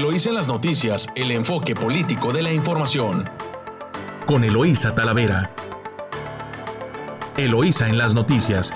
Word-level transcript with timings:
Eloísa 0.00 0.30
en 0.30 0.34
las 0.36 0.48
noticias, 0.48 1.08
el 1.14 1.30
enfoque 1.30 1.74
político 1.74 2.32
de 2.32 2.40
la 2.40 2.50
información. 2.50 3.28
Con 4.24 4.44
Eloísa 4.44 4.94
Talavera. 4.94 5.54
Eloísa 7.36 7.86
en 7.86 7.98
las 7.98 8.14
noticias. 8.14 8.72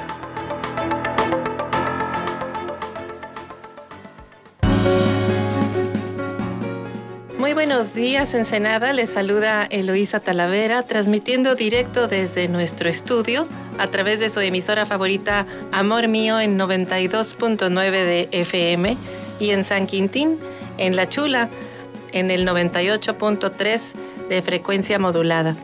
Muy 7.38 7.54
buenos 7.54 7.95
días, 7.95 8.35
Ensenada. 8.35 8.93
Les 8.93 9.09
saluda 9.09 9.65
Eloísa 9.65 10.21
Talavera, 10.21 10.83
transmitiendo 10.83 11.54
directo 11.54 12.06
desde 12.06 12.49
nuestro 12.49 12.91
estudio 12.91 13.49
a 13.79 13.87
través 13.87 14.21
de 14.21 14.29
su 14.29 14.41
emisora 14.41 14.85
favorita 14.85 15.47
Amor 15.72 16.06
Mío 16.06 16.38
en 16.38 16.59
92.9 16.59 17.91
de 17.91 18.29
FM 18.30 18.98
y 19.41 19.51
en 19.51 19.65
San 19.65 19.87
Quintín, 19.87 20.38
en 20.78 20.96
La 20.96 21.09
Chula, 21.09 21.48
en 22.12 22.30
el 22.30 22.46
98.3 22.46 23.80
de 24.28 24.42
frecuencia 24.42 24.98
modulada. 24.98 25.56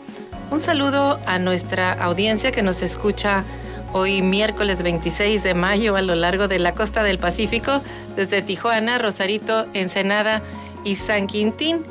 Un 0.51 0.61
saludo 0.61 1.21
a 1.27 1.39
nuestra 1.39 1.93
audiencia 1.93 2.51
que 2.51 2.63
nos 2.63 2.83
escucha 2.83 3.45
hoy 3.93 4.23
miércoles 4.23 4.83
26 4.83 5.43
de 5.43 5.55
mayo 5.55 5.97
a 5.97 6.03
lo 6.03 6.15
largo 6.15 6.49
de 6.49 6.59
la 6.59 6.75
costa 6.75 7.03
del 7.03 7.19
Pacífico, 7.19 7.83
desde 8.17 8.43
Tijuana, 8.43 8.99
Rosarito, 8.99 9.67
Ensenada 9.75 10.43
y 10.85 10.97
San 10.97 11.27
Quintín. 11.27 11.85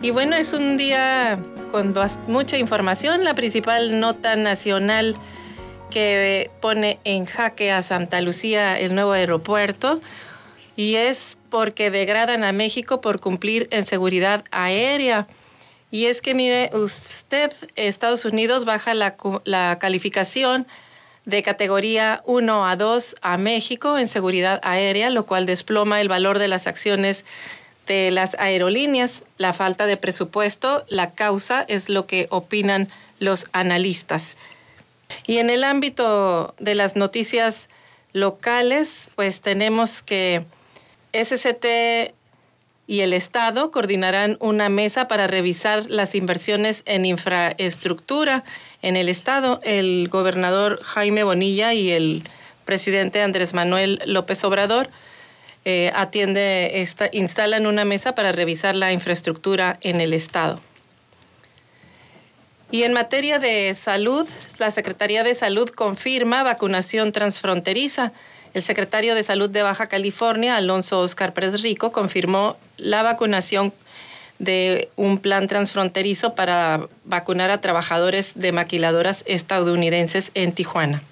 Y 0.00 0.10
bueno, 0.10 0.36
es 0.36 0.52
un 0.52 0.76
día 0.76 1.38
con 1.72 1.94
mucha 2.28 2.56
información. 2.56 3.24
La 3.24 3.34
principal 3.34 4.00
nota 4.00 4.36
nacional 4.36 5.16
que 5.90 6.50
pone 6.60 6.98
en 7.04 7.24
jaque 7.24 7.72
a 7.72 7.82
Santa 7.82 8.20
Lucía 8.20 8.78
el 8.78 8.94
nuevo 8.94 9.12
aeropuerto 9.12 10.00
y 10.78 10.94
es 10.94 11.38
porque 11.50 11.90
degradan 11.90 12.44
a 12.44 12.52
México 12.52 13.00
por 13.00 13.18
cumplir 13.18 13.66
en 13.72 13.84
seguridad 13.84 14.44
aérea. 14.52 15.26
Y 15.90 16.06
es 16.06 16.22
que 16.22 16.34
mire, 16.34 16.70
usted, 16.72 17.52
Estados 17.74 18.24
Unidos 18.24 18.64
baja 18.64 18.94
la, 18.94 19.16
la 19.42 19.80
calificación 19.80 20.68
de 21.24 21.42
categoría 21.42 22.22
1 22.26 22.64
a 22.64 22.76
2 22.76 23.16
a 23.22 23.38
México 23.38 23.98
en 23.98 24.06
seguridad 24.06 24.60
aérea, 24.62 25.10
lo 25.10 25.26
cual 25.26 25.46
desploma 25.46 26.00
el 26.00 26.08
valor 26.08 26.38
de 26.38 26.46
las 26.46 26.68
acciones 26.68 27.24
de 27.88 28.12
las 28.12 28.36
aerolíneas. 28.38 29.24
La 29.36 29.52
falta 29.52 29.84
de 29.86 29.96
presupuesto, 29.96 30.84
la 30.86 31.10
causa 31.10 31.64
es 31.66 31.88
lo 31.88 32.06
que 32.06 32.28
opinan 32.30 32.86
los 33.18 33.46
analistas. 33.50 34.36
Y 35.26 35.38
en 35.38 35.50
el 35.50 35.64
ámbito 35.64 36.54
de 36.60 36.76
las 36.76 36.94
noticias 36.94 37.68
locales, 38.12 39.10
pues 39.16 39.40
tenemos 39.40 40.02
que 40.02 40.46
SCT 41.12 42.14
y 42.86 43.00
el 43.00 43.12
Estado 43.12 43.70
coordinarán 43.70 44.38
una 44.40 44.68
mesa 44.70 45.08
para 45.08 45.26
revisar 45.26 45.88
las 45.90 46.14
inversiones 46.14 46.82
en 46.86 47.04
infraestructura 47.04 48.44
en 48.80 48.96
el 48.96 49.08
Estado. 49.08 49.60
El 49.62 50.08
gobernador 50.08 50.80
Jaime 50.82 51.22
Bonilla 51.22 51.74
y 51.74 51.90
el 51.90 52.22
presidente 52.64 53.22
Andrés 53.22 53.52
Manuel 53.52 54.00
López 54.06 54.42
Obrador 54.44 54.88
eh, 55.64 55.92
instalan 57.12 57.66
una 57.66 57.84
mesa 57.84 58.14
para 58.14 58.32
revisar 58.32 58.74
la 58.74 58.92
infraestructura 58.92 59.78
en 59.82 60.00
el 60.00 60.14
Estado. 60.14 60.60
Y 62.70 62.82
en 62.82 62.92
materia 62.92 63.38
de 63.38 63.74
salud, 63.74 64.28
la 64.58 64.70
Secretaría 64.70 65.24
de 65.24 65.34
Salud 65.34 65.68
confirma 65.70 66.42
vacunación 66.42 67.12
transfronteriza. 67.12 68.12
El 68.54 68.62
secretario 68.62 69.14
de 69.14 69.22
Salud 69.22 69.50
de 69.50 69.62
Baja 69.62 69.86
California, 69.88 70.56
Alonso 70.56 71.00
Oscar 71.00 71.32
Pérez 71.34 71.62
Rico, 71.62 71.92
confirmó 71.92 72.56
la 72.76 73.02
vacunación 73.02 73.72
de 74.38 74.88
un 74.96 75.18
plan 75.18 75.48
transfronterizo 75.48 76.34
para 76.34 76.88
vacunar 77.04 77.50
a 77.50 77.60
trabajadores 77.60 78.32
de 78.36 78.52
maquiladoras 78.52 79.24
estadounidenses 79.26 80.30
en 80.34 80.52
Tijuana. 80.52 81.02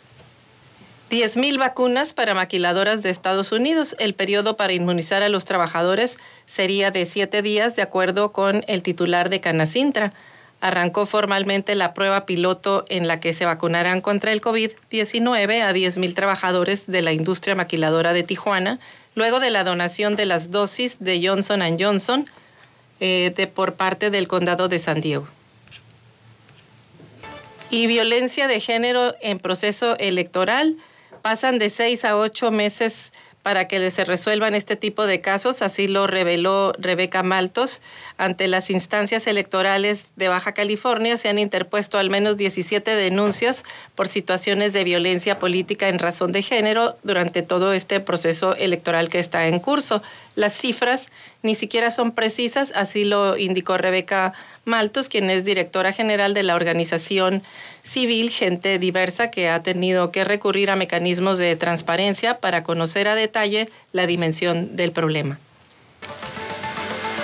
10.000 1.11 1.59
vacunas 1.59 2.15
para 2.15 2.35
maquiladoras 2.35 3.03
de 3.03 3.11
Estados 3.11 3.53
Unidos. 3.53 3.95
El 4.01 4.15
periodo 4.15 4.57
para 4.57 4.73
inmunizar 4.73 5.23
a 5.23 5.29
los 5.29 5.45
trabajadores 5.45 6.19
sería 6.47 6.91
de 6.91 7.07
siete 7.07 7.43
días, 7.43 7.77
de 7.77 7.83
acuerdo 7.83 8.33
con 8.33 8.65
el 8.67 8.83
titular 8.83 9.31
de 9.31 9.41
Canacintra 9.41 10.13
arrancó 10.67 11.07
formalmente 11.07 11.77
la 11.77 11.95
prueba 11.95 12.27
piloto 12.27 12.85
en 12.89 13.07
la 13.07 13.21
que 13.21 13.33
se 13.33 13.45
vacunarán 13.45 14.01
contra 14.01 14.33
el 14.33 14.41
COVID-19 14.41 15.63
a 15.63 15.73
10.000 15.73 16.13
trabajadores 16.13 16.89
de 16.89 17.03
la 17.03 17.13
industria 17.13 17.55
maquiladora 17.55 18.13
de 18.13 18.25
Tijuana, 18.25 18.81
luego 19.15 19.39
de 19.39 19.51
la 19.51 19.63
donación 19.63 20.17
de 20.17 20.27
las 20.27 20.51
dosis 20.51 20.97
de 20.99 21.25
Johnson⁇ 21.25 21.61
Johnson 21.79 22.27
eh, 22.99 23.33
de, 23.37 23.47
por 23.47 23.75
parte 23.75 24.11
del 24.11 24.27
condado 24.27 24.69
de 24.69 24.81
San 24.81 25.01
Diego. 25.01 25.29
Y 27.71 27.87
violencia 27.87 28.49
de 28.49 28.59
género 28.59 29.15
en 29.21 29.39
proceso 29.39 29.97
electoral 29.99 30.77
pasan 31.23 31.61
de 31.61 31.71
seis 31.71 32.05
a 32.05 32.17
ocho 32.17 32.51
meses 32.51 33.13
para 33.47 33.69
que 33.69 33.93
se 33.93 34.05
resuelvan 34.05 34.57
este 34.57 34.75
tipo 34.75 35.07
de 35.07 35.21
casos. 35.21 35.63
Así 35.63 35.87
lo 35.87 36.09
reveló 36.09 36.73
Rebeca 36.81 37.23
Maltos. 37.23 37.81
Ante 38.19 38.49
las 38.49 38.71
instancias 38.71 39.29
electorales 39.29 40.07
de 40.17 40.27
Baja 40.27 40.53
California 40.53 41.17
se 41.17 41.29
han 41.29 41.39
interpuesto 41.39 41.97
al 41.97 42.11
menos 42.11 42.37
17 42.37 42.97
denuncias 42.97 43.63
por 43.95 44.09
situaciones 44.09 44.73
de 44.73 44.83
violencia 44.83 45.39
política 45.39 45.89
en 45.89 46.01
razón 46.01 46.33
de 46.33 46.43
género 46.43 46.97
durante 47.05 47.43
todo 47.43 47.73
este 47.73 48.01
proceso 48.01 48.57
electoral 48.57 49.09
que 49.09 49.21
está 49.21 49.47
en 49.47 49.61
curso. 49.61 50.03
Las 50.35 50.53
cifras 50.53 51.07
ni 51.43 51.55
siquiera 51.55 51.93
son 51.93 52.11
precisas, 52.11 52.73
así 52.75 53.05
lo 53.05 53.37
indicó 53.39 53.79
Rebeca 53.79 54.33
Maltos, 54.56 54.56
quien 55.09 55.31
es 55.31 55.45
directora 55.45 55.93
general 55.93 56.35
de 56.35 56.43
la 56.43 56.57
organización 56.57 57.43
civil 57.83 58.31
Gente 58.31 58.79
Diversa, 58.81 59.31
que 59.31 59.49
ha 59.49 59.63
tenido 59.63 60.11
que 60.11 60.25
recurrir 60.25 60.71
a 60.71 60.77
mecanismos 60.77 61.39
de 61.39 61.55
transparencia 61.55 62.41
para 62.41 62.65
conocer 62.65 63.07
a 63.07 63.15
detalle 63.15 63.69
la 63.93 64.07
dimensión 64.07 64.75
del 64.75 64.91
problema. 64.91 65.39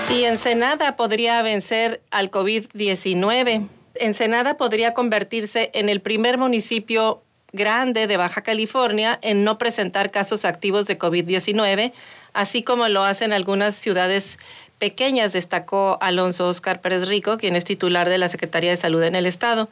Y 0.08 0.24
Ensenada 0.24 0.94
podría 0.94 1.42
vencer 1.42 2.00
al 2.10 2.30
COVID-19. 2.30 3.66
Ensenada 3.96 4.56
podría 4.56 4.94
convertirse 4.94 5.70
en 5.74 5.88
el 5.88 6.00
primer 6.00 6.38
municipio 6.38 7.22
grande 7.52 8.06
de 8.06 8.16
Baja 8.16 8.42
California 8.42 9.18
en 9.20 9.42
no 9.42 9.58
presentar 9.58 10.10
casos 10.10 10.44
activos 10.44 10.86
de 10.86 10.98
COVID-19, 10.98 11.92
así 12.34 12.62
como 12.62 12.88
lo 12.88 13.04
hacen 13.04 13.32
algunas 13.32 13.74
ciudades 13.74 14.38
pequeñas, 14.78 15.32
destacó 15.32 15.98
Alonso 16.00 16.48
Oscar 16.48 16.80
Pérez 16.80 17.06
Rico, 17.06 17.38
quien 17.38 17.56
es 17.56 17.64
titular 17.64 18.08
de 18.08 18.18
la 18.18 18.28
Secretaría 18.28 18.70
de 18.70 18.76
Salud 18.76 19.02
en 19.02 19.14
el 19.14 19.26
Estado. 19.26 19.68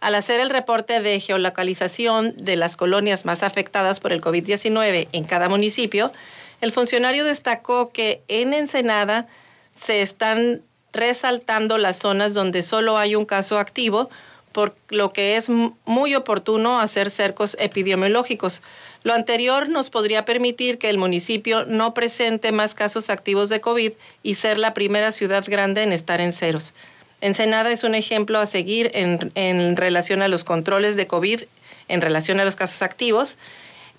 Al 0.00 0.14
hacer 0.14 0.40
el 0.40 0.50
reporte 0.50 1.00
de 1.00 1.20
geolocalización 1.20 2.34
de 2.36 2.56
las 2.56 2.76
colonias 2.76 3.24
más 3.24 3.42
afectadas 3.42 4.00
por 4.00 4.12
el 4.12 4.20
COVID-19 4.20 5.08
en 5.12 5.24
cada 5.24 5.48
municipio, 5.48 6.12
el 6.60 6.72
funcionario 6.72 7.24
destacó 7.24 7.90
que 7.90 8.22
en 8.28 8.54
Ensenada 8.54 9.26
se 9.72 10.02
están 10.02 10.62
resaltando 10.92 11.78
las 11.78 11.98
zonas 11.98 12.34
donde 12.34 12.62
solo 12.62 12.96
hay 12.96 13.16
un 13.16 13.24
caso 13.24 13.58
activo, 13.58 14.08
por 14.54 14.74
lo 14.88 15.12
que 15.12 15.36
es 15.36 15.50
muy 15.50 16.14
oportuno 16.14 16.80
hacer 16.80 17.10
cercos 17.10 17.56
epidemiológicos. 17.58 18.62
Lo 19.02 19.12
anterior 19.12 19.68
nos 19.68 19.90
podría 19.90 20.24
permitir 20.24 20.78
que 20.78 20.88
el 20.88 20.96
municipio 20.96 21.66
no 21.66 21.92
presente 21.92 22.52
más 22.52 22.74
casos 22.76 23.10
activos 23.10 23.48
de 23.48 23.60
COVID 23.60 23.92
y 24.22 24.36
ser 24.36 24.58
la 24.58 24.72
primera 24.72 25.10
ciudad 25.10 25.44
grande 25.46 25.82
en 25.82 25.92
estar 25.92 26.20
en 26.20 26.32
ceros. 26.32 26.72
Ensenada 27.20 27.72
es 27.72 27.82
un 27.82 27.96
ejemplo 27.96 28.38
a 28.38 28.46
seguir 28.46 28.92
en, 28.94 29.32
en 29.34 29.76
relación 29.76 30.22
a 30.22 30.28
los 30.28 30.44
controles 30.44 30.94
de 30.94 31.08
COVID, 31.08 31.42
en 31.88 32.00
relación 32.00 32.38
a 32.38 32.44
los 32.44 32.54
casos 32.54 32.80
activos, 32.82 33.38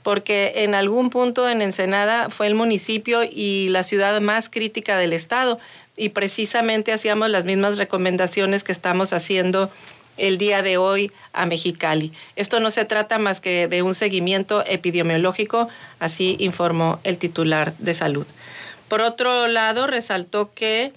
porque 0.04 0.54
en 0.64 0.74
algún 0.74 1.10
punto 1.10 1.50
en 1.50 1.62
Ensenada 1.62 2.30
fue 2.30 2.48
el 2.48 2.56
municipio 2.56 3.24
y 3.30 3.68
la 3.70 3.84
ciudad 3.84 4.22
más 4.22 4.50
crítica 4.50 4.98
del 4.98 5.12
estado 5.12 5.60
y 5.98 6.10
precisamente 6.10 6.94
hacíamos 6.94 7.30
las 7.30 7.44
mismas 7.44 7.78
recomendaciones 7.78 8.64
que 8.64 8.72
estamos 8.72 9.12
haciendo 9.12 9.70
el 10.18 10.38
día 10.38 10.62
de 10.62 10.78
hoy 10.78 11.12
a 11.34 11.46
Mexicali. 11.46 12.12
Esto 12.36 12.60
no 12.60 12.72
se 12.72 12.86
trata 12.86 13.18
más 13.18 13.42
que 13.42 13.68
de 13.68 13.82
un 13.82 13.96
seguimiento 13.96 14.64
epidemiológico, 14.66 15.68
así 16.00 16.36
informó 16.40 17.00
el 17.04 17.18
titular 17.18 17.74
de 17.78 17.94
salud. 17.94 18.26
Por 18.88 19.02
otro 19.02 19.48
lado, 19.48 19.88
resaltó 19.88 20.54
que 20.54 20.94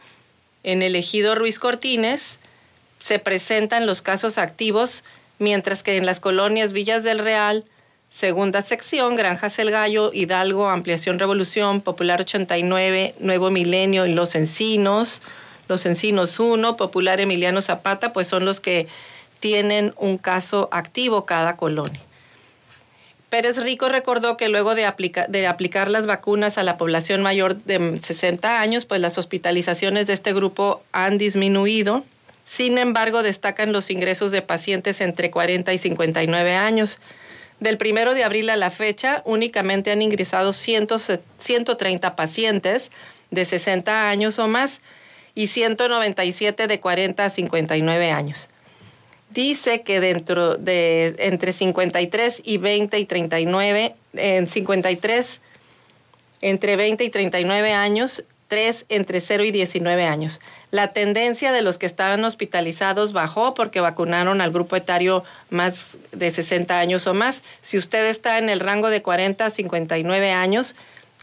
en 0.62 0.82
el 0.82 0.96
ejido 0.96 1.34
Ruiz 1.34 1.58
Cortines 1.58 2.38
se 2.98 3.18
presentan 3.18 3.86
los 3.86 4.02
casos 4.02 4.38
activos, 4.38 5.04
mientras 5.38 5.82
que 5.82 5.96
en 5.96 6.06
las 6.06 6.20
colonias 6.20 6.72
Villas 6.72 7.04
del 7.04 7.20
Real, 7.20 7.64
segunda 8.10 8.62
sección, 8.62 9.16
Granjas 9.16 9.58
El 9.58 9.70
Gallo, 9.70 10.10
Hidalgo, 10.12 10.68
Ampliación 10.68 11.18
Revolución, 11.18 11.80
Popular 11.80 12.20
89, 12.20 13.14
Nuevo 13.20 13.50
Milenio 13.50 14.06
y 14.06 14.14
Los 14.14 14.34
Encinos, 14.34 15.22
los 15.68 15.86
Encinos 15.86 16.40
1, 16.40 16.76
Popular 16.76 17.20
Emiliano 17.20 17.62
Zapata, 17.62 18.12
pues 18.12 18.26
son 18.26 18.44
los 18.44 18.60
que 18.60 18.88
tienen 19.40 19.94
un 19.96 20.18
caso 20.18 20.68
activo 20.72 21.24
cada 21.26 21.56
colonia. 21.56 22.00
Pérez 23.28 23.62
Rico 23.62 23.90
recordó 23.90 24.38
que 24.38 24.48
luego 24.48 24.74
de, 24.74 24.90
de, 25.28 25.46
aplicar 25.46 25.90
las 25.90 26.06
vacunas 26.06 26.56
a 26.56 26.62
la 26.62 26.78
población 26.78 27.20
mayor 27.20 27.56
de 27.56 27.98
60 28.00 28.60
años, 28.60 28.86
pues 28.86 29.02
las 29.02 29.18
hospitalizaciones 29.18 30.06
de 30.06 30.14
este 30.14 30.32
grupo 30.32 30.82
han 30.92 31.18
disminuido. 31.18 32.04
Sin 32.46 32.78
embargo, 32.78 33.22
destacan 33.22 33.72
los 33.72 33.90
ingresos 33.90 34.30
de 34.30 34.40
pacientes 34.40 35.02
entre 35.02 35.30
40 35.30 35.74
y 35.74 35.78
59 35.78 36.54
años. 36.54 36.98
Del 37.60 37.76
primero 37.76 38.14
de 38.14 38.24
abril 38.24 38.48
a 38.48 38.56
la 38.56 38.70
fecha, 38.70 39.22
únicamente 39.26 39.90
han 39.90 40.00
ingresado 40.00 40.54
130 40.54 42.16
pacientes 42.16 42.90
de 43.30 43.44
60 43.44 44.08
años 44.08 44.38
o 44.38 44.48
más 44.48 44.80
y 45.38 45.46
197 45.46 46.66
de 46.66 46.80
40 46.80 47.24
a 47.24 47.30
59 47.30 48.10
años 48.10 48.48
dice 49.30 49.82
que 49.82 50.00
dentro 50.00 50.56
de 50.56 51.14
entre 51.18 51.52
53 51.52 52.42
y 52.44 52.58
20 52.58 52.98
y 52.98 53.04
39, 53.04 53.94
en 54.14 54.48
53, 54.48 55.40
entre 56.40 56.74
20 56.74 57.04
y 57.04 57.10
39 57.10 57.72
años, 57.72 58.24
3 58.48 58.86
entre 58.88 59.20
0 59.20 59.44
y 59.44 59.52
19 59.52 60.06
años. 60.06 60.40
La 60.72 60.92
tendencia 60.92 61.52
de 61.52 61.62
los 61.62 61.78
que 61.78 61.86
estaban 61.86 62.24
hospitalizados 62.24 63.12
bajó 63.12 63.54
porque 63.54 63.80
vacunaron 63.80 64.40
al 64.40 64.50
grupo 64.50 64.74
etario 64.74 65.22
más 65.50 65.98
de 66.10 66.32
60 66.32 66.80
años 66.80 67.06
o 67.06 67.14
más. 67.14 67.44
Si 67.60 67.78
usted 67.78 68.06
está 68.06 68.38
en 68.38 68.48
el 68.48 68.58
rango 68.58 68.88
de 68.88 69.02
40 69.02 69.46
a 69.46 69.50
59 69.50 70.32
años, 70.32 70.74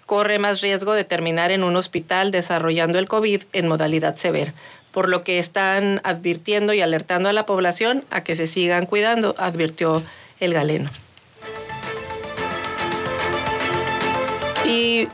corre 0.06 0.40
más 0.40 0.62
riesgo 0.62 0.94
de 0.94 1.04
terminar 1.04 1.52
en 1.52 1.64
un 1.64 1.76
hospital 1.76 2.32
desarrollando 2.32 3.00
el 3.00 3.08
COVID 3.08 3.44
en 3.54 3.68
modalidad 3.68 4.16
severa 4.16 4.54
por 4.96 5.10
lo 5.10 5.26
que 5.26 5.40
están 5.40 6.00
advirtiendo 6.06 6.72
y 6.72 6.80
alertando 6.80 7.28
a 7.28 7.34
la 7.34 7.46
población 7.46 8.06
a 8.12 8.24
que 8.24 8.34
se 8.34 8.48
sigan 8.48 8.86
cuidando, 8.86 9.36
advirtió 9.38 10.02
el 10.40 10.54
galeno. 10.54 10.90
Y 14.66 15.10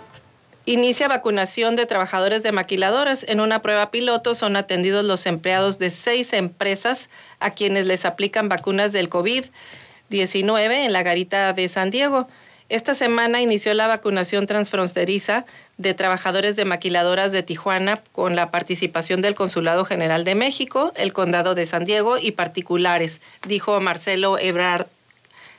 inicia 0.65 1.07
vacunación 1.07 1.75
de 1.75 1.87
trabajadores 1.87 2.43
de 2.43 2.51
maquiladoras. 2.51 3.25
En 3.27 3.39
una 3.39 3.63
prueba 3.63 3.89
piloto 3.89 4.35
son 4.35 4.55
atendidos 4.55 5.03
los 5.03 5.25
empleados 5.25 5.79
de 5.79 5.89
seis 5.89 6.33
empresas 6.33 7.09
a 7.39 7.49
quienes 7.49 7.87
les 7.87 8.05
aplican 8.05 8.49
vacunas 8.49 8.91
del 8.91 9.09
COVID-19 9.09 10.85
en 10.85 10.93
la 10.93 11.01
garita 11.01 11.53
de 11.53 11.67
San 11.67 11.89
Diego. 11.89 12.27
Esta 12.71 12.95
semana 12.95 13.41
inició 13.41 13.73
la 13.73 13.87
vacunación 13.87 14.47
transfronteriza 14.47 15.43
de 15.77 15.93
trabajadores 15.93 16.55
de 16.55 16.63
maquiladoras 16.63 17.33
de 17.33 17.43
Tijuana 17.43 18.01
con 18.13 18.37
la 18.37 18.49
participación 18.49 19.21
del 19.21 19.35
Consulado 19.35 19.83
General 19.83 20.23
de 20.23 20.35
México, 20.35 20.93
el 20.95 21.11
Condado 21.11 21.53
de 21.53 21.65
San 21.65 21.83
Diego 21.83 22.17
y 22.17 22.31
particulares, 22.31 23.19
dijo 23.45 23.81
Marcelo 23.81 24.39
Ebrard, 24.39 24.87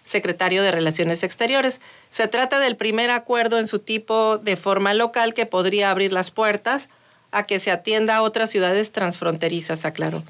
secretario 0.04 0.62
de 0.62 0.70
Relaciones 0.70 1.22
Exteriores. 1.22 1.82
Se 2.08 2.28
trata 2.28 2.60
del 2.60 2.76
primer 2.76 3.10
acuerdo 3.10 3.58
en 3.58 3.66
su 3.66 3.78
tipo 3.78 4.38
de 4.38 4.56
forma 4.56 4.94
local 4.94 5.34
que 5.34 5.44
podría 5.44 5.90
abrir 5.90 6.14
las 6.14 6.30
puertas 6.30 6.88
a 7.30 7.44
que 7.44 7.58
se 7.58 7.70
atienda 7.70 8.16
a 8.16 8.22
otras 8.22 8.48
ciudades 8.48 8.90
transfronterizas, 8.90 9.84
aclaró. 9.84 10.24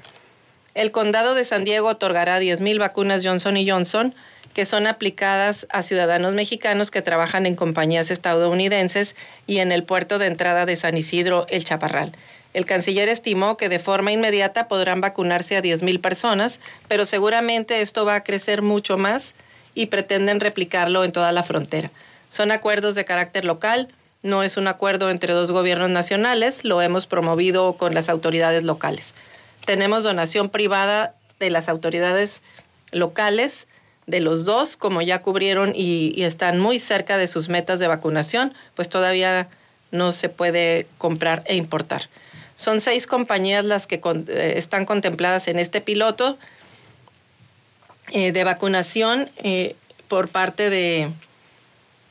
El 0.73 0.91
Condado 0.91 1.33
de 1.33 1.45
San 1.45 1.63
Diego 1.63 1.87
otorgará 1.87 2.41
10.000 2.41 2.77
vacunas 2.77 3.21
Johnson 3.23 3.55
Johnson 3.65 4.13
que 4.53 4.65
son 4.65 4.87
aplicadas 4.87 5.67
a 5.69 5.81
ciudadanos 5.81 6.33
mexicanos 6.33 6.91
que 6.91 7.01
trabajan 7.01 7.45
en 7.45 7.55
compañías 7.55 8.11
estadounidenses 8.11 9.15
y 9.47 9.57
en 9.57 9.71
el 9.71 9.83
puerto 9.83 10.19
de 10.19 10.27
entrada 10.27 10.65
de 10.65 10.75
San 10.75 10.97
Isidro, 10.97 11.45
El 11.49 11.63
Chaparral. 11.63 12.11
El 12.53 12.65
canciller 12.65 13.09
estimó 13.09 13.57
que 13.57 13.67
de 13.67 13.79
forma 13.79 14.11
inmediata 14.11 14.67
podrán 14.67 15.01
vacunarse 15.01 15.57
a 15.57 15.61
10.000 15.63 15.99
personas, 16.01 16.59
pero 16.87 17.05
seguramente 17.05 17.81
esto 17.81 18.05
va 18.05 18.15
a 18.15 18.23
crecer 18.23 18.61
mucho 18.61 18.97
más 18.97 19.33
y 19.73 19.87
pretenden 19.87 20.39
replicarlo 20.39 21.03
en 21.03 21.11
toda 21.11 21.31
la 21.31 21.41
frontera. 21.41 21.89
Son 22.29 22.51
acuerdos 22.51 22.93
de 22.93 23.05
carácter 23.05 23.43
local, 23.43 23.89
no 24.21 24.43
es 24.43 24.55
un 24.55 24.67
acuerdo 24.67 25.09
entre 25.09 25.33
dos 25.33 25.51
gobiernos 25.51 25.89
nacionales, 25.89 26.63
lo 26.63 26.81
hemos 26.81 27.07
promovido 27.07 27.73
con 27.73 27.93
las 27.95 28.07
autoridades 28.07 28.63
locales. 28.63 29.15
Tenemos 29.65 30.03
donación 30.03 30.49
privada 30.49 31.15
de 31.39 31.49
las 31.49 31.69
autoridades 31.69 32.43
locales 32.91 33.67
de 34.07 34.19
los 34.19 34.45
dos, 34.45 34.77
como 34.77 35.01
ya 35.01 35.21
cubrieron 35.21 35.73
y, 35.75 36.21
están 36.23 36.59
muy 36.59 36.79
cerca 36.79 37.17
de 37.17 37.27
sus 37.27 37.49
metas 37.49 37.79
de 37.79 37.87
vacunación, 37.87 38.53
pues 38.75 38.89
todavía 38.89 39.49
no 39.91 40.11
se 40.11 40.29
puede 40.29 40.87
comprar 40.97 41.43
e 41.45 41.55
importar. 41.55 42.09
Son 42.55 42.81
seis 42.81 43.07
compañías 43.07 43.65
las 43.65 43.87
que 43.87 44.01
eh, 44.03 44.53
están 44.57 44.85
contempladas 44.85 45.47
en 45.47 45.59
este 45.59 45.81
piloto 45.81 46.37
eh, 48.11 48.31
de 48.31 48.43
vacunación 48.43 49.29
eh, 49.37 49.75
por 50.07 50.29
parte 50.29 50.69
de, 50.69 51.09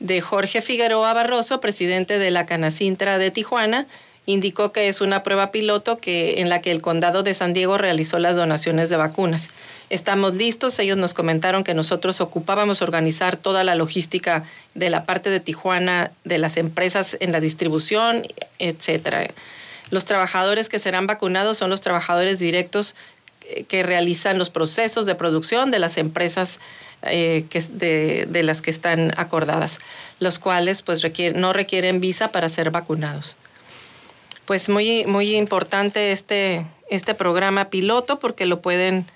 de 0.01 0.21
Jorge 0.21 0.63
Figueroa 0.63 1.13
Barroso, 1.13 1.61
presidente 1.61 2.19
de 2.19 2.31
la 2.31 2.47
Canacintra 2.47 3.19
de 3.19 3.31
Tijuana, 3.31 3.87
indicó 4.27 4.73
que 4.73 4.89
es 4.89 5.01
una 5.01 5.23
prueba 5.23 5.51
piloto 5.51 5.99
que, 5.99 6.41
en 6.41 6.49
la 6.49 6.61
que 6.61 6.71
el 6.71 6.81
condado 6.81 7.23
de 7.23 7.35
San 7.35 7.53
Diego 7.53 7.77
realizó 7.77 8.19
las 8.19 8.37
donaciones 8.37 8.89
de 8.89 8.97
vacunas. 8.97 9.49
Estamos 9.91 10.35
listos, 10.35 10.79
ellos 10.79 10.97
nos 10.97 11.13
comentaron 11.13 11.65
que 11.65 11.75
nosotros 11.75 12.21
ocupábamos 12.21 12.83
organizar 12.83 13.37
toda 13.37 13.65
la 13.65 13.75
logística 13.75 14.45
de 14.75 14.91
la 14.91 15.05
parte 15.05 15.29
de 15.31 15.41
Tijuana, 15.41 16.13
de 16.25 16.39
las 16.39 16.57
empresas 16.57 17.17
en 17.21 17.33
la 17.33 17.41
distribución, 17.41 18.27
etcétera. 18.59 19.27
Los 19.91 20.05
trabajadores 20.05 20.69
que 20.69 20.79
serán 20.79 21.07
vacunados 21.07 21.59
son 21.59 21.69
los 21.69 21.81
trabajadores 21.81 22.39
directos 22.39 22.95
que 23.67 23.83
realizan 23.83 24.39
los 24.39 24.51
procesos 24.51 25.05
de 25.05 25.17
producción 25.17 25.73
de 25.73 25.81
las 25.81 25.99
empresas 25.99 26.61
eh, 27.03 27.45
que, 27.51 27.61
de, 27.61 28.27
de, 28.29 28.43
las 28.45 28.63
que 28.63 28.71
están 28.71 29.13
acordadas, 29.17 29.81
los 30.21 30.39
cuales 30.39 30.83
pues 30.83 31.03
no 31.35 31.53
requieren 31.53 32.01
visa 32.01 32.29
para 32.29 32.49
ser 32.49 32.71
vacunados 32.71 33.35
pues 34.45 34.69
muy, 34.69 35.05
muy 35.07 35.37
importante 35.37 36.13
este, 36.13 36.67
este 36.91 37.15
programa 37.15 37.71
piloto 37.71 38.19
porque 38.19 38.47
lo 38.47 38.61
pueden, 38.61 39.07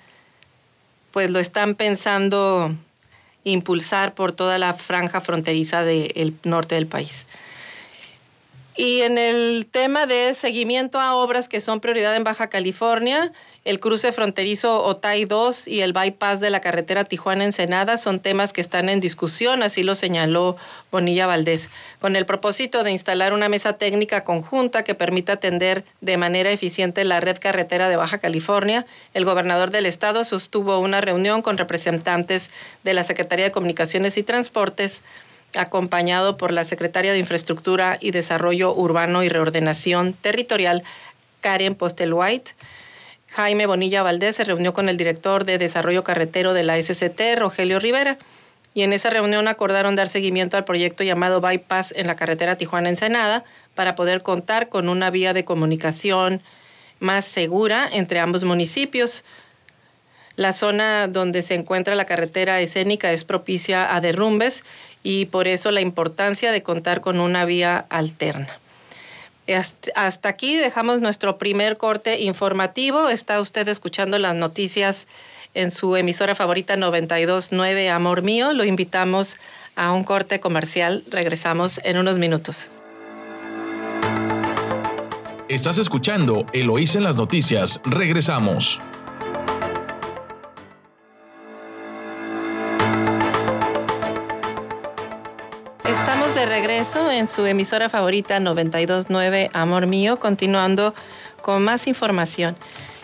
pues 1.11 1.29
lo 1.29 1.39
están 1.39 1.75
pensando 1.75 2.73
impulsar 3.43 4.13
por 4.13 4.31
toda 4.31 4.57
la 4.57 4.73
franja 4.73 5.21
fronteriza 5.21 5.83
del 5.83 6.35
norte 6.43 6.75
del 6.75 6.87
país. 6.87 7.25
Y 8.77 9.01
en 9.01 9.17
el 9.17 9.67
tema 9.71 10.05
de 10.05 10.35
seguimiento 10.35 10.99
a 10.99 11.15
obras 11.15 11.49
que 11.49 11.61
son 11.61 11.79
prioridad 11.79 12.15
en 12.15 12.23
Baja 12.23 12.47
California, 12.47 13.31
el 13.65 13.79
cruce 13.79 14.11
fronterizo 14.11 14.83
Otay 14.83 15.25
2 15.25 15.67
y 15.67 15.81
el 15.81 15.93
bypass 15.93 16.39
de 16.39 16.51
la 16.51 16.61
carretera 16.61 17.03
Tijuana-Ensenada 17.03 17.97
son 17.97 18.19
temas 18.19 18.53
que 18.53 18.61
están 18.61 18.87
en 18.87 18.99
discusión, 18.99 19.63
así 19.63 19.81
lo 19.81 19.95
señaló 19.95 20.57
Bonilla 20.91 21.25
Valdés, 21.25 21.71
con 21.99 22.15
el 22.15 22.27
propósito 22.27 22.83
de 22.83 22.91
instalar 22.91 23.33
una 23.33 23.49
mesa 23.49 23.73
técnica 23.73 24.23
conjunta 24.23 24.83
que 24.83 24.93
permita 24.93 25.33
atender 25.33 25.83
de 26.01 26.17
manera 26.17 26.51
eficiente 26.51 27.03
la 27.03 27.19
red 27.19 27.39
carretera 27.39 27.89
de 27.89 27.95
Baja 27.95 28.19
California. 28.19 28.85
El 29.15 29.25
gobernador 29.25 29.71
del 29.71 29.87
estado 29.87 30.23
sostuvo 30.23 30.77
una 30.77 31.01
reunión 31.01 31.41
con 31.41 31.57
representantes 31.57 32.51
de 32.83 32.93
la 32.93 33.03
Secretaría 33.03 33.45
de 33.45 33.51
Comunicaciones 33.51 34.17
y 34.19 34.23
Transportes 34.23 35.01
acompañado 35.57 36.37
por 36.37 36.51
la 36.51 36.63
secretaria 36.63 37.11
de 37.11 37.19
Infraestructura 37.19 37.97
y 37.99 38.11
Desarrollo 38.11 38.73
Urbano 38.73 39.23
y 39.23 39.29
Reordenación 39.29 40.13
Territorial, 40.13 40.83
Karen 41.41 41.75
Postelwhite. 41.75 42.51
Jaime 43.29 43.65
Bonilla 43.65 44.03
Valdés 44.03 44.37
se 44.37 44.43
reunió 44.43 44.73
con 44.73 44.89
el 44.89 44.97
director 44.97 45.43
de 45.43 45.57
Desarrollo 45.57 46.03
Carretero 46.03 46.53
de 46.53 46.63
la 46.63 46.81
SCT, 46.81 47.21
Rogelio 47.37 47.79
Rivera, 47.79 48.17
y 48.73 48.83
en 48.83 48.93
esa 48.93 49.09
reunión 49.09 49.47
acordaron 49.47 49.95
dar 49.95 50.07
seguimiento 50.07 50.55
al 50.55 50.63
proyecto 50.63 51.03
llamado 51.03 51.41
Bypass 51.41 51.93
en 51.97 52.07
la 52.07 52.15
carretera 52.15 52.57
Tijuana-Ensenada 52.57 53.43
para 53.75 53.95
poder 53.95 54.21
contar 54.21 54.69
con 54.69 54.87
una 54.87 55.09
vía 55.09 55.33
de 55.33 55.45
comunicación 55.45 56.41
más 56.99 57.25
segura 57.25 57.89
entre 57.91 58.19
ambos 58.19 58.43
municipios. 58.43 59.23
La 60.37 60.53
zona 60.53 61.07
donde 61.07 61.41
se 61.41 61.55
encuentra 61.55 61.95
la 61.95 62.05
carretera 62.05 62.61
escénica 62.61 63.11
es 63.11 63.23
propicia 63.23 63.93
a 63.93 63.99
derrumbes 64.01 64.63
y 65.01 65.25
por 65.25 65.47
eso 65.47 65.71
la 65.71 65.81
importancia 65.81 66.51
de 66.51 66.61
contar 66.61 67.01
con 67.01 67.19
una 67.19 67.43
vía 67.43 67.87
alterna. 67.89 68.59
Hasta 69.95 70.29
aquí 70.29 70.55
dejamos 70.55 71.01
nuestro 71.01 71.39
primer 71.39 71.77
corte 71.77 72.19
informativo. 72.21 73.09
Está 73.09 73.41
usted 73.41 73.67
escuchando 73.67 74.19
las 74.19 74.35
noticias 74.35 75.07
en 75.55 75.71
su 75.71 75.95
emisora 75.95 76.35
favorita 76.35 76.77
929 76.77 77.89
Amor 77.89 78.21
Mío. 78.21 78.53
Lo 78.53 78.63
invitamos 78.63 79.37
a 79.75 79.91
un 79.91 80.03
corte 80.03 80.39
comercial. 80.39 81.03
Regresamos 81.09 81.81
en 81.83 81.97
unos 81.97 82.19
minutos. 82.19 82.67
Estás 85.49 85.79
escuchando 85.79 86.45
Eloís 86.53 86.95
en 86.95 87.03
las 87.03 87.15
noticias. 87.15 87.81
Regresamos. 87.85 88.79
Regreso 96.67 97.09
en 97.09 97.29
su 97.29 97.45
emisora 97.45 97.87
favorita 97.87 98.41
929 98.41 99.49
Amor 99.53 99.87
Mío, 99.87 100.19
continuando 100.19 100.93
con 101.41 101.63
más 101.63 101.87
información. 101.87 102.57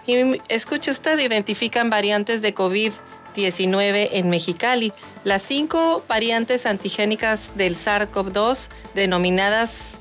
Y 0.05 0.41
escuche 0.49 0.91
usted, 0.91 1.17
identifican 1.17 1.89
variantes 1.89 2.41
de 2.41 2.53
COVID 2.53 2.91
19 3.33 4.17
en 4.17 4.29
Mexicali. 4.29 4.91
Las 5.23 5.43
cinco 5.43 6.03
variantes 6.09 6.65
antigénicas 6.65 7.51
del 7.55 7.77
SARS-CoV-2, 7.77 8.67
denominadas 8.95 9.97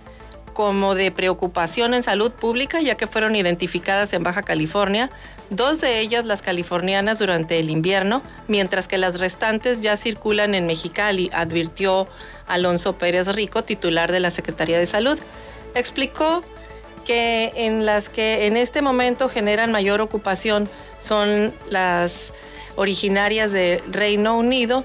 como 0.54 0.96
de 0.96 1.12
preocupación 1.12 1.94
en 1.94 2.02
salud 2.02 2.32
pública, 2.32 2.80
ya 2.80 2.96
que 2.96 3.06
fueron 3.06 3.36
identificadas 3.36 4.12
en 4.12 4.24
Baja 4.24 4.42
California, 4.42 5.08
dos 5.50 5.80
de 5.80 6.00
ellas 6.00 6.24
las 6.24 6.42
californianas 6.42 7.20
durante 7.20 7.60
el 7.60 7.70
invierno, 7.70 8.22
mientras 8.48 8.88
que 8.88 8.98
las 8.98 9.20
restantes 9.20 9.80
ya 9.80 9.96
circulan 9.96 10.56
en 10.56 10.66
Mexicali, 10.66 11.30
advirtió 11.32 12.08
Alonso 12.46 12.98
Pérez 12.98 13.28
Rico, 13.28 13.64
titular 13.64 14.12
de 14.12 14.20
la 14.20 14.30
Secretaría 14.30 14.78
de 14.78 14.86
Salud. 14.86 15.18
Explicó 15.74 16.44
que 17.04 17.52
en 17.56 17.84
las 17.86 18.08
que 18.08 18.46
en 18.46 18.56
este 18.56 18.82
momento 18.82 19.28
generan 19.28 19.72
mayor 19.72 20.00
ocupación 20.00 20.68
son 20.98 21.52
las 21.68 22.32
originarias 22.76 23.52
de 23.52 23.82
Reino 23.90 24.36
Unido, 24.36 24.84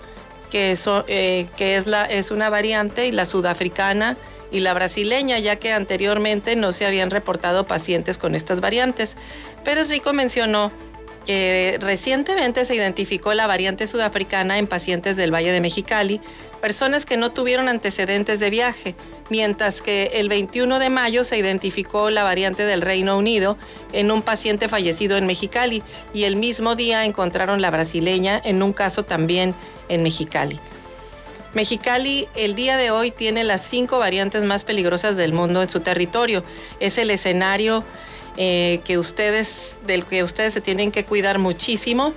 que, 0.49 0.77
eh, 1.07 1.47
es, 1.59 1.85
es 2.09 2.31
una 2.31 2.49
variante, 2.49 3.07
y 3.07 3.11
la 3.11 3.25
sudafricana, 3.25 4.17
y 4.51 4.61
la 4.61 4.73
brasileña, 4.73 5.39
ya 5.39 5.57
que 5.57 5.73
anteriormente 5.73 6.55
no 6.55 6.71
se 6.71 6.85
habían 6.85 7.11
reportado 7.11 7.67
pacientes 7.67 8.17
con 8.17 8.33
estas 8.33 8.61
variantes. 8.61 9.17
Pérez 9.63 9.89
Rico 9.89 10.13
mencionó 10.13 10.71
que 11.27 11.77
recientemente 11.81 12.63
se 12.63 12.73
identificó 12.73 13.33
la 13.33 13.47
variante 13.47 13.85
sudafricana 13.85 14.57
en 14.57 14.65
pacientes 14.65 15.17
del 15.17 15.33
Valle 15.33 15.51
de 15.51 15.59
Mexicali, 15.59 16.21
personas 16.61 17.05
que 17.05 17.17
no 17.17 17.33
tuvieron 17.33 17.67
antecedentes 17.67 18.39
de 18.39 18.49
viaje, 18.49 18.95
mientras 19.29 19.81
que 19.81 20.11
el 20.13 20.29
21 20.29 20.79
de 20.79 20.89
mayo 20.89 21.25
se 21.25 21.37
identificó 21.37 22.09
la 22.09 22.23
variante 22.23 22.63
del 22.63 22.81
Reino 22.81 23.17
Unido 23.17 23.57
en 23.91 24.09
un 24.09 24.21
paciente 24.21 24.69
fallecido 24.69 25.17
en 25.17 25.27
Mexicali 25.27 25.83
y 26.13 26.23
el 26.23 26.37
mismo 26.37 26.75
día 26.75 27.03
encontraron 27.03 27.61
la 27.61 27.71
brasileña 27.71 28.41
en 28.45 28.63
un 28.63 28.71
caso 28.71 29.03
también 29.03 29.53
en 29.89 30.03
Mexicali. 30.03 30.61
Mexicali 31.53 32.29
el 32.35 32.55
día 32.55 32.77
de 32.77 32.89
hoy 32.89 33.11
tiene 33.11 33.43
las 33.43 33.65
cinco 33.65 33.99
variantes 33.99 34.45
más 34.45 34.63
peligrosas 34.63 35.17
del 35.17 35.33
mundo 35.33 35.61
en 35.61 35.69
su 35.69 35.81
territorio. 35.81 36.45
Es 36.79 36.97
el 36.97 37.09
escenario 37.09 37.83
eh, 38.37 38.81
que 38.85 38.97
ustedes, 38.97 39.77
del 39.85 40.05
que 40.05 40.23
ustedes 40.23 40.53
se 40.53 40.61
tienen 40.61 40.91
que 40.91 41.05
cuidar 41.05 41.39
muchísimo, 41.39 42.13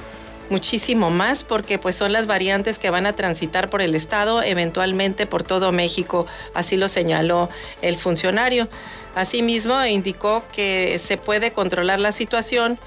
muchísimo 0.51 1.11
más, 1.11 1.45
porque 1.45 1.79
pues 1.79 1.97
son 1.97 2.13
las 2.13 2.27
variantes 2.27 2.79
que 2.79 2.91
van 2.91 3.07
a 3.07 3.15
transitar 3.15 3.71
por 3.71 3.83
el 3.83 3.95
estado, 3.95 4.43
eventualmente 4.43 5.27
por 5.27 5.43
todo 5.43 5.73
México, 5.73 6.27
así 6.55 6.77
lo 6.77 6.89
señaló 6.89 7.49
el 7.83 7.97
funcionario. 7.97 8.69
Asimismo, 9.15 9.85
indicó 9.85 10.45
que 10.53 11.01
se 11.03 11.17
puede 11.17 11.53
controlar 11.53 11.99
la 11.99 12.13
situación 12.13 12.79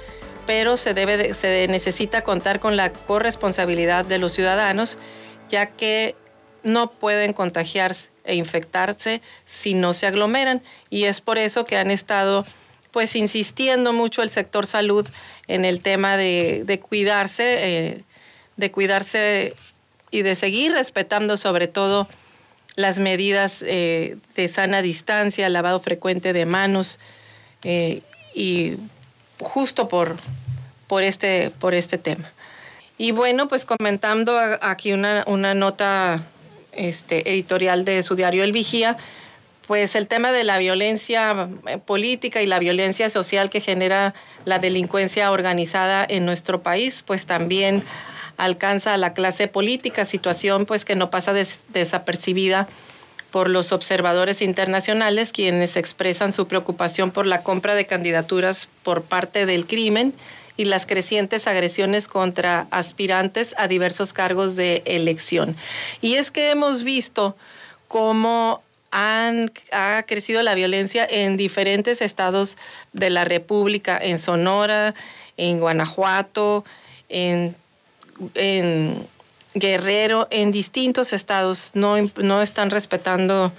pero 0.46 0.78
se, 0.78 0.94
debe 0.94 1.34
se 1.34 1.68
necesita 1.68 2.22
contar 2.24 2.60
con 2.60 2.76
la 2.76 2.92
corresponsabilidad 2.92 4.06
de 4.06 4.18
los 4.18 4.34
ciudadanos, 4.34 4.98
ya 5.50 5.68
que 5.68 6.16
no 6.64 6.92
pueden 6.92 7.34
contagiarse 7.34 8.10
e 8.26 8.36
infectarse 8.36 9.22
si 9.46 9.74
no 9.74 9.94
se 9.94 10.08
aglomeran 10.08 10.64
y 10.90 11.06
es 11.06 11.20
por 11.20 11.38
eso 11.38 11.66
que 11.66 11.78
han 11.78 11.92
estado 11.92 12.46
pues 12.94 13.16
insistiendo 13.16 13.92
mucho 13.92 14.22
el 14.22 14.30
sector 14.30 14.68
salud 14.68 15.06
en 15.48 15.66
el 15.66 15.82
tema 15.82 16.16
de, 16.16 16.80
cuidarse, 16.88 17.88
eh, 17.88 18.04
de 18.56 18.72
cuidarse 18.72 19.56
y 20.12 20.22
de 20.22 20.36
seguir 20.36 20.72
respetando 20.72 21.36
sobre 21.36 21.68
todo 21.68 22.08
las 22.76 23.00
medidas 23.00 23.64
eh, 23.66 24.18
de 24.36 24.48
sana 24.48 24.84
distancia, 24.84 25.50
lavado 25.50 25.80
frecuente 25.80 26.34
de 26.34 26.46
manos 26.46 27.00
eh, 27.64 28.04
y 28.36 28.76
justo 29.40 29.88
por, 29.88 30.16
por, 30.88 31.02
este, 31.02 31.50
por 31.50 31.74
este 31.74 31.98
tema. 31.98 32.32
Y 33.00 33.12
bueno, 33.12 33.48
pues 33.48 33.66
comentando 33.66 34.38
aquí 34.62 34.94
una, 34.94 35.24
una 35.26 35.56
nota 35.56 36.24
este, 36.72 37.32
editorial 37.32 37.86
de 37.86 38.04
su 38.04 38.16
diario 38.16 38.44
El 38.44 38.52
Vigía, 38.52 38.98
pues 39.68 39.96
el 39.96 40.08
tema 40.08 40.32
de 40.32 40.44
la 40.44 40.58
violencia 40.58 41.50
eh, 41.68 41.78
política 41.78 42.42
y 42.42 42.46
la 42.46 42.60
violencia 42.60 43.10
social 43.10 43.50
que 43.50 43.62
genera 43.62 44.14
la 44.46 44.60
delincuencia 44.60 45.32
organizada 45.32 46.06
en 46.08 46.26
nuestro 46.26 46.62
país, 46.62 47.04
pues 47.06 47.26
también 47.26 47.84
alcanza 48.38 48.94
a 48.94 48.98
la 48.98 49.14
clase 49.14 49.48
política, 49.48 50.06
situación 50.06 50.66
pues 50.66 50.86
que 50.86 50.96
no 50.96 51.10
pasa 51.10 51.34
desapercibida 51.34 52.68
por 53.32 53.50
los 53.50 53.72
observadores 53.72 54.42
internacionales 54.42 55.32
quienes 55.32 55.76
expresan 55.76 56.34
su 56.34 56.48
preocupación 56.48 57.12
por 57.12 57.26
la 57.26 57.42
compra 57.42 57.74
de 57.74 57.86
candidaturas 57.86 58.70
por 58.84 59.02
parte 59.02 59.46
del 59.46 59.66
crimen 59.66 60.14
y 60.56 60.66
las 60.66 60.86
crecientes 60.86 61.48
agresiones 61.48 62.08
contra 62.08 62.68
aspirantes 62.70 63.56
a 63.58 63.68
diversos 63.68 64.14
cargos 64.14 64.56
de 64.56 64.84
elección. 64.86 65.56
Y 66.00 66.16
es 66.16 66.30
que 66.30 66.52
hemos 66.52 66.84
visto 66.84 67.36
cómo 67.88 68.62
han, 68.94 69.52
ha 69.72 70.04
crecido 70.08 70.44
la 70.44 70.56
violencia 70.56 71.06
en 71.10 71.36
diferentes 71.36 72.02
estados 72.02 72.58
de 72.94 73.10
la 73.10 73.26
República, 73.26 74.00
en 74.02 74.20
Sonora, 74.20 74.94
en 75.36 75.60
Guanajuato, 75.60 76.64
en, 77.10 77.56
Guerrero, 79.56 80.28
en 80.32 80.52
distintos 80.52 81.14
estados. 81.14 81.72
No, 81.74 81.96
no 82.18 82.42
están 82.42 82.70
respetando 82.70 83.52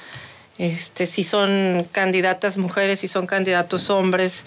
este, 0.58 1.06
si 1.06 1.24
son 1.24 1.86
candidatas 1.92 2.56
mujeres, 2.56 3.00
si 3.00 3.08
son 3.08 3.26
candidatos 3.26 3.90
hombres 3.90 4.44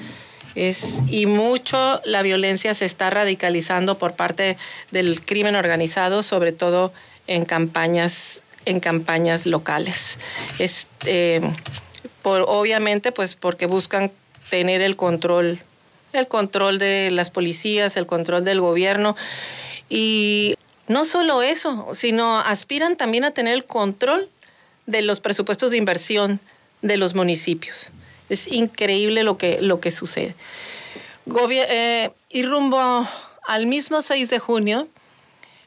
y 1.07 1.27
mucho 1.27 2.01
la 2.03 2.23
violencia 2.23 2.73
se 2.73 2.85
está 2.85 3.11
radicalizando 3.11 3.99
por 3.99 4.15
parte 4.15 4.57
del 4.89 5.23
crimen 5.23 5.55
organizado, 5.55 6.23
sobre 6.23 6.51
todo 6.51 6.91
en 7.27 7.45
campañas, 7.45 8.41
en 8.67 8.81
campañas 8.81 9.45
locales. 9.45 10.17
Este, 10.59 11.41
por, 12.21 12.43
obviamente, 12.47 13.11
pues 13.13 13.35
porque 13.35 13.65
buscan 13.65 14.11
tener 14.49 14.81
el 14.81 14.97
control, 14.97 15.59
el 16.11 16.27
control 16.27 16.77
de 16.77 17.09
las 17.11 17.31
policías, 17.31 17.95
el 17.95 18.05
control 18.05 18.43
del 18.43 18.59
gobierno. 18.59 19.15
Y 19.89 20.55
no 20.87 21.05
solo 21.05 21.41
eso, 21.41 21.87
sino 21.93 22.39
aspiran 22.39 22.97
también 22.97 23.23
a 23.23 23.31
tener 23.31 23.53
el 23.53 23.63
control 23.63 24.29
de 24.85 25.01
los 25.01 25.21
presupuestos 25.21 25.71
de 25.71 25.77
inversión 25.77 26.41
de 26.81 26.97
los 26.97 27.15
municipios. 27.15 27.91
Es 28.29 28.49
increíble 28.49 29.23
lo 29.23 29.37
que, 29.37 29.61
lo 29.61 29.79
que 29.79 29.91
sucede. 29.91 30.35
Eh, 31.49 32.11
y 32.29 32.43
rumbo 32.43 33.07
al 33.45 33.67
mismo 33.67 34.01
6 34.01 34.29
de 34.29 34.39
junio, 34.39 34.89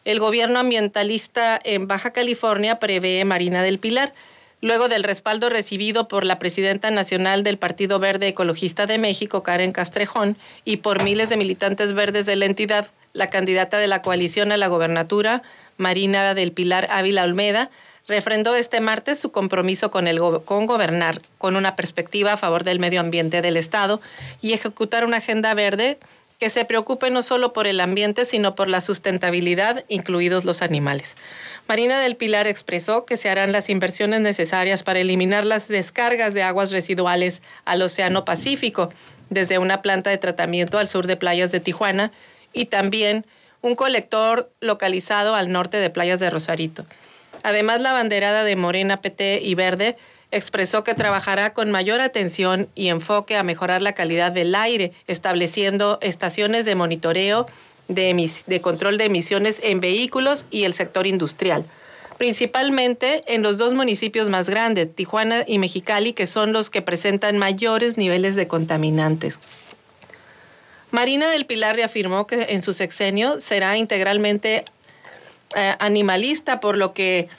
el 0.05 0.19
gobierno 0.19 0.59
ambientalista 0.59 1.59
en 1.63 1.87
Baja 1.87 2.13
California 2.13 2.79
prevé 2.79 3.25
Marina 3.25 3.63
del 3.63 3.79
Pilar, 3.79 4.15
luego 4.63 4.89
del 4.89 5.05
respaldo 5.05 5.49
recibido 5.49 6.09
por 6.09 6.25
la 6.25 6.39
presidenta 6.39 6.91
nacional 6.91 7.43
del 7.45 7.59
Partido 7.59 7.99
Verde 7.99 8.29
Ecologista 8.29 8.87
de 8.87 8.99
México, 8.99 9.43
Karen 9.43 9.73
Castrejón, 9.73 10.37
y 10.65 10.79
por 10.79 11.03
miles 11.03 11.29
de 11.29 11.37
militantes 11.37 11.93
verdes 11.93 12.27
de 12.27 12.37
la 12.37 12.47
entidad, 12.47 12.87
la 13.13 13.31
candidata 13.31 13.79
de 13.79 13.89
la 13.89 14.03
coalición 14.03 14.53
a 14.53 14.57
la 14.57 14.69
gobernatura, 14.69 15.43
Marina 15.77 16.35
del 16.35 16.53
Pilar 16.53 16.89
Ávila 16.91 17.25
Olmeda, 17.25 17.71
refrendó 18.07 18.57
este 18.57 18.81
martes 18.81 19.19
su 19.19 19.31
compromiso 19.31 19.91
con, 19.91 20.09
el 20.09 20.19
con 20.45 20.67
gobernar 20.67 21.21
con 21.39 21.57
una 21.57 21.77
perspectiva 21.77 22.33
a 22.33 22.37
favor 22.37 22.65
del 22.65 22.81
medio 22.81 23.01
ambiente 23.01 23.41
del 23.41 23.57
Estado 23.57 24.01
y 24.43 24.53
ejecutar 24.53 25.05
una 25.05 25.19
agenda 25.19 25.55
verde 25.55 25.99
que 26.41 26.49
se 26.49 26.65
preocupe 26.65 27.11
no 27.11 27.23
solo 27.23 27.53
por 27.53 27.67
el 27.67 27.81
ambiente, 27.81 28.25
sino 28.25 28.55
por 28.55 28.67
la 28.67 28.81
sustentabilidad, 28.81 29.85
incluidos 29.89 30.47
los 30.47 30.63
animales. 30.63 31.17
Marina 31.69 32.01
del 32.01 32.17
Pilar 32.17 32.47
expresó 32.47 33.05
que 33.05 33.19
se 33.19 33.29
harán 33.29 33.53
las 33.53 33.69
inversiones 33.69 34.23
necesarias 34.23 34.83
para 34.83 35.01
eliminar 35.01 35.45
las 35.45 35.69
descargas 35.69 36.33
de 36.33 36.43
aguas 36.43 36.71
residuales 36.71 37.43
al 37.67 37.83
Océano 37.83 38.25
Pacífico, 38.25 38.91
desde 39.29 39.59
una 39.59 39.83
planta 39.83 40.09
de 40.09 40.17
tratamiento 40.17 40.79
al 40.79 40.89
sur 40.89 41.07
de 41.07 41.19
playas 41.19 41.53
de 41.53 41.61
Tijuana 41.61 42.11
y 42.55 42.65
también 42.65 43.27
un 43.61 43.77
colector 43.77 44.51
localizado 44.61 45.35
al 45.35 45.53
norte 45.53 45.77
de 45.77 45.91
playas 45.91 46.21
de 46.21 46.31
Rosarito. 46.31 46.87
Además, 47.43 47.81
la 47.81 47.93
banderada 47.93 48.45
de 48.45 48.57
Morena, 48.57 48.97
PT 48.97 49.41
y 49.43 49.55
Verde 49.55 49.97
expresó 50.31 50.85
que 50.85 50.95
trabajará 50.95 51.53
con 51.53 51.71
mayor 51.71 52.01
atención 52.01 52.69
y 52.75 52.89
enfoque 52.89 53.37
a 53.37 53.43
mejorar 53.43 53.83
la 53.83 53.93
calidad 53.95 54.33
del 54.33 54.55
aire, 54.55 54.93
estableciendo 55.07 55.99
estaciones 56.03 56.65
de 56.65 56.75
monitoreo 56.75 57.47
de, 57.89 58.31
de 58.47 58.61
control 58.61 58.99
de 58.99 59.07
emisiones 59.07 59.61
en 59.63 59.81
vehículos 59.81 60.47
y 60.51 60.65
el 60.65 60.75
sector 60.75 61.07
industrial 61.07 61.65
principalmente 62.21 63.25
en 63.29 63.43
los 63.43 63.57
dos 63.57 63.73
municipios 63.73 64.29
más 64.29 64.51
grandes, 64.51 64.95
Tijuana 64.95 65.43
y 65.47 65.59
Mexicali, 65.59 66.13
que 66.13 66.27
son 66.27 66.53
los 66.53 66.69
que 66.69 66.83
presentan 66.83 67.39
mayores 67.39 67.97
niveles 67.97 68.35
de 68.35 68.47
contaminantes. 68.47 69.41
Marina 70.91 71.31
del 71.31 71.47
Pilar 71.47 71.77
reafirmó 71.77 72.27
que 72.27 72.49
en 72.51 72.61
su 72.61 72.75
sexenio 72.75 73.41
será 73.41 73.79
integralmente 73.79 74.67
eh, 75.57 75.75
animalista, 75.79 76.61
por 76.61 76.77
lo 76.77 76.93
que 76.93 77.31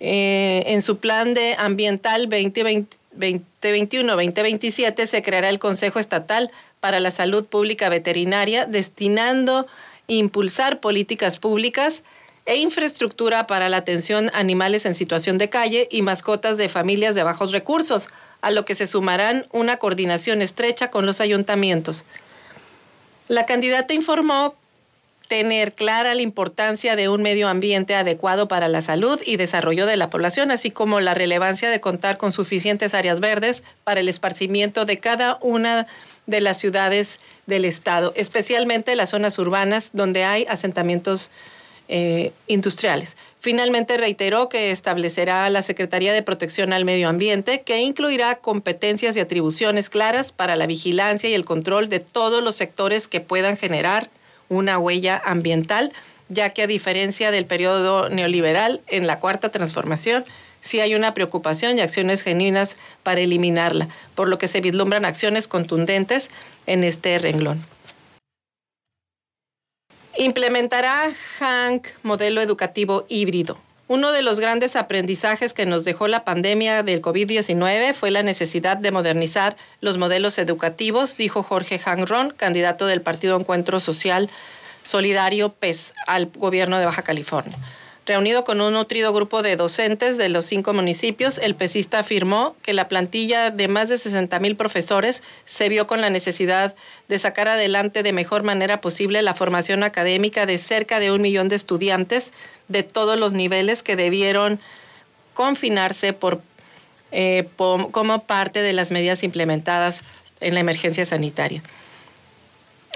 eh, 0.00 0.64
en 0.66 0.82
su 0.82 0.96
plan 0.96 1.34
de 1.34 1.54
ambiental 1.58 2.28
2021-2027 2.28 5.06
se 5.06 5.22
creará 5.22 5.50
el 5.50 5.58
Consejo 5.58 5.98
Estatal 5.98 6.50
para 6.80 7.00
la 7.00 7.10
Salud 7.10 7.44
Pública 7.44 7.90
Veterinaria, 7.90 8.64
destinando 8.64 9.66
impulsar 10.06 10.80
políticas 10.80 11.38
públicas 11.38 12.02
e 12.46 12.56
infraestructura 12.56 13.46
para 13.46 13.68
la 13.68 13.76
atención 13.76 14.30
a 14.32 14.38
animales 14.38 14.86
en 14.86 14.94
situación 14.94 15.36
de 15.38 15.50
calle 15.50 15.86
y 15.90 16.00
mascotas 16.02 16.56
de 16.56 16.70
familias 16.70 17.14
de 17.14 17.22
bajos 17.22 17.52
recursos, 17.52 18.08
a 18.40 18.50
lo 18.50 18.64
que 18.64 18.74
se 18.74 18.86
sumarán 18.86 19.46
una 19.52 19.76
coordinación 19.76 20.40
estrecha 20.40 20.90
con 20.90 21.04
los 21.04 21.20
ayuntamientos. 21.20 22.06
La 23.28 23.44
candidata 23.46 23.94
informó 23.94 24.54
tener 25.30 25.76
clara 25.76 26.12
la 26.16 26.22
importancia 26.22 26.96
de 26.96 27.08
un 27.08 27.22
medio 27.22 27.46
ambiente 27.46 27.94
adecuado 27.94 28.48
para 28.48 28.66
la 28.66 28.82
salud 28.82 29.20
y 29.24 29.36
desarrollo 29.36 29.86
de 29.86 29.96
la 29.96 30.10
población, 30.10 30.50
así 30.50 30.72
como 30.72 30.98
la 30.98 31.14
relevancia 31.14 31.70
de 31.70 31.80
contar 31.80 32.18
con 32.18 32.32
suficientes 32.32 32.94
áreas 32.94 33.20
verdes 33.20 33.62
para 33.84 34.00
el 34.00 34.08
esparcimiento 34.08 34.86
de 34.86 34.98
cada 34.98 35.38
una 35.40 35.86
de 36.26 36.40
las 36.40 36.58
ciudades 36.58 37.20
del 37.46 37.64
estado, 37.64 38.12
especialmente 38.16 38.96
las 38.96 39.10
zonas 39.10 39.38
urbanas 39.38 39.90
donde 39.92 40.24
hay 40.24 40.46
asentamientos 40.48 41.30
eh, 41.86 42.32
industriales. 42.48 43.16
Finalmente 43.38 43.98
reiteró 43.98 44.48
que 44.48 44.72
establecerá 44.72 45.48
la 45.48 45.62
Secretaría 45.62 46.12
de 46.12 46.24
Protección 46.24 46.72
al 46.72 46.84
Medio 46.84 47.08
Ambiente, 47.08 47.62
que 47.62 47.78
incluirá 47.78 48.34
competencias 48.40 49.16
y 49.16 49.20
atribuciones 49.20 49.90
claras 49.90 50.32
para 50.32 50.56
la 50.56 50.66
vigilancia 50.66 51.30
y 51.30 51.34
el 51.34 51.44
control 51.44 51.88
de 51.88 52.00
todos 52.00 52.42
los 52.42 52.56
sectores 52.56 53.06
que 53.06 53.20
puedan 53.20 53.56
generar 53.56 54.10
una 54.50 54.78
huella 54.78 55.22
ambiental, 55.24 55.94
ya 56.28 56.50
que 56.50 56.62
a 56.62 56.66
diferencia 56.66 57.30
del 57.30 57.46
periodo 57.46 58.10
neoliberal 58.10 58.82
en 58.88 59.06
la 59.06 59.18
cuarta 59.18 59.48
transformación, 59.48 60.26
sí 60.60 60.80
hay 60.80 60.94
una 60.94 61.14
preocupación 61.14 61.78
y 61.78 61.80
acciones 61.80 62.22
genuinas 62.22 62.76
para 63.02 63.22
eliminarla, 63.22 63.88
por 64.14 64.28
lo 64.28 64.36
que 64.36 64.48
se 64.48 64.60
vislumbran 64.60 65.06
acciones 65.06 65.48
contundentes 65.48 66.30
en 66.66 66.84
este 66.84 67.18
renglón. 67.18 67.64
Implementará 70.18 71.10
Hank 71.38 71.86
modelo 72.02 72.42
educativo 72.42 73.06
híbrido. 73.08 73.58
Uno 73.90 74.12
de 74.12 74.22
los 74.22 74.38
grandes 74.38 74.76
aprendizajes 74.76 75.52
que 75.52 75.66
nos 75.66 75.84
dejó 75.84 76.06
la 76.06 76.22
pandemia 76.22 76.84
del 76.84 77.02
COVID-19 77.02 77.92
fue 77.92 78.12
la 78.12 78.22
necesidad 78.22 78.76
de 78.76 78.92
modernizar 78.92 79.56
los 79.80 79.98
modelos 79.98 80.38
educativos, 80.38 81.16
dijo 81.16 81.42
Jorge 81.42 81.80
Ron, 82.06 82.30
candidato 82.30 82.86
del 82.86 83.02
Partido 83.02 83.36
Encuentro 83.36 83.80
Social 83.80 84.30
Solidario 84.84 85.48
PES 85.48 85.94
al 86.06 86.26
gobierno 86.26 86.78
de 86.78 86.86
Baja 86.86 87.02
California. 87.02 87.58
Reunido 88.10 88.42
con 88.42 88.60
un 88.60 88.72
nutrido 88.72 89.12
grupo 89.12 89.40
de 89.40 89.54
docentes 89.54 90.18
de 90.18 90.28
los 90.28 90.44
cinco 90.44 90.74
municipios, 90.74 91.38
el 91.38 91.54
pesista 91.54 92.00
afirmó 92.00 92.56
que 92.60 92.72
la 92.72 92.88
plantilla 92.88 93.52
de 93.52 93.68
más 93.68 93.88
de 93.88 93.98
60 93.98 94.40
mil 94.40 94.56
profesores 94.56 95.22
se 95.44 95.68
vio 95.68 95.86
con 95.86 96.00
la 96.00 96.10
necesidad 96.10 96.74
de 97.06 97.18
sacar 97.20 97.46
adelante 97.46 98.02
de 98.02 98.12
mejor 98.12 98.42
manera 98.42 98.80
posible 98.80 99.22
la 99.22 99.32
formación 99.32 99.84
académica 99.84 100.44
de 100.44 100.58
cerca 100.58 100.98
de 100.98 101.12
un 101.12 101.22
millón 101.22 101.48
de 101.48 101.54
estudiantes 101.54 102.32
de 102.66 102.82
todos 102.82 103.16
los 103.16 103.32
niveles 103.32 103.84
que 103.84 103.94
debieron 103.94 104.58
confinarse 105.32 106.12
por, 106.12 106.42
eh, 107.12 107.46
como 107.56 108.24
parte 108.24 108.60
de 108.60 108.72
las 108.72 108.90
medidas 108.90 109.22
implementadas 109.22 110.02
en 110.40 110.54
la 110.54 110.60
emergencia 110.60 111.06
sanitaria. 111.06 111.62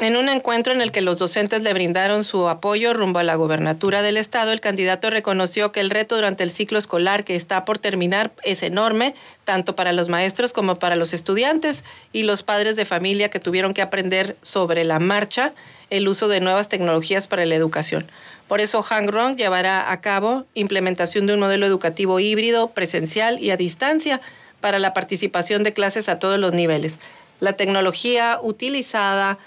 En 0.00 0.16
un 0.16 0.28
encuentro 0.28 0.72
en 0.72 0.80
el 0.80 0.90
que 0.90 1.02
los 1.02 1.18
docentes 1.18 1.62
le 1.62 1.72
brindaron 1.72 2.24
su 2.24 2.48
apoyo 2.48 2.92
rumbo 2.94 3.20
a 3.20 3.22
la 3.22 3.36
gobernatura 3.36 4.02
del 4.02 4.16
estado, 4.16 4.50
el 4.50 4.60
candidato 4.60 5.08
reconoció 5.08 5.70
que 5.70 5.78
el 5.78 5.88
reto 5.88 6.16
durante 6.16 6.42
el 6.42 6.50
ciclo 6.50 6.80
escolar 6.80 7.22
que 7.24 7.36
está 7.36 7.64
por 7.64 7.78
terminar 7.78 8.32
es 8.42 8.64
enorme, 8.64 9.14
tanto 9.44 9.76
para 9.76 9.92
los 9.92 10.08
maestros 10.08 10.52
como 10.52 10.80
para 10.80 10.96
los 10.96 11.12
estudiantes 11.12 11.84
y 12.12 12.24
los 12.24 12.42
padres 12.42 12.74
de 12.74 12.84
familia 12.84 13.28
que 13.28 13.38
tuvieron 13.38 13.72
que 13.72 13.82
aprender 13.82 14.36
sobre 14.42 14.82
la 14.82 14.98
marcha 14.98 15.54
el 15.90 16.08
uso 16.08 16.26
de 16.26 16.40
nuevas 16.40 16.68
tecnologías 16.68 17.28
para 17.28 17.46
la 17.46 17.54
educación. 17.54 18.10
Por 18.48 18.60
eso 18.60 18.82
Hang 18.82 19.06
Rong 19.06 19.36
llevará 19.36 19.92
a 19.92 20.00
cabo 20.00 20.44
implementación 20.54 21.26
de 21.26 21.34
un 21.34 21.40
modelo 21.40 21.66
educativo 21.66 22.18
híbrido, 22.18 22.70
presencial 22.70 23.38
y 23.38 23.52
a 23.52 23.56
distancia 23.56 24.20
para 24.60 24.80
la 24.80 24.92
participación 24.92 25.62
de 25.62 25.72
clases 25.72 26.08
a 26.08 26.18
todos 26.18 26.40
los 26.40 26.52
niveles. 26.52 26.98
La 27.38 27.52
tecnología 27.52 28.40
utilizada 28.42 29.38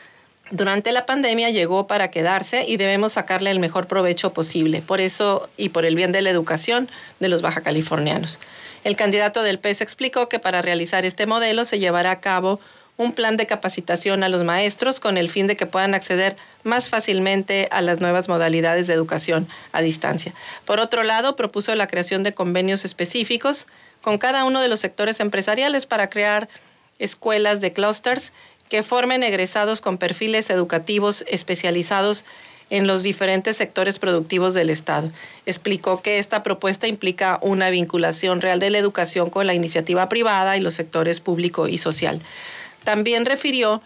durante 0.51 0.91
la 0.91 1.05
pandemia 1.05 1.49
llegó 1.49 1.87
para 1.87 2.09
quedarse 2.09 2.65
y 2.65 2.77
debemos 2.77 3.13
sacarle 3.13 3.51
el 3.51 3.59
mejor 3.59 3.87
provecho 3.87 4.33
posible, 4.33 4.81
por 4.81 5.01
eso 5.01 5.49
y 5.57 5.69
por 5.69 5.85
el 5.85 5.95
bien 5.95 6.11
de 6.11 6.21
la 6.21 6.29
educación 6.29 6.89
de 7.19 7.27
los 7.27 7.41
baja 7.41 7.61
californianos. 7.61 8.39
El 8.83 8.95
candidato 8.95 9.43
del 9.43 9.59
PES 9.59 9.81
explicó 9.81 10.29
que 10.29 10.39
para 10.39 10.61
realizar 10.61 11.05
este 11.05 11.25
modelo 11.25 11.65
se 11.65 11.79
llevará 11.79 12.11
a 12.11 12.21
cabo 12.21 12.59
un 12.95 13.13
plan 13.13 13.37
de 13.37 13.45
capacitación 13.45 14.23
a 14.23 14.29
los 14.29 14.43
maestros 14.43 14.99
con 14.99 15.17
el 15.17 15.29
fin 15.29 15.45
de 15.47 15.55
que 15.55 15.67
puedan 15.67 15.93
acceder 15.93 16.35
más 16.63 16.89
fácilmente 16.89 17.67
a 17.71 17.81
las 17.81 17.99
nuevas 17.99 18.27
modalidades 18.27 18.87
de 18.87 18.93
educación 18.93 19.47
a 19.71 19.81
distancia. 19.81 20.33
Por 20.65 20.79
otro 20.79 21.03
lado, 21.03 21.35
propuso 21.35 21.75
la 21.75 21.87
creación 21.87 22.23
de 22.23 22.33
convenios 22.33 22.85
específicos 22.85 23.67
con 24.01 24.17
cada 24.17 24.45
uno 24.45 24.61
de 24.61 24.67
los 24.67 24.79
sectores 24.79 25.19
empresariales 25.19 25.85
para 25.85 26.09
crear 26.09 26.49
escuelas 26.99 27.61
de 27.61 27.71
clusters 27.71 28.33
que 28.69 28.83
formen 28.83 29.23
egresados 29.23 29.81
con 29.81 29.97
perfiles 29.97 30.49
educativos 30.49 31.23
especializados 31.27 32.25
en 32.69 32.85
los 32.85 33.03
diferentes 33.03 33.55
sectores 33.55 33.97
productivos 33.97 34.53
del 34.53 34.69
Estado. 34.69 35.09
Explicó 35.45 36.01
que 36.01 36.19
esta 36.19 36.43
propuesta 36.43 36.87
implica 36.87 37.39
una 37.41 37.69
vinculación 37.69 38.41
real 38.41 38.59
de 38.59 38.69
la 38.69 38.77
educación 38.77 39.29
con 39.29 39.47
la 39.47 39.53
iniciativa 39.53 40.09
privada 40.09 40.57
y 40.57 40.61
los 40.61 40.73
sectores 40.73 41.21
público 41.21 41.67
y 41.67 41.77
social. 41.77 42.21
También 42.83 43.25
refirió 43.25 43.81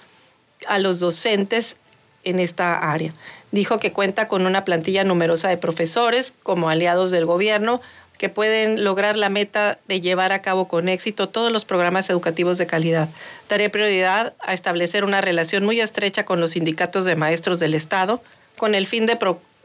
a 0.67 0.80
los 0.80 1.00
docentes 1.00 1.78
en 2.24 2.39
esta 2.39 2.78
área. 2.78 3.13
Dijo 3.52 3.80
que 3.80 3.91
cuenta 3.91 4.28
con 4.28 4.46
una 4.46 4.63
plantilla 4.63 5.04
numerosa 5.04 5.50
de 5.50 5.58
profesores 5.58 6.34
como 6.44 6.70
aliados 6.70 7.12
del 7.12 7.26
gobierno 7.26 7.82
que 8.22 8.30
pueden 8.30 8.84
lograr 8.84 9.18
la 9.18 9.30
meta 9.30 9.80
de 9.88 10.00
llevar 10.00 10.32
a 10.32 10.44
cabo 10.44 10.68
con 10.68 10.90
éxito 10.90 11.28
todos 11.28 11.52
los 11.52 11.66
programas 11.66 12.08
educativos 12.08 12.60
de 12.60 12.68
calidad. 12.68 13.10
Daré 13.50 13.72
prioridad 13.72 14.36
a 14.42 14.54
establecer 14.54 15.04
una 15.04 15.22
relación 15.22 15.66
muy 15.66 15.80
estrecha 15.80 16.24
con 16.24 16.40
los 16.40 16.52
sindicatos 16.52 17.04
de 17.04 17.16
maestros 17.16 17.58
del 17.58 17.74
Estado 17.74 18.22
con 18.58 18.76
el 18.76 18.86
fin 18.86 19.08
de, 19.08 19.18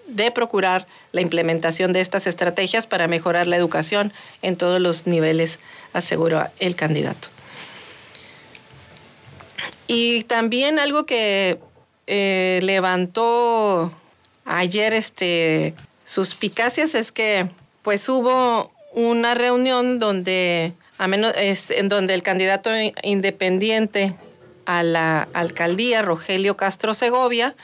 de 0.07 0.31
procurar 0.31 0.87
la 1.13 1.21
implementación 1.21 1.93
de 1.93 2.01
estas 2.01 2.27
estrategias 2.27 2.87
para 2.87 3.09
mejorar 3.09 3.47
la 3.47 3.59
educación 3.59 4.11
en 4.41 4.57
todos 4.57 4.81
los 4.81 5.07
niveles, 5.07 5.59
aseguró 5.93 6.43
el 6.59 6.77
candidato. 6.77 7.29
Y 9.87 10.23
también 10.23 10.79
algo 10.79 11.05
que 11.05 11.59
eh, 12.07 12.61
levantó 12.63 13.93
ayer 14.47 14.95
este, 14.95 15.75
suspicacias 16.07 16.95
es 16.95 17.13
que 17.13 17.51
pues 17.87 18.09
hubo 18.09 18.73
una 18.95 19.35
reunión 19.35 20.01
donde, 20.01 20.73
a 20.99 21.07
menos, 21.07 21.33
es, 21.39 21.71
en 21.71 21.89
donde 21.89 22.15
el 22.15 22.23
candidato 22.25 22.69
independiente 23.05 24.13
a 24.65 24.83
la 24.83 25.29
alcaldía, 25.35 26.03
Rogelio 26.03 26.57
Castro 26.57 26.95
Segovia, 26.95 27.55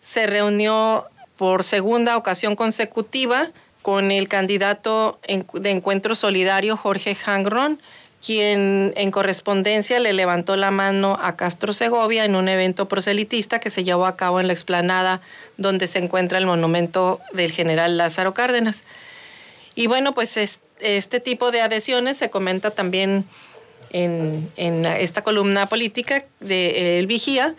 se 0.00 0.26
reunió 0.26 1.04
por 1.36 1.62
segunda 1.62 2.16
ocasión 2.16 2.56
consecutiva 2.56 3.50
con 3.82 4.10
el 4.12 4.28
candidato 4.28 5.20
de 5.28 5.70
Encuentro 5.70 6.14
Solidario, 6.14 6.78
Jorge 6.78 7.14
Hangron, 7.14 7.82
quien 8.24 8.94
en 8.96 9.10
correspondencia 9.10 10.00
le 10.00 10.14
levantó 10.14 10.56
la 10.56 10.70
mano 10.70 11.18
a 11.20 11.36
Castro 11.36 11.74
Segovia 11.74 12.24
en 12.24 12.34
un 12.34 12.48
evento 12.48 12.88
proselitista 12.88 13.60
que 13.60 13.68
se 13.68 13.84
llevó 13.84 14.06
a 14.06 14.16
cabo 14.16 14.40
en 14.40 14.46
la 14.46 14.54
explanada 14.54 15.20
donde 15.58 15.86
se 15.86 15.98
encuentra 15.98 16.38
el 16.38 16.46
monumento 16.46 17.20
del 17.34 17.52
general 17.52 17.98
Lázaro 17.98 18.32
Cárdenas. 18.32 18.84
Y 19.74 19.86
bueno, 19.86 20.14
pues 20.14 20.36
este 20.80 21.20
tipo 21.20 21.50
de 21.50 21.60
adhesiones 21.60 22.16
se 22.16 22.30
comenta 22.30 22.70
también 22.70 23.24
en, 23.92 24.50
esta 24.56 25.22
columna 25.22 25.66
política 25.66 26.24
de 26.40 26.98
El 26.98 27.06
Vigía, 27.06 27.54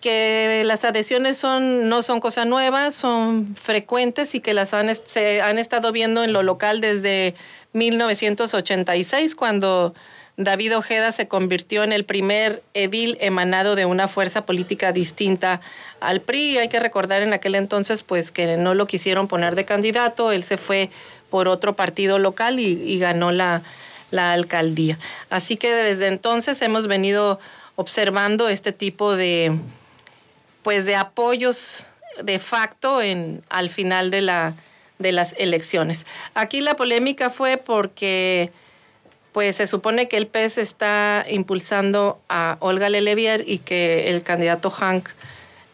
que 0.00 0.62
las 0.64 0.84
adhesiones 0.84 1.36
son, 1.36 1.88
no 1.88 2.02
son 2.02 2.20
cosa 2.20 2.44
nueva, 2.44 2.90
son 2.90 3.56
frecuentes 3.56 4.34
y 4.34 4.40
que 4.40 4.54
las 4.54 4.74
han, 4.74 4.94
se 4.94 5.40
han 5.40 5.58
estado 5.58 5.90
viendo 5.92 6.22
en 6.22 6.32
lo 6.32 6.42
local 6.42 6.80
desde 6.80 7.34
1986, 7.72 9.34
cuando 9.34 9.94
David 10.36 10.76
Ojeda 10.76 11.12
se 11.12 11.28
convirtió 11.28 11.82
en 11.82 11.92
el 11.92 12.04
primer 12.04 12.62
edil 12.74 13.16
emanado 13.20 13.74
de 13.74 13.86
una 13.86 14.06
fuerza 14.06 14.44
política 14.44 14.92
distinta 14.92 15.62
al 16.00 16.20
PRI. 16.20 16.58
Hay 16.58 16.68
que 16.68 16.78
recordar 16.78 17.22
en 17.22 17.32
aquel 17.32 17.54
entonces 17.54 18.02
pues 18.02 18.32
que 18.32 18.58
no 18.58 18.74
lo 18.74 18.86
quisieron 18.86 19.28
poner 19.28 19.54
de 19.54 19.64
candidato, 19.64 20.32
él 20.32 20.42
se 20.42 20.58
fue 20.58 20.90
por 21.30 21.48
otro 21.48 21.74
partido 21.74 22.18
local 22.18 22.60
y, 22.60 22.98
ganó 22.98 23.32
la, 23.32 23.62
la 24.10 24.32
alcaldía. 24.32 24.98
Así 25.30 25.56
que 25.56 25.72
desde 25.72 26.08
entonces 26.08 26.60
hemos 26.62 26.86
venido 26.86 27.38
observando 27.76 28.48
este 28.48 28.72
tipo 28.72 29.16
de 29.16 29.58
pues 30.62 30.84
de 30.84 30.96
apoyos 30.96 31.84
de 32.22 32.38
facto 32.38 33.02
en 33.02 33.42
al 33.48 33.68
final 33.68 34.10
de 34.10 34.22
la 34.22 34.54
de 34.98 35.12
las 35.12 35.34
elecciones. 35.38 36.06
Aquí 36.34 36.60
la 36.60 36.74
polémica 36.74 37.30
fue 37.30 37.58
porque 37.58 38.50
pues 39.32 39.56
se 39.56 39.66
supone 39.66 40.08
que 40.08 40.16
el 40.16 40.26
PES 40.26 40.56
está 40.56 41.26
impulsando 41.28 42.18
a 42.30 42.56
Olga 42.60 42.88
Lelevier 42.88 43.44
y 43.46 43.58
que 43.58 44.08
el 44.08 44.22
candidato 44.22 44.70
Hank 44.70 45.10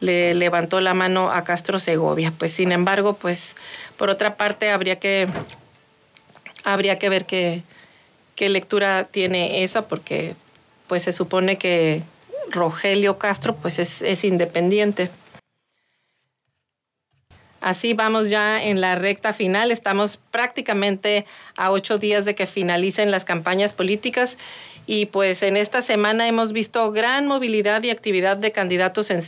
le 0.02 0.34
levantó 0.34 0.80
la 0.80 0.94
mano 0.94 1.30
a 1.30 1.44
Castro 1.44 1.78
Segovia. 1.78 2.32
Pues 2.36 2.52
sin 2.52 2.72
embargo, 2.72 3.14
pues 3.14 3.54
por 3.96 4.10
otra 4.10 4.36
parte 4.36 4.70
habría 4.70 4.98
que 4.98 5.28
habría 6.64 6.98
que 6.98 7.08
ver 7.08 7.24
qué, 7.24 7.62
qué 8.34 8.48
lectura 8.48 9.04
tiene 9.04 9.62
esa, 9.62 9.86
porque 9.86 10.34
pues 10.88 11.04
se 11.04 11.12
supone 11.12 11.56
que 11.56 12.02
Rogelio 12.50 13.16
Castro 13.18 13.54
pues 13.54 13.78
es, 13.78 14.02
es 14.02 14.24
independiente. 14.24 15.08
Así 17.60 17.94
vamos 17.94 18.28
ya 18.28 18.60
en 18.60 18.80
la 18.80 18.96
recta 18.96 19.32
final. 19.32 19.70
Estamos 19.70 20.18
prácticamente 20.32 21.26
a 21.56 21.70
ocho 21.70 21.98
días 21.98 22.24
de 22.24 22.34
que 22.34 22.48
finalicen 22.48 23.12
las 23.12 23.24
campañas 23.24 23.72
políticas 23.72 24.36
y 24.84 25.06
pues 25.06 25.44
en 25.44 25.56
esta 25.56 25.80
semana 25.80 26.26
hemos 26.26 26.52
visto 26.52 26.90
gran 26.90 27.28
movilidad 27.28 27.84
y 27.84 27.90
actividad 27.90 28.36
de 28.36 28.50
candidatos 28.50 29.10
en, 29.10 29.22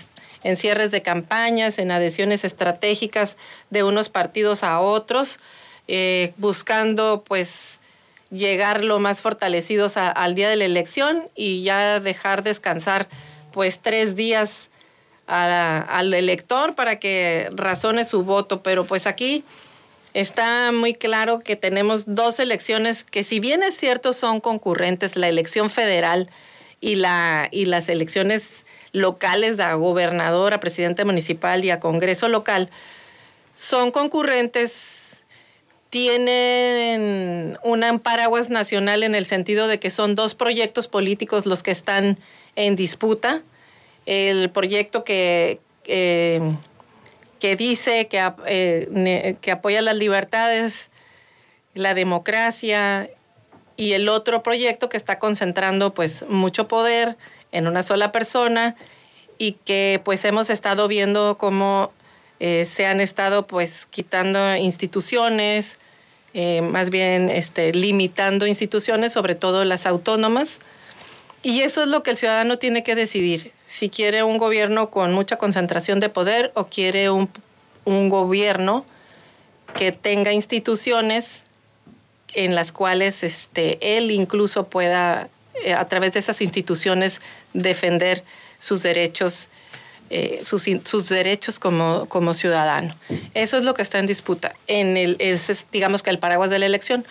cierres 0.56 0.90
de 0.90 1.02
campañas, 1.02 1.78
en 1.78 1.90
adhesiones 1.90 2.44
estratégicas 2.44 3.36
de 3.70 3.82
unos 3.82 4.10
partidos 4.10 4.62
a 4.62 4.80
otros, 4.80 5.40
eh, 5.88 6.32
buscando 6.36 7.24
pues 7.26 7.80
llegar 8.30 8.84
lo 8.84 8.98
más 8.98 9.22
fortalecidos 9.22 9.96
al 9.96 10.34
día 10.34 10.48
de 10.48 10.56
la 10.56 10.64
elección 10.64 11.28
y 11.34 11.62
ya 11.62 12.00
dejar 12.00 12.42
descansar 12.42 13.08
pues 13.52 13.80
tres 13.80 14.16
días 14.16 14.70
al 15.26 16.12
elector 16.12 16.74
para 16.74 16.98
que 16.98 17.48
razone 17.52 18.04
su 18.04 18.24
voto. 18.24 18.62
Pero 18.62 18.84
pues 18.84 19.06
aquí 19.06 19.44
está 20.12 20.72
muy 20.72 20.94
claro 20.94 21.40
que 21.40 21.56
tenemos 21.56 22.14
dos 22.14 22.40
elecciones 22.40 23.04
que 23.04 23.24
si 23.24 23.40
bien 23.40 23.62
es 23.62 23.76
cierto 23.76 24.12
son 24.12 24.40
concurrentes, 24.40 25.16
la 25.16 25.28
elección 25.28 25.70
federal 25.70 26.28
y, 26.80 26.96
la, 26.96 27.48
y 27.50 27.66
las 27.66 27.88
elecciones 27.88 28.66
locales 28.94 29.56
de 29.56 29.74
gobernador, 29.74 30.54
a 30.54 30.60
presidente 30.60 31.04
municipal 31.04 31.64
y 31.64 31.70
a 31.70 31.80
congreso 31.80 32.28
local, 32.28 32.70
son 33.56 33.90
concurrentes, 33.90 35.24
tienen 35.90 37.58
un 37.62 37.98
paraguas 37.98 38.50
nacional 38.50 39.02
en 39.02 39.16
el 39.16 39.26
sentido 39.26 39.66
de 39.66 39.80
que 39.80 39.90
son 39.90 40.14
dos 40.14 40.34
proyectos 40.34 40.88
políticos 40.88 41.44
los 41.44 41.62
que 41.62 41.72
están 41.72 42.18
en 42.54 42.76
disputa. 42.76 43.42
El 44.06 44.50
proyecto 44.50 45.02
que, 45.02 45.60
que 45.84 47.56
dice 47.56 48.06
que, 48.06 48.32
eh, 48.46 49.36
que 49.40 49.50
apoya 49.50 49.82
las 49.82 49.96
libertades, 49.96 50.88
la 51.74 51.94
democracia 51.94 53.10
y 53.76 53.92
el 53.92 54.08
otro 54.08 54.44
proyecto 54.44 54.88
que 54.88 54.96
está 54.96 55.18
concentrando 55.18 55.94
pues 55.94 56.24
mucho 56.28 56.68
poder 56.68 57.16
en 57.54 57.66
una 57.66 57.82
sola 57.82 58.12
persona 58.12 58.76
y 59.38 59.52
que 59.64 60.00
pues 60.04 60.24
hemos 60.24 60.50
estado 60.50 60.86
viendo 60.88 61.38
cómo 61.38 61.92
eh, 62.40 62.64
se 62.64 62.86
han 62.86 63.00
estado 63.00 63.46
pues 63.46 63.86
quitando 63.86 64.56
instituciones, 64.56 65.78
eh, 66.34 66.60
más 66.60 66.90
bien 66.90 67.30
este, 67.30 67.72
limitando 67.72 68.46
instituciones, 68.46 69.12
sobre 69.12 69.34
todo 69.34 69.64
las 69.64 69.86
autónomas. 69.86 70.60
Y 71.42 71.60
eso 71.60 71.82
es 71.82 71.88
lo 71.88 72.02
que 72.02 72.10
el 72.10 72.16
ciudadano 72.16 72.58
tiene 72.58 72.82
que 72.82 72.94
decidir 72.94 73.52
si 73.66 73.88
quiere 73.88 74.22
un 74.22 74.38
gobierno 74.38 74.90
con 74.90 75.12
mucha 75.12 75.36
concentración 75.36 76.00
de 76.00 76.08
poder 76.08 76.52
o 76.54 76.66
quiere 76.66 77.10
un, 77.10 77.28
gobierno 77.84 78.84
que 79.76 79.92
tenga 79.92 80.32
instituciones 80.32 81.44
en 82.34 82.54
las 82.54 82.72
cuales 82.72 83.22
este, 83.22 83.96
él 83.96 84.10
incluso 84.10 84.68
pueda, 84.68 85.28
eh, 85.64 85.74
a 85.74 85.86
través 85.86 86.12
de 86.12 86.20
esas 86.20 86.40
instituciones, 86.40 87.20
defender 87.54 88.22
sus 88.58 88.82
derechos, 88.82 89.48
eh, 90.10 90.42
sus, 90.44 91.08
derechos 91.08 91.58
como, 91.58 92.34
ciudadano. 92.34 92.94
Eso 93.32 93.56
es 93.56 93.64
lo 93.64 93.72
que 93.72 93.82
está 93.82 93.98
en 93.98 94.06
disputa. 94.06 94.54
En 94.66 94.96
el, 94.96 95.16
es, 95.18 95.66
digamos 95.72 96.02
que 96.02 96.10
el 96.10 96.18
paraguas 96.18 96.50
de 96.50 96.58
la 96.58 96.66
elección. 96.66 97.06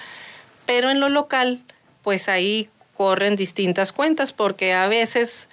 Pero 0.66 0.92
en 0.92 1.00
lo 1.00 1.10
local, 1.10 1.62
pues 2.04 2.30
ahí 2.30 2.70
corren 2.94 3.36
distintas 3.36 3.92
cuentas, 3.92 4.34
porque 4.34 4.74
a 4.74 4.88
veces 4.88 5.50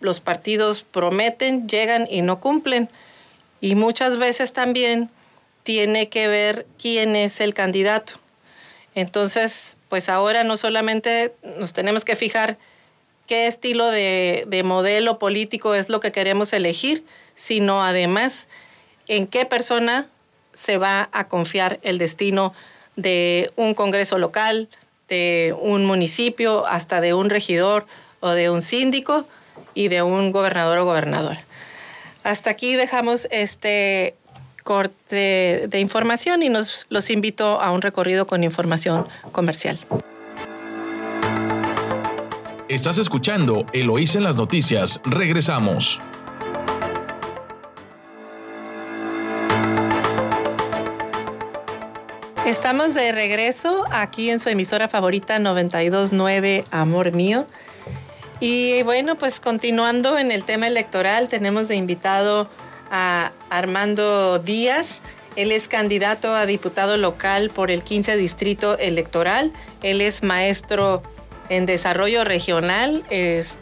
los 0.00 0.20
partidos 0.20 0.84
prometen, 0.84 1.68
llegan 1.68 2.06
y 2.08 2.22
no 2.22 2.40
cumplen. 2.40 2.88
Y 3.60 3.74
muchas 3.74 4.18
veces 4.18 4.52
también 4.52 5.10
tiene 5.64 6.08
que 6.08 6.28
ver 6.28 6.66
quién 6.78 7.16
es 7.16 7.40
el 7.40 7.54
candidato. 7.54 8.14
Entonces, 8.94 9.76
pues 9.88 10.08
ahora 10.08 10.44
no 10.44 10.56
solamente 10.56 11.34
nos 11.58 11.72
tenemos 11.72 12.04
que 12.04 12.16
fijar 12.16 12.56
qué 13.26 13.46
estilo 13.46 13.88
de, 13.88 14.44
de, 14.46 14.62
modelo 14.62 15.18
político 15.18 15.74
es 15.74 15.88
lo 15.88 16.00
que 16.00 16.12
queremos 16.12 16.52
elegir, 16.52 17.04
sino 17.34 17.84
además 17.84 18.48
en 19.08 19.26
qué 19.26 19.44
persona 19.44 20.06
se 20.52 20.78
va 20.78 21.08
a 21.12 21.28
confiar 21.28 21.78
el 21.82 21.98
destino 21.98 22.54
de 22.96 23.52
un 23.56 23.74
congreso 23.74 24.18
local, 24.18 24.68
de 25.08 25.54
un 25.60 25.84
municipio, 25.84 26.66
hasta 26.66 27.00
de 27.00 27.14
un 27.14 27.30
regidor 27.30 27.86
o 28.20 28.30
de 28.30 28.50
un 28.50 28.62
síndico 28.62 29.26
y 29.74 29.88
de 29.88 30.02
un 30.02 30.32
gobernador 30.32 30.78
o 30.78 30.84
gobernadora. 30.84 31.44
Hasta 32.24 32.50
aquí 32.50 32.74
dejamos 32.74 33.28
este 33.30 34.16
corte 34.64 35.68
de 35.68 35.78
información 35.78 36.42
y 36.42 36.48
nos 36.48 36.86
los 36.88 37.10
invito 37.10 37.60
a 37.60 37.70
un 37.70 37.82
recorrido 37.82 38.26
con 38.26 38.42
información 38.42 39.06
comercial. 39.30 39.78
Estás 42.68 42.98
escuchando 42.98 43.64
Eloís 43.72 44.16
en 44.16 44.24
las 44.24 44.34
noticias. 44.34 45.00
Regresamos. 45.04 46.00
Estamos 52.44 52.92
de 52.92 53.12
regreso 53.12 53.84
aquí 53.92 54.30
en 54.30 54.40
su 54.40 54.48
emisora 54.48 54.88
favorita 54.88 55.38
929 55.38 56.64
Amor 56.72 57.12
Mío. 57.12 57.46
Y 58.40 58.82
bueno, 58.82 59.14
pues 59.14 59.38
continuando 59.38 60.18
en 60.18 60.32
el 60.32 60.42
tema 60.42 60.66
electoral, 60.66 61.28
tenemos 61.28 61.68
de 61.68 61.76
invitado 61.76 62.48
a 62.90 63.30
Armando 63.48 64.40
Díaz. 64.40 65.02
Él 65.36 65.52
es 65.52 65.68
candidato 65.68 66.34
a 66.34 66.46
diputado 66.46 66.96
local 66.96 67.50
por 67.50 67.70
el 67.70 67.84
15 67.84 68.16
Distrito 68.16 68.76
Electoral. 68.76 69.52
Él 69.84 70.00
es 70.00 70.24
maestro 70.24 71.04
en 71.48 71.66
desarrollo 71.66 72.24
regional. 72.24 73.04
Es 73.10 73.58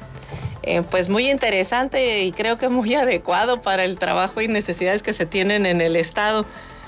eh, 0.62 0.82
pues 0.90 1.08
muy 1.08 1.30
interesante 1.30 2.22
y 2.22 2.32
creo 2.32 2.56
que 2.58 2.68
muy 2.68 2.94
adecuado 2.94 3.60
para 3.60 3.84
el 3.84 3.98
trabajo 3.98 4.40
y 4.40 4.48
necesidades 4.48 5.02
que 5.02 5.12
se 5.12 5.26
tienen 5.26 5.66
en 5.66 5.80
el 5.80 5.96
Estado. 5.96 6.46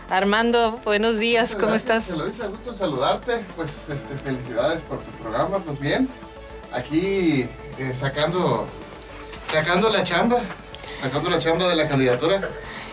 Armando, 0.09 0.80
buenos 0.85 1.18
días, 1.18 1.56
¿cómo 1.56 1.74
estás? 1.74 2.12
Gusto 2.12 2.72
saludarte. 2.72 3.44
Pues 3.56 3.70
este, 3.88 4.16
felicidades 4.24 4.82
por 4.85 5.00
tu 5.00 5.11
programa. 5.22 5.59
Pues 5.59 5.80
bien, 5.80 6.09
aquí 6.72 7.48
eh, 7.78 7.92
sacando, 7.92 8.68
sacando 9.44 9.90
la 9.90 10.04
chamba, 10.04 10.38
sacando 11.02 11.28
la 11.28 11.40
chamba 11.40 11.66
de 11.68 11.74
la 11.74 11.88
candidatura. 11.88 12.48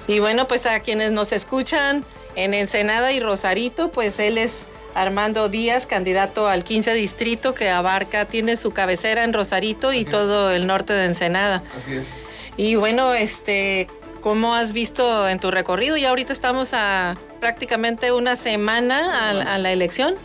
Y 0.08 0.20
bueno, 0.20 0.48
pues 0.48 0.66
a 0.66 0.80
quienes 0.80 1.12
nos 1.12 1.32
escuchan 1.32 2.04
en 2.36 2.56
Ensenada 2.56 3.12
y 3.12 3.20
Rosarito, 3.20 3.92
pues 3.92 4.18
él 4.18 4.40
es 4.40 4.66
Armando 4.96 5.50
Díaz, 5.50 5.86
candidato 5.88 6.48
al 6.48 6.64
15 6.64 6.94
distrito 6.94 7.54
que 7.54 7.70
abarca, 7.70 8.26
tiene 8.26 8.58
su 8.58 8.72
cabecera 8.72 9.24
en 9.24 9.34
Rosarito 9.34 9.94
y 9.94 10.06
todo 10.06 10.52
el 10.52 10.68
norte 10.68 10.94
de 10.94 11.06
Ensenada. 11.06 11.64
Así 11.76 11.96
es. 11.96 12.20
Y 12.58 12.76
bueno, 12.76 13.14
este, 13.14 13.88
¿cómo 14.22 14.56
has 14.56 14.74
visto 14.74 15.28
en 15.28 15.40
tu 15.40 15.52
recorrido? 15.52 15.98
Ya 15.98 16.10
ahorita 16.10 16.32
estamos 16.32 16.74
a 16.74 17.18
prácticamente 17.40 18.12
una 18.12 18.36
semana 18.36 19.30
a 19.30 19.58
la 19.58 19.72
elección. 19.72 20.16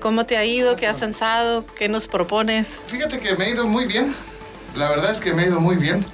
¿Cómo 0.00 0.24
te 0.24 0.38
ha 0.38 0.44
ido? 0.46 0.76
¿Qué 0.76 0.86
has 0.86 1.00
pensado? 1.00 1.66
¿Qué 1.76 1.88
nos 1.88 2.08
propones? 2.08 2.78
Fíjate 2.86 3.20
que 3.20 3.36
me 3.36 3.44
ha 3.44 3.48
ido 3.50 3.66
muy 3.66 3.84
bien. 3.84 4.14
La 4.74 4.88
verdad 4.88 5.10
es 5.10 5.20
que 5.20 5.34
me 5.34 5.42
ha 5.42 5.46
ido 5.46 5.60
muy 5.60 5.76
bien. 5.76 6.04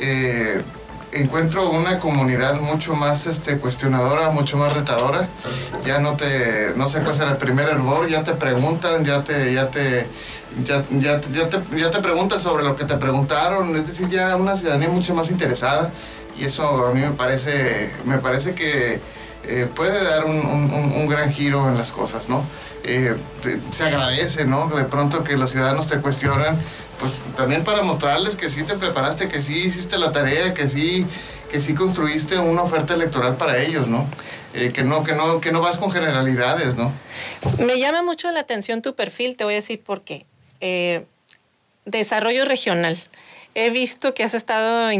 Eh, 0.00 0.62
encuentro 1.14 1.70
una 1.70 1.98
comunidad 1.98 2.60
mucho 2.60 2.94
más 2.94 3.26
este, 3.26 3.58
cuestionadora, 3.58 4.30
mucho 4.30 4.56
más 4.56 4.72
retadora. 4.72 5.28
Ya 5.84 5.98
no 5.98 6.16
te 6.16 6.72
no 6.76 6.88
se 6.88 7.02
cuesta 7.02 7.30
el 7.30 7.36
primer 7.36 7.68
error, 7.68 8.08
ya 8.08 8.24
te 8.24 8.32
preguntan, 8.34 9.04
ya 9.04 9.22
te, 9.22 9.52
ya 9.52 9.68
te, 9.70 10.06
ya, 10.62 10.82
te, 10.82 11.76
ya 11.76 11.90
te 11.90 11.98
preguntan 12.00 12.40
sobre 12.40 12.64
lo 12.64 12.76
que 12.76 12.84
te 12.84 12.96
preguntaron. 12.96 13.74
Es 13.76 13.86
decir, 13.86 14.08
ya 14.08 14.36
una 14.36 14.56
ciudadanía 14.56 14.88
mucho 14.88 15.14
más 15.14 15.30
interesada. 15.30 15.92
Y 16.36 16.44
eso 16.44 16.86
a 16.86 16.92
mí 16.92 17.00
me 17.00 17.12
parece, 17.12 17.92
me 18.04 18.18
parece 18.18 18.54
que 18.54 19.00
eh, 19.46 19.68
puede 19.74 20.02
dar 20.02 20.24
un, 20.24 20.34
un, 20.34 21.06
gran 21.06 21.30
giro 21.30 21.68
en 21.68 21.76
las 21.76 21.92
cosas, 21.92 22.28
¿no? 22.28 22.42
Eh, 22.84 23.16
se 23.70 23.84
agradece, 23.84 24.44
¿no? 24.44 24.68
De 24.68 24.84
pronto 24.84 25.24
que 25.24 25.36
los 25.36 25.50
ciudadanos 25.50 25.88
te 25.88 26.00
cuestionan, 26.00 26.58
pues 27.00 27.14
también 27.36 27.64
para 27.64 27.82
mostrarles 27.82 28.36
que 28.36 28.50
sí 28.50 28.62
te 28.62 28.74
preparaste, 28.74 29.28
que 29.28 29.40
sí 29.40 29.66
hiciste 29.66 29.98
la 29.98 30.12
tarea, 30.12 30.52
que 30.52 30.68
sí, 30.68 31.06
que 31.50 31.60
sí 31.60 31.74
construiste 31.74 32.38
una 32.38 32.62
oferta 32.62 32.94
electoral 32.94 33.36
para 33.36 33.58
ellos, 33.58 33.88
¿no? 33.88 34.06
Eh, 34.54 34.70
que 34.72 34.84
no, 34.84 35.02
que 35.02 35.14
no, 35.14 35.40
que 35.40 35.50
no 35.50 35.60
vas 35.60 35.78
con 35.78 35.90
generalidades, 35.90 36.76
¿no? 36.76 36.92
Me 37.58 37.78
llama 37.78 38.02
mucho 38.02 38.30
la 38.30 38.40
atención 38.40 38.82
tu 38.82 38.94
perfil, 38.94 39.36
te 39.36 39.44
voy 39.44 39.54
a 39.54 39.56
decir 39.56 39.80
por 39.82 40.02
qué. 40.02 40.26
desarrollo 41.86 42.44
regional. 42.44 42.98
He 43.54 43.70
visto 43.70 44.14
que 44.14 44.24
has 44.24 44.34
estado 44.34 44.90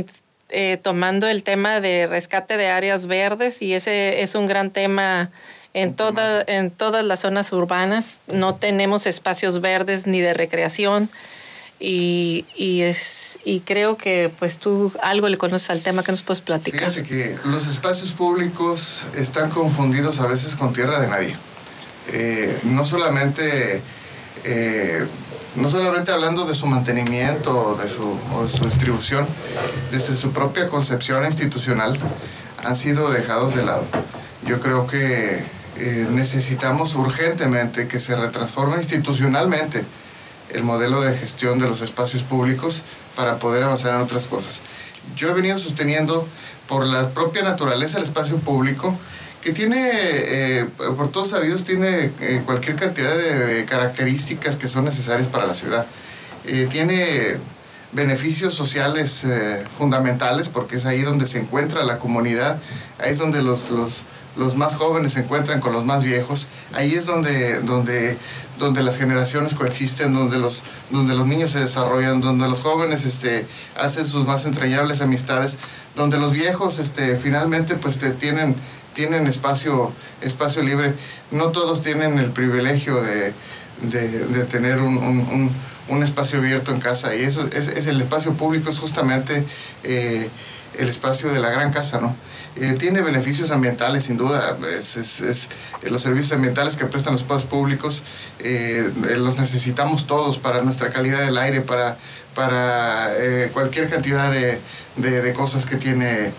eh, 0.51 0.79
tomando 0.83 1.27
el 1.27 1.43
tema 1.43 1.81
de 1.81 2.07
rescate 2.07 2.57
de 2.57 2.69
áreas 2.69 3.07
verdes 3.07 3.61
y 3.63 3.75
ese 3.75 4.23
es 4.23 4.35
un 4.35 4.47
gran 4.47 4.71
tema 4.71 5.31
en, 5.75 5.95
toda, 5.95 6.43
en 6.47 6.71
todas 6.71 7.05
las 7.05 7.21
zonas 7.21 7.53
urbanas. 7.53 8.19
No 8.33 8.55
tenemos 8.55 9.07
espacios 9.07 9.61
verdes 9.61 10.07
ni 10.07 10.21
de 10.21 10.33
recreación. 10.33 11.11
Y, 11.81 12.47
y, 12.55 12.83
es, 12.83 13.39
y 13.45 13.61
creo 13.61 13.99
que 13.99 14.33
pues 14.39 14.59
tú 14.59 14.93
algo 15.03 15.29
le 15.29 15.37
conoces 15.37 15.69
al 15.71 15.83
tema 15.83 16.03
que 16.03 16.13
nos 16.13 16.23
puedes 16.23 16.41
platicar. 16.41 16.93
Fíjate 16.93 17.03
que 17.03 17.37
los 17.45 17.67
espacios 17.67 18.13
públicos 18.13 19.07
están 19.17 19.51
confundidos 19.51 20.21
a 20.21 20.27
veces 20.29 20.55
con 20.55 20.73
tierra 20.73 21.01
de 21.01 21.09
nadie. 21.09 21.37
Eh, 22.13 22.59
no 22.65 22.85
solamente 22.85 23.83
eh, 24.45 25.05
no 25.57 25.69
solamente 25.69 26.13
hablando 26.13 26.45
de 26.45 26.55
su 26.55 26.67
mantenimiento 26.67 27.77
de 27.77 27.89
su, 27.89 28.19
o 28.33 28.45
de 28.45 28.49
su 28.49 28.65
distribución, 28.65 29.27
desde 29.91 30.17
su 30.17 30.33
propia 30.33 30.69
concepción 30.69 31.25
institucional 31.25 31.99
han 32.65 32.77
sido 32.77 33.11
dejados 33.11 33.55
de 33.55 33.65
lado. 33.65 33.85
Yo 34.47 34.61
creo 34.61 34.87
que 34.87 35.45
eh, 35.77 36.07
necesitamos 36.11 36.95
urgentemente 36.95 37.89
que 37.89 38.01
se 38.01 38.17
retransforme 38.17 38.77
institucionalmente 38.77 39.85
el 40.51 40.63
modelo 40.63 41.01
de 41.03 41.17
gestión 41.17 41.59
de 41.59 41.67
los 41.67 41.81
espacios 41.81 42.23
públicos 42.23 42.83
para 43.17 43.39
poder 43.39 43.63
avanzar 43.63 43.95
en 43.95 44.01
otras 44.01 44.29
cosas. 44.29 44.63
Yo 45.17 45.31
he 45.31 45.35
venido 45.35 45.59
sosteniendo 45.59 46.27
por 46.69 46.87
la 46.87 47.11
propia 47.11 47.43
naturaleza 47.43 47.95
del 47.95 48.05
espacio 48.05 48.39
público 48.39 48.97
que 49.45 49.53
tiene, 49.53 49.91
eh, 49.93 50.67
por 50.97 51.13
todos 51.13 51.29
sabidos, 51.29 51.65
tiene 51.65 52.11
eh, 52.21 52.43
cualquier 52.47 52.77
cantidad 52.77 53.15
de, 53.15 53.67
características 53.67 54.57
que 54.57 54.69
son 54.69 54.87
necesarias 54.87 55.29
para 55.29 55.47
la 55.47 55.55
ciudad. 55.55 55.87
Eh, 56.47 56.67
tiene 56.71 57.37
beneficios 57.93 58.55
sociales 58.55 59.23
fundamentales 59.71 60.49
porque 60.49 60.77
es 60.77 60.85
ahí 60.85 61.03
donde 61.03 61.29
se 61.29 61.39
encuentra 61.39 61.85
la 61.85 61.99
comunidad, 61.99 62.59
ahí 62.99 63.13
es 63.13 63.19
donde 63.19 63.41
los, 63.41 63.71
los, 63.71 64.03
los, 64.37 64.57
más 64.57 64.77
jóvenes 64.77 65.15
se 65.15 65.21
encuentran 65.21 65.61
con 65.61 65.73
los 65.73 65.85
más 65.85 66.03
viejos, 66.03 66.47
ahí 66.73 66.95
es 66.95 67.07
donde, 67.07 67.61
donde, 67.61 68.17
donde 68.59 68.83
las 68.83 68.97
generaciones 68.97 69.55
coexisten, 69.55 70.13
donde 70.15 70.39
los, 70.39 70.63
donde 70.91 71.15
los 71.15 71.27
niños 71.27 71.53
se 71.53 71.61
desarrollan, 71.61 72.21
donde 72.21 72.49
los 72.49 72.61
jóvenes 72.61 73.05
este, 73.05 73.47
hacen 73.77 74.07
sus 74.07 74.25
más 74.25 74.47
entrañables 74.47 75.01
amistades, 75.01 75.59
donde 75.97 76.19
los 76.19 76.33
viejos 76.33 76.79
este, 76.79 77.17
finalmente 77.17 77.77
pues 77.77 77.99
tienen 78.19 78.57
tienen 78.95 79.27
espacio, 79.27 79.93
espacio 80.23 80.63
libre. 80.63 80.95
No 81.31 81.51
todos 81.51 81.83
tienen 81.83 82.19
el 82.19 82.31
privilegio 82.31 82.95
de, 83.03 83.35
tener 84.51 84.81
un, 84.81 86.03
espacio 86.03 86.39
abierto 86.39 86.73
en 86.73 86.81
casa 86.81 87.15
y 87.15 87.23
eso 87.23 87.47
es, 87.53 87.87
el 87.87 88.01
espacio 88.01 88.33
público, 88.35 88.71
es 88.71 88.79
justamente 88.79 89.45
eh, 89.83 90.31
el 90.79 90.89
espacio 90.89 91.33
de 91.33 91.41
la 91.41 91.51
gran 91.51 91.73
casa, 91.73 92.01
¿no? 92.01 92.15
Eh, 92.57 92.75
tiene 92.79 93.01
beneficios 93.01 93.51
ambientales, 93.51 94.05
sin 94.05 94.17
duda. 94.17 94.57
Es, 94.71 95.49
los 95.83 96.03
servicios 96.03 96.33
ambientales 96.33 96.77
que 96.77 96.87
prestan 96.87 97.13
los 97.15 97.23
espacios 97.23 97.51
públicos 97.51 98.03
eh, 98.39 98.93
los 99.17 99.39
necesitamos 99.39 100.07
todos 100.07 100.39
para 100.39 100.63
nuestra 100.63 100.91
calidad 100.91 101.21
del 101.21 101.37
aire, 101.37 101.61
para, 101.63 101.97
para 102.35 103.11
cualquier 103.53 103.89
cantidad 103.89 104.31
de, 104.31 104.61
de 104.97 105.33
cosas 105.33 105.67
que 105.67 105.77
tiene 105.77 106.33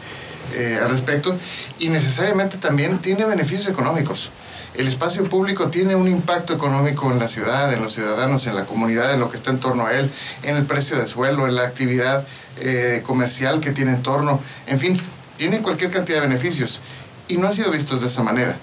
eh, 0.53 0.77
al 0.81 0.89
respecto 0.89 1.35
y 1.79 1.89
necesariamente 1.89 2.57
también 2.57 2.99
tiene 2.99 3.25
beneficios 3.25 3.67
económicos. 3.67 4.29
El 4.77 4.89
espacio 4.89 5.23
público 5.29 5.69
tiene 5.69 5.95
un 5.95 6.07
impacto 6.07 6.53
económico 6.53 7.09
en 7.09 7.17
la 7.17 7.29
ciudad, 7.29 7.71
en 7.73 7.81
los 7.81 7.93
ciudadanos, 7.93 8.45
en 8.45 8.55
la 8.55 8.65
comunidad, 8.65 9.13
en 9.13 9.21
lo 9.21 9.29
que 9.29 9.37
está 9.37 9.51
en 9.51 9.59
torno 9.59 9.85
a 9.85 9.93
él, 9.93 10.11
en 10.43 10.57
el 10.57 10.65
precio 10.65 10.97
del 10.97 11.07
suelo, 11.07 11.47
en 11.47 11.55
la 11.55 11.63
actividad 11.63 12.25
eh, 12.59 13.01
comercial 13.05 13.61
que 13.61 13.71
tiene 13.71 13.91
en 13.91 14.03
torno, 14.03 14.39
en 14.67 14.77
fin, 14.77 15.01
tiene 15.37 15.61
cualquier 15.61 15.91
cantidad 15.91 16.21
de 16.21 16.27
beneficios 16.27 16.81
y 17.29 17.37
no 17.37 17.47
han 17.47 17.53
sido 17.53 17.71
vistos 17.71 18.01
de 18.01 18.07
esa 18.07 18.21
manera. 18.21 18.57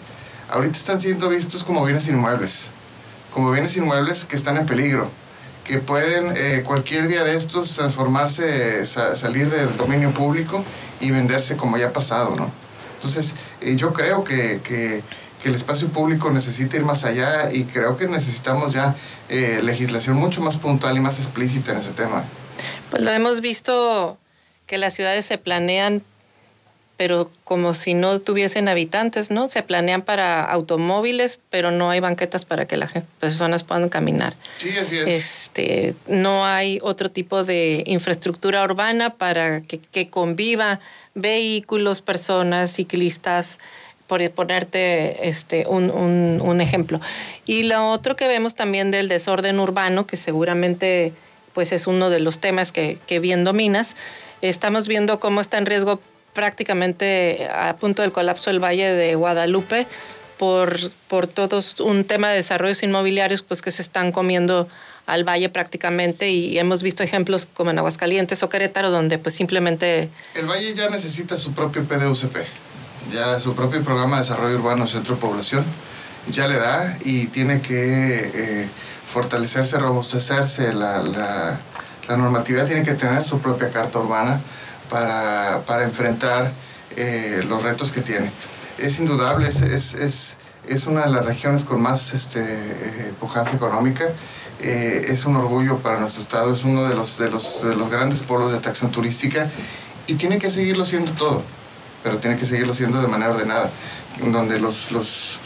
Ahorita 0.51 0.77
están 0.77 1.01
siendo 1.01 1.31
vistos 1.31 1.65
como 1.65 1.83
bienes 1.83 2.07
inmuebles, 2.09 2.69
como 3.33 3.51
bienes 3.51 3.75
inmuebles 3.79 4.27
que 4.27 4.37
están 4.37 4.59
en 4.59 4.67
peligro, 4.67 5.11
que 5.65 5.79
pueden 5.79 6.35
eh, 6.37 6.63
cualquier 6.63 7.09
día 7.09 7.25
de 7.25 7.37
estos 7.37 7.75
transformarse, 7.75 8.87
salir 8.87 9.49
del 9.49 9.75
dominio 9.79 10.13
público 10.13 10.63
y 11.01 11.11
venderse 11.11 11.57
como 11.57 11.79
ya 11.79 11.87
ha 11.87 11.93
pasado, 11.93 12.35
¿no? 12.37 12.51
Entonces, 13.03 13.35
eh, 13.61 13.75
yo 13.75 13.93
creo 13.93 14.23
que, 14.23 14.61
que, 14.63 15.03
el 15.45 15.55
espacio 15.55 15.89
público 15.89 16.31
necesita 16.31 16.77
ir 16.77 16.85
más 16.85 17.05
allá 17.05 17.53
y 17.53 17.65
creo 17.65 17.97
que 17.97 18.07
necesitamos 18.07 18.73
ya 18.73 18.95
eh, 19.29 19.61
legislación 19.63 20.17
mucho 20.17 20.41
más 20.41 20.57
puntual 20.57 20.97
y 20.97 21.01
más 21.01 21.19
explícita 21.19 21.73
en 21.73 21.79
ese 21.79 21.93
tema. 21.93 22.25
Pues 22.91 23.03
lo 23.03 23.11
hemos 23.11 23.41
visto 23.41 24.19
que 24.67 24.79
las 24.79 24.95
ciudades 24.95 25.25
se 25.25 25.39
planean 25.39 26.03
pero 27.03 27.33
como 27.43 27.75
si 27.75 27.95
no 27.95 28.21
tuviesen 28.21 28.69
habitantes, 28.69 29.33
¿no? 29.33 29.49
Se 29.49 29.65
planean 29.65 30.03
para 30.03 30.45
automóviles, 30.45 31.41
pero 31.51 31.73
no 31.73 31.91
hay 31.91 31.99
banquetas 31.99 32.45
para 32.45 32.67
que 32.67 32.77
las 32.77 32.93
personas 33.19 33.65
puedan 33.65 33.89
caminar. 33.89 34.37
Sí, 34.57 34.71
así 34.79 34.99
es. 34.99 35.09
Este, 35.09 35.97
no 36.07 36.47
hay 36.47 36.79
otro 36.81 37.11
tipo 37.11 37.43
de 37.43 37.83
infraestructura 37.87 38.63
urbana 38.63 39.15
para 39.15 39.63
que, 39.63 39.81
que 39.81 40.11
conviva 40.11 40.79
vehículos, 41.15 42.03
personas, 42.03 42.73
ciclistas, 42.73 43.59
por 44.13 44.31
ponerte 44.33 45.27
este, 45.27 45.65
un, 45.67 45.91
un, 45.91 46.43
un, 46.43 46.61
ejemplo. 46.61 47.01
Y 47.47 47.63
lo 47.63 47.89
otro 47.89 48.15
que 48.15 48.29
vemos 48.29 48.55
también 48.55 48.91
del 48.91 49.09
desorden 49.09 49.59
urbano, 49.59 50.07
que 50.07 50.19
seguramente 50.19 51.15
pues 51.55 51.73
es 51.73 51.87
uno 51.87 52.11
de 52.11 52.21
los 52.21 52.39
temas 52.39 52.73
que, 52.73 52.99
que 53.07 53.21
bien 53.21 53.43
dominas, 53.43 53.97
estamos 54.43 54.87
viendo 54.87 55.19
cómo 55.19 55.41
está 55.41 55.57
en 55.57 55.65
riesgo 55.65 55.99
prácticamente 56.35 57.49
a 57.51 57.75
punto 57.77 58.03
del 58.03 58.13
colapso 58.13 58.51
del 58.51 58.63
Valle 58.63 58.93
de 58.93 59.15
Guadalupe 59.15 59.87
por, 60.37 60.79
por 61.09 61.27
todos 61.27 61.81
un 61.81 62.05
tema 62.05 62.29
de 62.29 62.37
desarrollos 62.37 62.83
inmobiliarios 62.83 63.43
pues 63.43 63.63
que 63.63 63.71
se 63.71 63.81
están 63.81 64.13
comiendo 64.13 64.69
al 65.07 65.25
valle 65.25 65.49
prácticamente 65.49 66.29
y 66.29 66.59
hemos 66.59 66.83
visto 66.83 67.03
ejemplos 67.03 67.47
como 67.47 67.71
en 67.71 67.79
Aguascalientes 67.79 68.43
o 68.43 68.51
Querétaro 68.51 68.91
donde 68.91 69.17
pues 69.17 69.35
simplemente... 69.35 70.11
El 70.35 70.45
valle 70.47 70.75
ya 70.75 70.91
necesita 70.91 71.35
su 71.39 71.53
propio 71.53 71.85
PDUCP, 71.85 72.37
ya 73.11 73.39
su 73.41 73.55
propio 73.55 73.83
programa 73.83 74.17
de 74.17 74.23
desarrollo 74.23 74.57
urbano 74.57 74.87
centro 74.87 75.19
población 75.19 75.65
ya 76.29 76.47
le 76.47 76.57
da 76.57 76.97
y 77.05 77.27
tiene 77.27 77.61
que 77.61 78.31
eh, 78.35 78.69
fortalecerse, 79.07 79.79
robustecerse 79.79 80.73
la, 80.73 81.03
la, 81.03 81.59
la 82.09 82.17
normatividad, 82.17 82.67
tiene 82.67 82.83
que 82.83 82.95
tener 82.95 83.25
su 83.25 83.41
propia 83.41 83.71
carta 83.71 83.99
urbana 83.99 84.41
para, 84.89 85.63
para 85.67 85.85
enfrentar 85.85 86.53
eh, 86.97 87.45
los 87.49 87.63
retos 87.63 87.91
que 87.91 88.01
tiene. 88.01 88.31
Es 88.79 88.99
indudable, 88.99 89.49
es, 89.49 89.63
es, 89.63 90.37
es, 90.69 90.87
una 90.87 91.07
de 91.07 91.11
las 91.11 91.25
regiones 91.25 91.65
con 91.65 91.81
más 91.81 92.13
este, 92.13 92.41
eh, 92.43 93.15
pujanza 93.19 93.57
económica. 93.57 94.05
Eh, 94.61 95.07
es 95.09 95.25
un 95.25 95.37
orgullo 95.37 95.79
para 95.79 95.99
nuestro 95.99 96.23
estado, 96.23 96.55
es 96.55 96.65
uno 96.65 96.85
de 96.85 96.95
los, 96.95 97.19
de, 97.19 97.31
los, 97.31 97.63
de 97.63 97.75
los 97.75 97.89
grandes 97.89 98.23
polos 98.23 98.53
de 98.53 98.59
atracción 98.59 98.91
turística 98.91 99.49
y 100.07 100.15
tiene 100.15 100.39
que 100.39 100.51
seguirlo 100.51 100.85
siendo 100.85 101.13
todo, 101.13 101.43
pero 102.03 102.19
tiene 102.19 102.37
que 102.37 102.47
seguirlo 102.47 102.75
siendo 102.75 103.01
de 103.01 103.09
manera 103.09 103.31
ordenada, 103.31 103.71
donde 104.27 104.59
los, 104.59 104.93
los, 104.93 105.39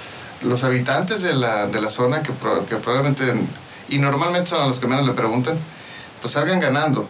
los 0.42 0.64
habitantes 0.64 1.22
de 1.22 1.34
la, 1.34 1.66
de 1.66 1.80
la 1.80 1.90
zona, 1.90 2.22
que, 2.22 2.32
que 2.68 2.76
probablemente, 2.76 3.24
y 3.88 3.98
normalmente 3.98 4.48
son 4.48 4.68
los 4.68 4.80
que 4.80 4.86
menos 4.86 5.06
le 5.06 5.12
preguntan, 5.12 5.58
pues 6.20 6.32
salgan 6.32 6.60
ganando 6.60 7.08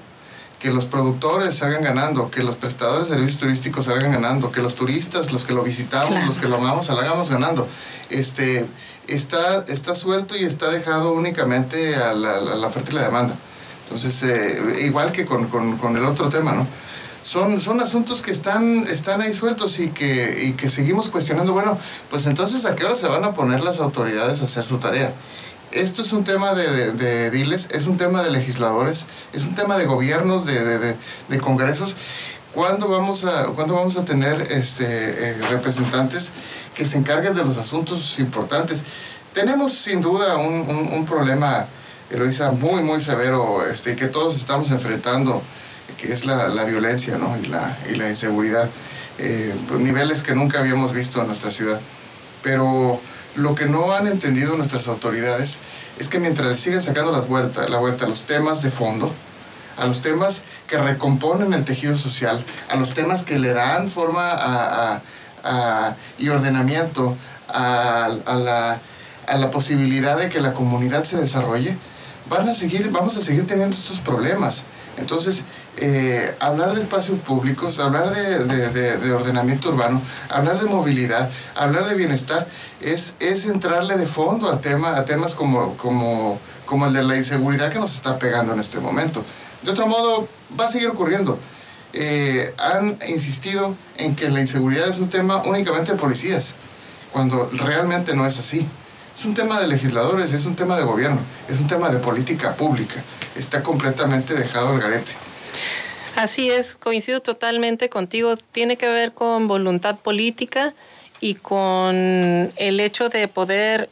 que 0.58 0.70
los 0.70 0.86
productores 0.86 1.54
salgan 1.54 1.82
ganando, 1.82 2.30
que 2.30 2.42
los 2.42 2.56
prestadores 2.56 3.08
de 3.08 3.14
servicios 3.14 3.40
turísticos 3.40 3.84
salgan 3.86 4.12
ganando, 4.12 4.50
que 4.50 4.62
los 4.62 4.74
turistas, 4.74 5.32
los 5.32 5.44
que 5.44 5.52
lo 5.52 5.62
visitamos, 5.62 6.24
los 6.24 6.38
que 6.38 6.48
lo 6.48 6.56
amamos, 6.56 6.86
salgamos 6.86 7.30
ganando. 7.30 7.68
Este, 8.10 8.66
está, 9.06 9.64
está 9.68 9.94
suelto 9.94 10.36
y 10.36 10.44
está 10.44 10.68
dejado 10.70 11.12
únicamente 11.12 11.96
a 11.96 12.14
la, 12.14 12.66
oferta 12.66 12.90
y 12.92 12.94
la 12.94 13.02
demanda. 13.02 13.36
Entonces, 13.84 14.22
eh, 14.22 14.84
igual 14.84 15.12
que 15.12 15.26
con, 15.26 15.96
el 15.96 16.04
otro 16.04 16.28
tema, 16.28 16.52
¿no? 16.52 16.66
Son, 17.26 17.60
son 17.60 17.80
asuntos 17.80 18.22
que 18.22 18.30
están, 18.30 18.86
están 18.86 19.20
ahí 19.20 19.34
sueltos 19.34 19.80
y 19.80 19.88
que, 19.88 20.44
y 20.44 20.52
que 20.52 20.68
seguimos 20.68 21.10
cuestionando. 21.10 21.52
Bueno, 21.52 21.76
pues 22.08 22.24
entonces, 22.26 22.64
¿a 22.66 22.76
qué 22.76 22.84
hora 22.84 22.94
se 22.94 23.08
van 23.08 23.24
a 23.24 23.34
poner 23.34 23.64
las 23.64 23.80
autoridades 23.80 24.42
a 24.42 24.44
hacer 24.44 24.64
su 24.64 24.78
tarea? 24.78 25.12
esto 25.72 26.02
es 26.02 26.12
un 26.12 26.22
tema 26.22 26.54
de, 26.54 26.92
de, 26.92 27.30
diles, 27.32 27.68
es 27.72 27.88
un 27.88 27.96
tema 27.96 28.22
de 28.22 28.30
legisladores, 28.30 29.06
es 29.32 29.42
un 29.42 29.56
tema 29.56 29.76
de 29.76 29.84
gobiernos, 29.86 30.46
de, 30.46 30.96
de 31.28 31.38
congresos. 31.40 31.96
¿Cuándo 32.54 32.88
vamos 32.88 33.24
a, 33.24 33.46
¿cuándo 33.48 33.74
vamos 33.74 33.96
a 33.98 34.04
tener 34.04 34.40
este, 34.52 34.84
eh, 34.86 35.34
representantes 35.50 36.30
que 36.74 36.84
se 36.84 36.96
encarguen 36.96 37.34
de 37.34 37.44
los 37.44 37.58
asuntos 37.58 38.20
importantes? 38.20 38.84
Tenemos 39.34 39.74
sin 39.74 40.00
duda 40.00 40.36
un, 40.36 40.70
un, 40.70 40.92
un 40.92 41.04
problema, 41.04 41.66
Eloisa, 42.08 42.52
muy, 42.52 42.82
muy 42.84 43.02
severo 43.02 43.66
este, 43.66 43.96
que 43.96 44.06
todos 44.06 44.36
estamos 44.36 44.70
enfrentando, 44.70 45.42
que 45.96 46.12
es 46.12 46.26
la, 46.26 46.48
la 46.48 46.64
violencia 46.64 47.16
¿no? 47.16 47.36
y, 47.42 47.46
la, 47.46 47.76
y 47.90 47.94
la 47.94 48.08
inseguridad, 48.08 48.68
eh, 49.18 49.54
niveles 49.78 50.22
que 50.22 50.34
nunca 50.34 50.58
habíamos 50.58 50.92
visto 50.92 51.20
en 51.20 51.26
nuestra 51.28 51.50
ciudad. 51.50 51.80
Pero 52.42 53.00
lo 53.36 53.54
que 53.54 53.66
no 53.66 53.92
han 53.92 54.06
entendido 54.06 54.56
nuestras 54.56 54.88
autoridades 54.88 55.58
es 55.98 56.08
que 56.08 56.18
mientras 56.18 56.58
siguen 56.58 56.80
sacando 56.80 57.12
las 57.12 57.28
vueltas, 57.28 57.68
la 57.70 57.78
vuelta 57.78 58.04
a 58.04 58.08
los 58.08 58.24
temas 58.24 58.62
de 58.62 58.70
fondo, 58.70 59.12
a 59.76 59.86
los 59.86 60.00
temas 60.00 60.42
que 60.66 60.78
recomponen 60.78 61.52
el 61.52 61.64
tejido 61.64 61.96
social, 61.96 62.44
a 62.70 62.76
los 62.76 62.94
temas 62.94 63.24
que 63.24 63.38
le 63.38 63.52
dan 63.52 63.88
forma 63.88 64.30
a, 64.32 65.02
y 66.18 66.28
ordenamiento 66.28 67.16
a, 67.48 68.08
la, 68.26 68.80
a 69.26 69.36
la 69.36 69.50
posibilidad 69.50 70.18
de 70.18 70.28
que 70.28 70.40
la 70.40 70.52
comunidad 70.52 71.04
se 71.04 71.16
desarrolle, 71.18 71.76
van 72.28 72.48
a 72.48 72.54
seguir, 72.54 72.90
vamos 72.90 73.16
a 73.16 73.20
seguir 73.20 73.46
teniendo 73.46 73.76
estos 73.76 74.00
problemas. 74.00 74.64
Entonces, 74.98 75.44
eh, 75.78 76.34
hablar 76.40 76.72
de 76.72 76.80
espacios 76.80 77.18
públicos, 77.18 77.78
hablar 77.80 78.10
de, 78.10 79.12
ordenamiento 79.12 79.68
urbano, 79.68 80.00
hablar 80.30 80.58
de 80.58 80.66
movilidad, 80.70 81.30
hablar 81.54 81.86
de 81.86 81.94
bienestar, 81.94 82.48
es, 82.80 83.14
es 83.20 83.44
entrarle 83.44 83.96
de 83.96 84.06
fondo 84.06 84.50
al 84.50 84.60
tema, 84.60 84.96
a 84.96 85.04
temas 85.04 85.34
como, 85.34 85.76
como, 85.76 86.38
como 86.64 86.86
el 86.86 86.94
de 86.94 87.02
la 87.02 87.16
inseguridad 87.16 87.70
que 87.70 87.78
nos 87.78 87.94
está 87.94 88.18
pegando 88.18 88.54
en 88.54 88.60
este 88.60 88.80
momento. 88.80 89.22
De 89.62 89.70
otro 89.70 89.86
modo, 89.86 90.26
va 90.58 90.64
a 90.64 90.68
seguir 90.68 90.88
ocurriendo. 90.88 91.38
Eh, 91.92 92.54
han 92.58 92.98
insistido 93.08 93.74
en 93.98 94.16
que 94.16 94.30
la 94.30 94.40
inseguridad 94.40 94.88
es 94.88 94.98
un 94.98 95.08
tema 95.10 95.42
únicamente 95.44 95.92
de 95.92 95.98
policías, 95.98 96.54
cuando 97.12 97.50
realmente 97.52 98.14
no 98.16 98.26
es 98.26 98.38
así. 98.38 98.66
Es 99.16 99.24
un 99.24 99.34
tema 99.34 99.60
de 99.60 99.66
legisladores, 99.66 100.32
es 100.32 100.46
un 100.46 100.56
tema 100.56 100.76
de 100.76 100.84
gobierno, 100.84 101.18
es 101.48 101.58
un 101.58 101.66
tema 101.66 101.88
de 101.88 101.98
política 101.98 102.54
pública. 102.54 102.96
Está 103.34 103.62
completamente 103.62 104.34
dejado 104.34 104.68
al 104.68 104.80
garete. 104.80 105.25
Así 106.16 106.50
es, 106.50 106.74
coincido 106.74 107.20
totalmente 107.20 107.88
contigo. 107.88 108.34
Tiene 108.52 108.76
que 108.76 108.88
ver 108.88 109.12
con 109.12 109.48
voluntad 109.48 109.98
política 109.98 110.72
y 111.20 111.34
con 111.34 111.94
el 112.56 112.80
hecho 112.80 113.08
de 113.08 113.28
poder 113.28 113.90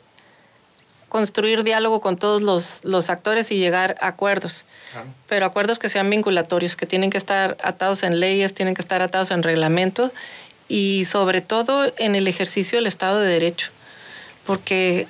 construir 1.15 1.63
diálogo 1.63 2.01
con 2.01 2.17
todos 2.17 2.43
los, 2.43 3.11
actores 3.11 3.53
y 3.53 3.59
llegar 3.59 3.97
a 4.01 4.09
acuerdos. 4.09 4.67
Pero 5.29 5.47
acuerdos 5.47 5.79
que 5.79 5.89
sean 5.89 6.11
vinculatorios, 6.11 6.77
que 6.77 6.87
tienen 6.87 7.11
que 7.11 7.19
estar 7.19 7.57
atados 7.63 8.03
en 8.03 8.19
leyes, 8.19 8.55
tienen 8.55 8.75
que 8.75 8.83
estar 8.83 9.01
atados 9.01 9.31
en 9.31 9.43
reglamentos 9.43 10.11
y 10.67 11.05
sobre 11.05 11.41
todo 11.41 11.93
en 11.99 12.17
el 12.17 12.27
ejercicio 12.27 12.79
del 12.79 12.87
Estado 12.87 13.21
de 13.21 13.29
Derecho. 13.29 13.71
Porque 14.45 15.07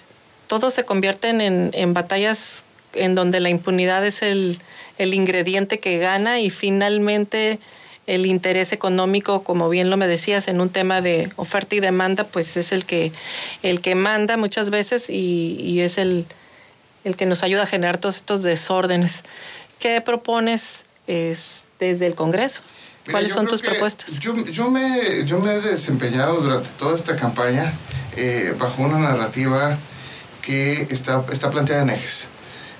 todos 0.46 0.74
se 0.74 0.84
convierten 0.84 1.40
en, 1.40 1.94
batallas 1.94 2.64
en 2.92 3.14
donde 3.14 3.40
la 3.40 3.48
impunidad 3.48 4.04
es 4.04 4.20
el, 4.22 4.58
ingrediente 4.98 5.80
que 5.80 5.98
gana 5.98 6.40
y 6.40 6.50
finalmente 6.50 7.58
el 8.06 8.26
interés 8.26 8.72
económico, 8.72 9.44
como 9.44 9.68
bien 9.68 9.90
lo 9.90 9.96
me 9.96 10.06
decías, 10.06 10.48
en 10.48 10.60
un 10.60 10.68
tema 10.68 11.00
de 11.00 11.30
oferta 11.36 11.74
y 11.74 11.80
demanda, 11.80 12.24
pues 12.24 12.56
es 12.56 12.72
el 12.72 12.84
que, 12.84 13.12
el 13.62 13.80
que 13.80 13.94
manda 13.94 14.36
muchas 14.36 14.70
veces 14.70 15.08
y, 15.08 15.80
es 15.80 15.98
el, 15.98 16.26
el, 17.04 17.16
que 17.16 17.26
nos 17.26 17.42
ayuda 17.42 17.62
a 17.62 17.66
generar 17.66 17.98
todos 17.98 18.16
estos 18.16 18.42
desórdenes. 18.42 19.24
¿Qué 19.78 20.00
propones 20.00 20.84
desde 21.06 22.06
el 22.06 22.14
Congreso? 22.14 22.62
¿Cuáles 23.10 23.32
son 23.32 23.46
tus 23.46 23.60
propuestas? 23.60 24.18
Yo, 24.18 24.34
yo, 24.46 24.70
me, 24.70 25.24
yo 25.24 25.38
me 25.38 25.52
he 25.52 25.60
desempeñado 25.60 26.40
durante 26.40 26.70
toda 26.78 26.96
esta 26.96 27.16
campaña 27.16 27.72
eh, 28.16 28.54
bajo 28.58 28.82
una 28.82 28.98
narrativa 28.98 29.78
que 30.40 30.86
está, 30.90 31.24
está 31.30 31.50
planteada 31.50 31.82
en 31.82 31.90
ejes. 31.90 32.28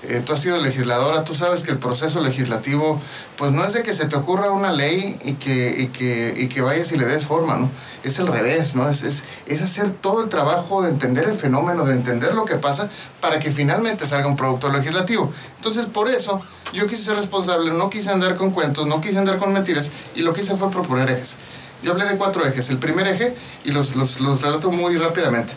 Eh, 0.09 0.21
tú 0.25 0.33
has 0.33 0.41
sido 0.41 0.59
legisladora, 0.59 1.23
tú 1.23 1.33
sabes 1.33 1.63
que 1.63 1.71
el 1.71 1.77
proceso 1.77 2.19
legislativo, 2.19 2.99
pues 3.37 3.51
no 3.51 3.63
es 3.63 3.73
de 3.73 3.83
que 3.83 3.93
se 3.93 4.05
te 4.05 4.15
ocurra 4.15 4.51
una 4.51 4.71
ley 4.71 5.17
y 5.23 5.33
que, 5.33 5.75
y 5.79 5.87
que, 5.87 6.33
y 6.37 6.47
que 6.47 6.61
vayas 6.61 6.91
y 6.91 6.97
le 6.97 7.05
des 7.05 7.23
forma, 7.23 7.55
¿no? 7.55 7.69
Es 8.03 8.19
el 8.19 8.27
revés, 8.27 8.75
¿no? 8.75 8.89
Es, 8.89 9.03
es, 9.03 9.23
es, 9.47 9.61
hacer 9.61 9.89
todo 9.89 10.23
el 10.23 10.29
trabajo 10.29 10.81
de 10.81 10.89
entender 10.89 11.25
el 11.25 11.33
fenómeno, 11.33 11.85
de 11.85 11.93
entender 11.93 12.33
lo 12.33 12.45
que 12.45 12.55
pasa, 12.55 12.89
para 13.21 13.39
que 13.39 13.51
finalmente 13.51 14.05
salga 14.05 14.27
un 14.27 14.35
producto 14.35 14.69
legislativo. 14.71 15.31
Entonces, 15.57 15.87
por 15.87 16.09
eso, 16.09 16.41
yo 16.73 16.87
quise 16.87 17.03
ser 17.03 17.15
responsable, 17.15 17.73
no 17.73 17.89
quise 17.89 18.09
andar 18.09 18.35
con 18.35 18.51
cuentos, 18.51 18.87
no 18.87 19.01
quise 19.01 19.17
andar 19.17 19.37
con 19.37 19.53
mentiras, 19.53 19.89
y 20.15 20.21
lo 20.21 20.33
que 20.33 20.41
hice 20.41 20.55
fue 20.55 20.69
proponer 20.69 21.09
ejes. 21.09 21.37
Yo 21.83 21.91
hablé 21.91 22.05
de 22.05 22.17
cuatro 22.17 22.45
ejes. 22.45 22.69
El 22.69 22.77
primer 22.77 23.07
eje, 23.07 23.35
y 23.63 23.71
los, 23.71 23.95
los, 23.95 24.19
los 24.19 24.41
relato 24.41 24.71
muy 24.71 24.97
rápidamente. 24.97 25.53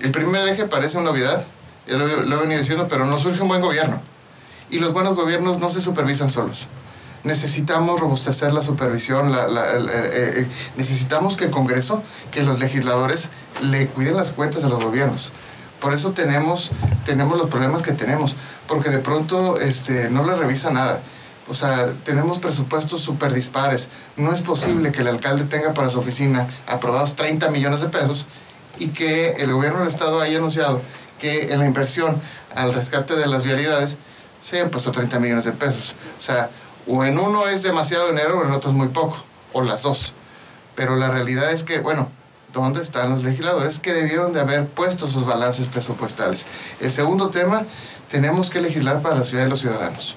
El 0.00 0.10
primer 0.10 0.46
eje 0.48 0.66
parece 0.66 0.98
una 0.98 1.10
novedad, 1.10 1.44
ya 1.86 1.96
lo, 1.96 2.06
he 2.08 2.40
venido 2.40 2.58
diciendo, 2.58 2.88
pero 2.88 3.06
no 3.06 3.18
surge 3.18 3.42
un 3.42 3.48
buen 3.48 3.60
gobierno. 3.60 4.00
Y 4.70 4.78
los 4.78 4.92
buenos 4.92 5.14
gobiernos 5.14 5.58
no 5.58 5.68
se 5.70 5.80
supervisan 5.80 6.30
solos. 6.30 6.68
Necesitamos 7.22 8.00
robustecer 8.00 8.52
la 8.52 8.62
supervisión, 8.62 9.32
la, 9.32 9.46
eh, 9.46 9.82
eh, 10.12 10.48
necesitamos 10.76 11.36
que 11.36 11.44
el 11.44 11.50
Congreso, 11.50 12.02
que 12.30 12.42
los 12.42 12.60
legisladores 12.60 13.30
le 13.62 13.86
cuiden 13.88 14.16
las 14.16 14.32
cuentas 14.32 14.64
a 14.64 14.68
los 14.68 14.82
gobiernos. 14.82 15.32
Por 15.80 15.92
eso 15.92 16.12
tenemos, 16.12 16.70
tenemos 17.04 17.38
los 17.38 17.48
problemas 17.48 17.82
que 17.82 17.92
tenemos, 17.92 18.34
porque 18.66 18.90
de 18.90 18.98
pronto 18.98 19.58
este, 19.58 20.10
no 20.10 20.24
le 20.24 20.34
revisa 20.34 20.70
nada. 20.70 21.00
O 21.48 21.54
sea, 21.54 21.86
tenemos 22.04 22.38
presupuestos 22.38 23.02
súper 23.02 23.34
dispares. 23.34 23.88
No 24.16 24.32
es 24.32 24.40
posible 24.40 24.92
que 24.92 25.02
el 25.02 25.08
alcalde 25.08 25.44
tenga 25.44 25.74
para 25.74 25.90
su 25.90 25.98
oficina 25.98 26.48
aprobados 26.66 27.16
30 27.16 27.50
millones 27.50 27.82
de 27.82 27.88
pesos 27.88 28.24
y 28.78 28.88
que 28.88 29.30
el 29.32 29.52
gobierno 29.52 29.80
del 29.80 29.88
Estado 29.88 30.20
haya 30.20 30.38
anunciado 30.38 30.80
que 31.20 31.52
en 31.52 31.58
la 31.58 31.66
inversión 31.66 32.20
al 32.54 32.74
rescate 32.74 33.16
de 33.16 33.26
las 33.26 33.44
vialidades 33.44 33.98
se 34.38 34.60
han 34.60 34.70
puesto 34.70 34.92
30 34.92 35.18
millones 35.20 35.44
de 35.44 35.52
pesos. 35.52 35.94
O 36.18 36.22
sea, 36.22 36.50
o 36.86 37.04
en 37.04 37.18
uno 37.18 37.48
es 37.48 37.62
demasiado 37.62 38.08
dinero 38.08 38.38
o 38.38 38.44
en 38.44 38.52
otro 38.52 38.70
es 38.70 38.76
muy 38.76 38.88
poco, 38.88 39.24
o 39.52 39.62
las 39.62 39.82
dos. 39.82 40.12
Pero 40.74 40.96
la 40.96 41.10
realidad 41.10 41.50
es 41.50 41.64
que, 41.64 41.80
bueno, 41.80 42.10
¿dónde 42.52 42.82
están 42.82 43.10
los 43.10 43.22
legisladores 43.22 43.80
que 43.80 43.92
debieron 43.92 44.32
de 44.32 44.40
haber 44.40 44.66
puesto 44.66 45.06
sus 45.06 45.24
balances 45.24 45.66
presupuestales? 45.66 46.46
El 46.80 46.90
segundo 46.90 47.30
tema, 47.30 47.64
tenemos 48.08 48.50
que 48.50 48.60
legislar 48.60 49.00
para 49.02 49.16
la 49.16 49.24
ciudad 49.24 49.46
y 49.46 49.50
los 49.50 49.60
ciudadanos. 49.60 50.16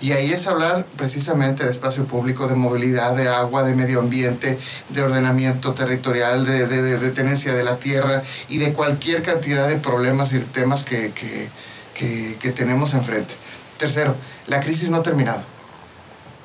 Y 0.00 0.12
ahí 0.12 0.30
es 0.30 0.46
hablar 0.46 0.84
precisamente 0.96 1.64
de 1.64 1.70
espacio 1.70 2.04
público, 2.04 2.46
de 2.48 2.54
movilidad, 2.54 3.16
de 3.16 3.28
agua, 3.28 3.62
de 3.62 3.74
medio 3.74 4.00
ambiente, 4.00 4.58
de 4.90 5.02
ordenamiento 5.02 5.72
territorial, 5.72 6.44
de, 6.44 6.66
de, 6.66 7.10
tenencia 7.10 7.54
de 7.54 7.64
la 7.64 7.78
tierra 7.78 8.22
y 8.48 8.58
de 8.58 8.74
cualquier 8.74 9.22
cantidad 9.22 9.66
de 9.66 9.76
problemas 9.76 10.34
y 10.34 10.40
temas 10.40 10.84
que, 10.84 11.12
que, 11.12 12.50
tenemos 12.50 12.94
enfrente. 12.94 13.34
Tercero, 13.78 14.14
la 14.46 14.60
crisis 14.60 14.90
no 14.90 14.98
ha 14.98 15.02
terminado. 15.02 15.42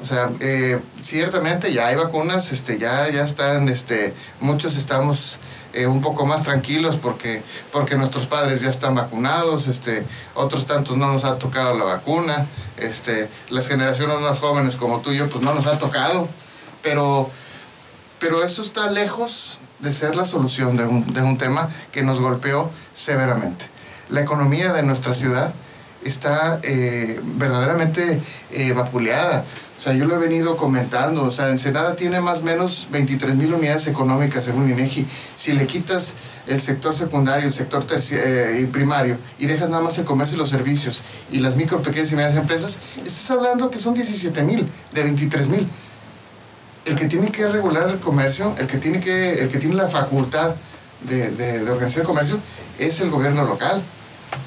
O 0.01 0.05
sea, 0.05 0.31
eh, 0.39 0.79
ciertamente 1.01 1.71
ya 1.73 1.87
hay 1.87 1.95
vacunas, 1.95 2.51
este, 2.51 2.79
ya, 2.79 3.09
ya 3.11 3.23
están, 3.23 3.69
este, 3.69 4.13
muchos 4.39 4.77
estamos 4.77 5.39
eh, 5.73 5.87
un 5.87 6.01
poco 6.01 6.25
más 6.25 6.43
tranquilos 6.43 6.97
porque, 6.97 7.43
porque 7.71 7.95
nuestros 7.95 8.25
padres 8.25 8.61
ya 8.61 8.69
están 8.69 8.95
vacunados, 8.95 9.67
este, 9.67 10.05
otros 10.33 10.65
tantos 10.65 10.97
no 10.97 11.11
nos 11.11 11.23
ha 11.23 11.37
tocado 11.37 11.77
la 11.77 11.85
vacuna, 11.85 12.47
este, 12.77 13.29
las 13.49 13.67
generaciones 13.67 14.19
más 14.19 14.39
jóvenes 14.39 14.77
como 14.77 14.99
tú 14.99 15.11
y 15.11 15.17
yo, 15.17 15.29
pues 15.29 15.43
no 15.43 15.53
nos 15.53 15.67
ha 15.67 15.77
tocado, 15.77 16.27
pero, 16.81 17.29
pero 18.19 18.43
eso 18.43 18.61
está 18.61 18.89
lejos 18.91 19.59
de 19.79 19.91
ser 19.91 20.15
la 20.15 20.25
solución 20.25 20.77
de 20.77 20.85
un, 20.85 21.13
de 21.13 21.21
un 21.21 21.37
tema 21.37 21.69
que 21.91 22.03
nos 22.03 22.21
golpeó 22.21 22.69
severamente. 22.93 23.69
La 24.09 24.21
economía 24.21 24.73
de 24.73 24.83
nuestra 24.83 25.13
ciudad 25.13 25.53
está 26.03 26.59
eh, 26.63 27.19
verdaderamente 27.23 28.21
eh, 28.51 28.73
vapuleada. 28.73 29.45
O 29.81 29.83
sea, 29.83 29.93
yo 29.93 30.05
lo 30.05 30.13
he 30.13 30.19
venido 30.19 30.57
comentando. 30.57 31.23
O 31.23 31.31
sea, 31.31 31.49
Ensenada 31.49 31.95
tiene 31.95 32.21
más 32.21 32.41
o 32.41 32.43
menos 32.43 32.87
23 32.91 33.35
mil 33.35 33.51
unidades 33.51 33.87
económicas 33.87 34.43
según 34.43 34.69
INEGI. 34.69 35.07
Si 35.35 35.53
le 35.53 35.65
quitas 35.65 36.13
el 36.45 36.61
sector 36.61 36.93
secundario, 36.93 37.47
el 37.47 37.51
sector 37.51 37.83
eh, 37.89 38.59
y 38.61 38.65
primario 38.65 39.17
y 39.39 39.47
dejas 39.47 39.69
nada 39.69 39.81
más 39.81 39.97
el 39.97 40.05
comercio 40.05 40.35
y 40.35 40.39
los 40.39 40.49
servicios 40.49 41.01
y 41.31 41.39
las 41.39 41.55
micro, 41.55 41.81
pequeñas 41.81 42.11
y 42.11 42.15
medianas 42.15 42.37
empresas, 42.37 42.77
estás 42.97 43.31
hablando 43.31 43.71
que 43.71 43.79
son 43.79 43.95
17 43.95 44.43
mil 44.43 44.67
de 44.93 45.03
23 45.03 45.49
mil. 45.49 45.67
El 46.85 46.95
que 46.95 47.05
tiene 47.05 47.31
que 47.31 47.47
regular 47.47 47.89
el 47.89 47.97
comercio, 47.97 48.53
el 48.59 48.67
que 48.67 48.77
tiene, 48.77 48.99
que, 48.99 49.41
el 49.41 49.47
que 49.47 49.57
tiene 49.57 49.73
la 49.73 49.87
facultad 49.87 50.53
de, 51.09 51.31
de 51.31 51.71
organizar 51.71 52.01
el 52.01 52.05
comercio, 52.05 52.39
es 52.77 52.99
el 52.99 53.09
gobierno 53.09 53.45
local. 53.45 53.81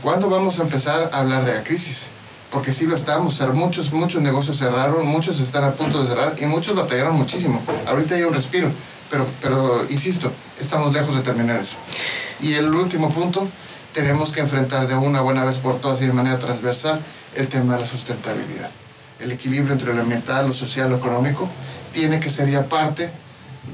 ¿Cuándo 0.00 0.30
vamos 0.30 0.60
a 0.60 0.62
empezar 0.62 1.10
a 1.12 1.18
hablar 1.18 1.44
de 1.44 1.54
la 1.54 1.64
crisis? 1.64 2.10
Porque 2.54 2.72
sí 2.72 2.86
lo 2.86 2.94
estamos, 2.94 3.40
muchos, 3.52 3.92
muchos 3.92 4.22
negocios 4.22 4.58
cerraron, 4.58 5.04
muchos 5.08 5.40
están 5.40 5.64
a 5.64 5.72
punto 5.72 6.00
de 6.00 6.08
cerrar 6.08 6.36
y 6.40 6.46
muchos 6.46 6.76
batallaron 6.76 7.16
muchísimo. 7.16 7.60
Ahorita 7.84 8.14
hay 8.14 8.22
un 8.22 8.32
respiro, 8.32 8.70
pero, 9.10 9.26
pero 9.42 9.84
insisto, 9.90 10.30
estamos 10.60 10.94
lejos 10.94 11.16
de 11.16 11.22
terminar 11.22 11.56
eso. 11.56 11.74
Y 12.40 12.54
el 12.54 12.72
último 12.72 13.10
punto, 13.10 13.48
tenemos 13.92 14.32
que 14.32 14.38
enfrentar 14.38 14.86
de 14.86 14.94
una 14.94 15.20
buena 15.20 15.42
vez 15.42 15.58
por 15.58 15.80
todas 15.80 16.00
y 16.02 16.06
de 16.06 16.12
manera 16.12 16.38
transversal 16.38 17.00
el 17.34 17.48
tema 17.48 17.74
de 17.74 17.80
la 17.80 17.86
sustentabilidad. 17.88 18.70
El 19.18 19.32
equilibrio 19.32 19.72
entre 19.72 19.92
lo 19.92 20.02
ambiental, 20.02 20.46
lo 20.46 20.52
social, 20.52 20.90
lo 20.90 20.98
económico, 20.98 21.48
tiene 21.92 22.20
que 22.20 22.30
ser 22.30 22.48
ya 22.48 22.68
parte 22.68 23.10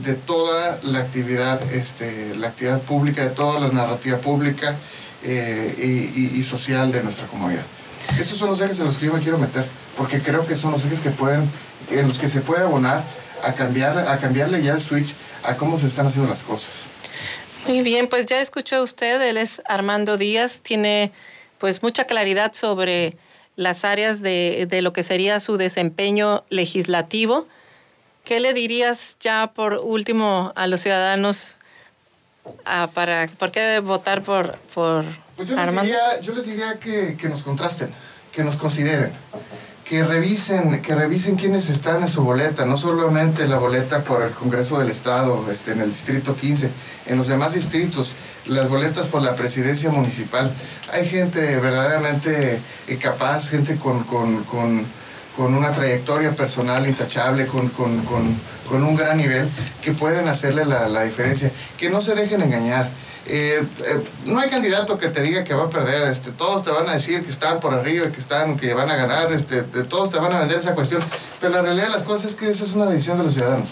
de 0.03 0.15
toda 0.15 0.79
la 0.85 1.01
actividad, 1.01 1.61
este, 1.75 2.35
la 2.37 2.49
actividad 2.49 2.81
pública, 2.81 3.25
de 3.25 3.31
toda 3.31 3.61
la 3.61 3.69
narrativa 3.69 4.17
pública 4.19 4.75
eh, 5.23 5.75
y, 6.35 6.43
social 6.43 6.91
de 6.93 7.03
nuestra 7.03 7.27
comunidad. 7.27 7.65
Esos 8.19 8.39
son 8.39 8.49
los 8.49 8.61
ejes 8.61 8.79
en 8.81 8.87
los 8.87 8.97
que 8.97 9.07
yo 9.07 9.13
me 9.13 9.21
quiero 9.21 9.39
meter, 9.39 9.65
porque 9.97 10.21
creo 10.21 10.47
que 10.47 10.57
son 10.57 10.73
los 10.73 10.85
ejes 10.85 11.01
que 11.01 11.11
pueden, 11.11 11.51
en 11.91 12.09
los 12.09 12.19
que 12.19 12.29
se 12.29 12.41
puede 12.41 12.63
abonar 12.63 13.05
a 13.43 13.55
cambiar, 13.55 13.97
a 13.97 14.19
cambiarle 14.19 14.63
ya 14.63 14.75
el 14.75 14.81
switch 14.81 15.15
a 15.43 15.57
cómo 15.57 15.79
se 15.79 15.87
están 15.87 16.07
haciendo 16.07 16.29
las 16.29 16.43
cosas. 16.43 16.89
Muy 17.67 17.83
bien, 17.83 18.09
pues 18.09 18.27
ya 18.27 18.41
escuchó 18.41 18.83
usted, 18.83 19.21
él 19.23 19.37
es 19.37 19.63
Armando 19.67 20.17
Díaz, 20.17 20.61
tiene 20.63 21.13
pues 21.59 21.83
mucha 21.83 22.05
claridad 22.05 22.53
sobre 22.55 23.17
las 23.57 23.85
áreas 23.85 24.23
de, 24.23 24.67
de 24.69 24.83
lo 24.83 24.93
que 24.93 25.03
sería 25.03 25.41
su 25.41 25.59
desempeño 25.59 26.45
legislativo. 26.49 27.47
¿Qué 28.25 28.41
le 28.41 28.55
dirías 28.55 29.17
ya 29.21 29.53
por 29.55 29.75
último 29.75 30.53
a 30.57 30.67
los 30.67 30.81
ciudadanos 30.81 31.57
ah, 32.65 32.89
para 32.93 33.29
por 33.39 33.51
qué 33.51 33.81
votar 33.81 34.23
por, 34.23 34.59
por 34.75 35.05
pues 35.37 35.49
yo, 35.49 35.57
les 35.57 35.83
diría, 35.83 36.21
yo 36.21 36.35
les 36.35 36.47
diría 36.47 36.79
que, 36.79 37.17
que 37.17 37.29
nos 37.29 37.43
contrasten, 37.43 37.91
que 38.33 38.43
nos 38.43 38.57
consideren 38.57 39.13
que 39.91 40.05
revisen, 40.05 40.83
que 40.83 40.95
revisen 40.95 41.35
quiénes 41.35 41.69
están 41.69 42.01
en 42.01 42.07
su 42.07 42.23
boleta, 42.23 42.65
no 42.65 42.77
solamente 42.77 43.49
la 43.49 43.59
boleta 43.59 44.05
por 44.05 44.23
el 44.23 44.31
Congreso 44.31 44.79
del 44.79 44.89
Estado, 44.89 45.45
este, 45.51 45.73
en 45.73 45.81
el 45.81 45.91
Distrito 45.91 46.37
15, 46.37 46.71
en 47.07 47.19
los 47.19 47.27
demás 47.27 47.55
distritos, 47.55 48.15
las 48.47 48.69
boletas 48.69 49.09
por 49.09 49.21
la 49.21 49.35
presidencia 49.35 49.91
municipal. 49.91 50.49
Hay 50.93 51.09
gente 51.09 51.41
verdaderamente 51.59 52.61
eh, 52.87 52.97
capaz, 52.99 53.51
gente 53.51 53.79
con, 53.79 54.05
con, 54.05 54.45
con, 54.45 54.87
con 55.37 55.55
una 55.55 55.73
trayectoria 55.73 56.35
personal 56.35 56.87
intachable, 56.87 57.47
con, 57.47 57.71
un 58.83 58.97
gran 58.97 59.17
nivel, 59.17 59.49
que 59.83 59.93
pueden 59.93 60.29
hacerle 60.29 60.65
la, 60.65 60.89
la 60.89 61.03
diferencia. 61.03 61.51
Que 61.79 61.91
no 61.91 62.01
se 62.01 62.15
dejen 62.15 62.43
engañar 62.43 62.91
eh, 63.33 63.65
eh, 63.87 64.01
no 64.25 64.41
hay 64.41 64.51
candidato 64.51 64.99
que 64.99 65.07
te 65.09 65.23
diga 65.23 65.45
que 65.45 65.55
va 65.55 65.65
a 65.65 65.71
perder, 65.71 66.09
este, 66.09 66.33
todos 66.33 66.65
te 66.65 66.71
van 66.71 66.89
a 66.89 66.95
decir 66.95 67.23
que 67.23 67.31
están 67.31 67.61
por 67.61 67.73
arriba, 67.73 68.11
que 68.11 68.19
están, 68.19 68.57
que 68.57 68.75
van 68.75 68.91
a 68.91 68.97
ganar, 68.97 69.31
este, 69.31 69.63
todos 69.85 70.11
te 70.11 70.19
van 70.19 70.33
a 70.33 70.41
vender 70.41 70.59
esa 70.59 70.75
cuestión, 70.75 71.01
pero 71.41 71.53
la 71.53 71.63
realidad 71.63 71.87
de 71.87 71.93
las 71.93 72.03
cosas 72.03 72.33
es 72.33 72.37
que 72.37 72.51
esa 72.51 72.65
es 72.65 72.73
una 72.73 72.87
decisión 72.87 73.19
de 73.19 73.25
los 73.25 73.35
ciudadanos 73.35 73.69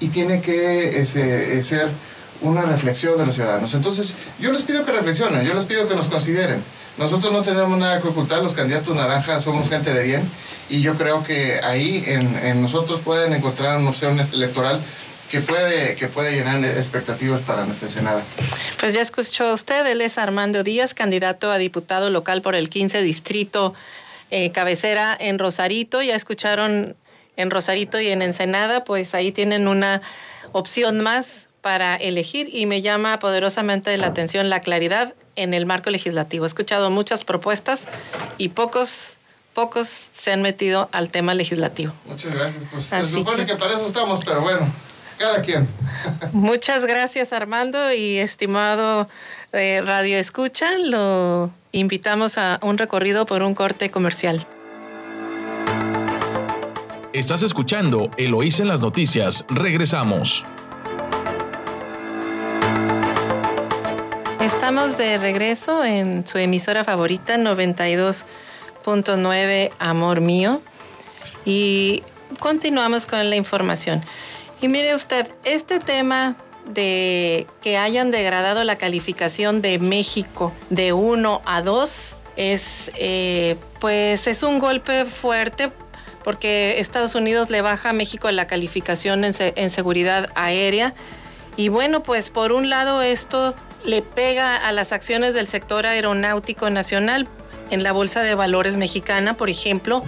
y 0.00 0.08
tiene 0.08 0.40
que 0.40 1.00
ese, 1.00 1.58
eh, 1.58 1.62
ser 1.62 1.88
una 2.40 2.62
reflexión 2.62 3.16
de 3.16 3.26
los 3.26 3.34
ciudadanos. 3.36 3.72
Entonces, 3.74 4.14
yo 4.40 4.50
les 4.50 4.62
pido 4.62 4.84
que 4.84 4.90
reflexionen, 4.90 5.44
yo 5.44 5.54
les 5.54 5.64
pido 5.64 5.86
que 5.86 5.94
nos 5.94 6.08
consideren. 6.08 6.60
Nosotros 7.00 7.32
no 7.32 7.42
tenemos 7.42 7.78
nada 7.78 8.00
que 8.00 8.08
ocultar, 8.08 8.42
los 8.42 8.52
candidatos 8.52 8.94
naranjas 8.94 9.42
somos 9.42 9.68
gente 9.68 9.92
de 9.92 10.04
bien 10.04 10.30
y 10.68 10.82
yo 10.82 10.96
creo 10.96 11.24
que 11.24 11.58
ahí 11.64 12.04
en, 12.06 12.36
en 12.44 12.62
nosotros 12.62 13.00
pueden 13.00 13.32
encontrar 13.32 13.78
una 13.78 13.90
opción 13.90 14.20
electoral 14.32 14.80
que 15.30 15.40
puede, 15.40 15.94
que 15.94 16.08
puede 16.08 16.32
llenar 16.32 16.64
expectativas 16.64 17.40
para 17.40 17.64
nuestra 17.64 17.88
Senada. 17.88 18.22
Pues 18.78 18.94
ya 18.94 19.00
escuchó 19.00 19.52
usted, 19.52 19.86
él 19.86 20.00
es 20.00 20.18
Armando 20.18 20.62
Díaz, 20.62 20.92
candidato 20.92 21.50
a 21.50 21.58
diputado 21.58 22.10
local 22.10 22.42
por 22.42 22.54
el 22.54 22.68
15 22.68 23.02
Distrito 23.02 23.72
eh, 24.30 24.50
Cabecera 24.50 25.16
en 25.18 25.38
Rosarito. 25.38 26.02
Ya 26.02 26.16
escucharon 26.16 26.96
en 27.36 27.50
Rosarito 27.50 28.00
y 28.00 28.08
en 28.08 28.22
Ensenada, 28.22 28.84
pues 28.84 29.14
ahí 29.14 29.32
tienen 29.32 29.68
una 29.68 30.02
opción 30.52 31.00
más 31.00 31.49
para 31.60 31.96
elegir 31.96 32.48
y 32.52 32.66
me 32.66 32.80
llama 32.80 33.18
poderosamente 33.18 33.96
la 33.98 34.06
atención 34.08 34.48
la 34.48 34.60
claridad 34.60 35.14
en 35.36 35.54
el 35.54 35.66
marco 35.66 35.90
legislativo. 35.90 36.44
He 36.44 36.48
escuchado 36.48 36.90
muchas 36.90 37.24
propuestas 37.24 37.86
y 38.38 38.48
pocos 38.50 39.16
pocos 39.54 39.88
se 40.12 40.32
han 40.32 40.42
metido 40.42 40.88
al 40.92 41.10
tema 41.10 41.34
legislativo. 41.34 41.92
Muchas 42.06 42.34
gracias. 42.34 42.64
Pues 42.70 42.84
se 42.84 43.06
supone 43.06 43.44
que 43.44 43.56
para 43.56 43.72
eso 43.72 43.86
estamos, 43.86 44.20
pero 44.24 44.40
bueno 44.40 44.70
cada 45.20 45.42
quien. 45.42 45.68
Muchas 46.32 46.84
gracias 46.86 47.32
Armando 47.32 47.92
y 47.92 48.18
estimado 48.18 49.08
eh, 49.52 49.82
Radio 49.84 50.16
Escucha, 50.16 50.78
lo 50.78 51.50
invitamos 51.72 52.38
a 52.38 52.58
un 52.62 52.78
recorrido 52.78 53.26
por 53.26 53.42
un 53.42 53.54
corte 53.54 53.90
comercial. 53.90 54.44
Estás 57.12 57.42
escuchando 57.42 58.10
Eloís 58.16 58.60
en 58.60 58.68
las 58.68 58.80
noticias. 58.80 59.44
Regresamos. 59.48 60.44
Estamos 64.52 64.98
de 64.98 65.16
regreso 65.16 65.84
en 65.84 66.26
su 66.26 66.38
emisora 66.38 66.82
favorita 66.82 67.36
92.9 67.36 69.70
Amor 69.78 70.20
Mío 70.20 70.60
y 71.44 72.02
continuamos 72.40 73.06
con 73.06 73.30
la 73.30 73.36
información. 73.36 74.02
Y 74.60 74.66
mire 74.66 74.96
usted, 74.96 75.32
este 75.44 75.78
tema 75.78 76.34
de 76.66 77.46
que 77.62 77.78
hayan 77.78 78.10
degradado 78.10 78.64
la 78.64 78.76
calificación 78.76 79.62
de 79.62 79.78
México 79.78 80.52
de 80.68 80.92
1 80.92 81.42
a 81.46 81.62
2 81.62 82.16
es 82.36 82.90
eh, 82.98 83.56
pues 83.78 84.26
es 84.26 84.42
un 84.42 84.58
golpe 84.58 85.04
fuerte 85.04 85.70
porque 86.24 86.80
Estados 86.80 87.14
Unidos 87.14 87.50
le 87.50 87.62
baja 87.62 87.90
a 87.90 87.92
México 87.92 88.28
la 88.32 88.48
calificación 88.48 89.24
en, 89.24 89.32
en 89.38 89.70
seguridad 89.70 90.28
aérea 90.34 90.92
y 91.56 91.68
bueno 91.68 92.02
pues 92.02 92.30
por 92.30 92.50
un 92.50 92.68
lado 92.68 93.00
esto 93.00 93.54
le 93.84 94.02
pega 94.02 94.56
a 94.56 94.72
las 94.72 94.92
acciones 94.92 95.34
del 95.34 95.46
sector 95.46 95.86
aeronáutico 95.86 96.70
nacional 96.70 97.28
en 97.70 97.82
la 97.82 97.92
bolsa 97.92 98.22
de 98.22 98.34
valores 98.34 98.76
mexicana 98.76 99.36
por 99.36 99.48
ejemplo 99.48 100.02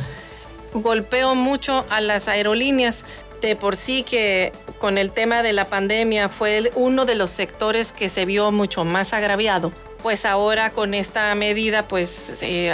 golpeó 0.75 1.35
mucho 1.35 1.85
a 1.91 2.01
las 2.01 2.29
aerolíneas. 2.29 3.05
De 3.41 3.57
por 3.57 3.75
sí 3.75 4.05
que 4.05 4.53
con 4.79 4.99
el 4.99 5.11
tema 5.11 5.43
de 5.43 5.53
la 5.53 5.69
pandemia 5.69 6.29
fue 6.29 6.71
uno 6.77 7.05
de 7.05 7.17
los 7.17 7.31
sectores 7.31 7.93
que 7.93 8.09
se 8.09 8.25
vio 8.25 8.53
mucho 8.53 8.85
más 8.85 9.13
agraviado, 9.13 9.73
pues 10.01 10.25
ahora 10.25 10.71
con 10.71 10.95
esta 10.95 11.35
medida 11.35 11.89
pues 11.89 12.41
eh, 12.43 12.73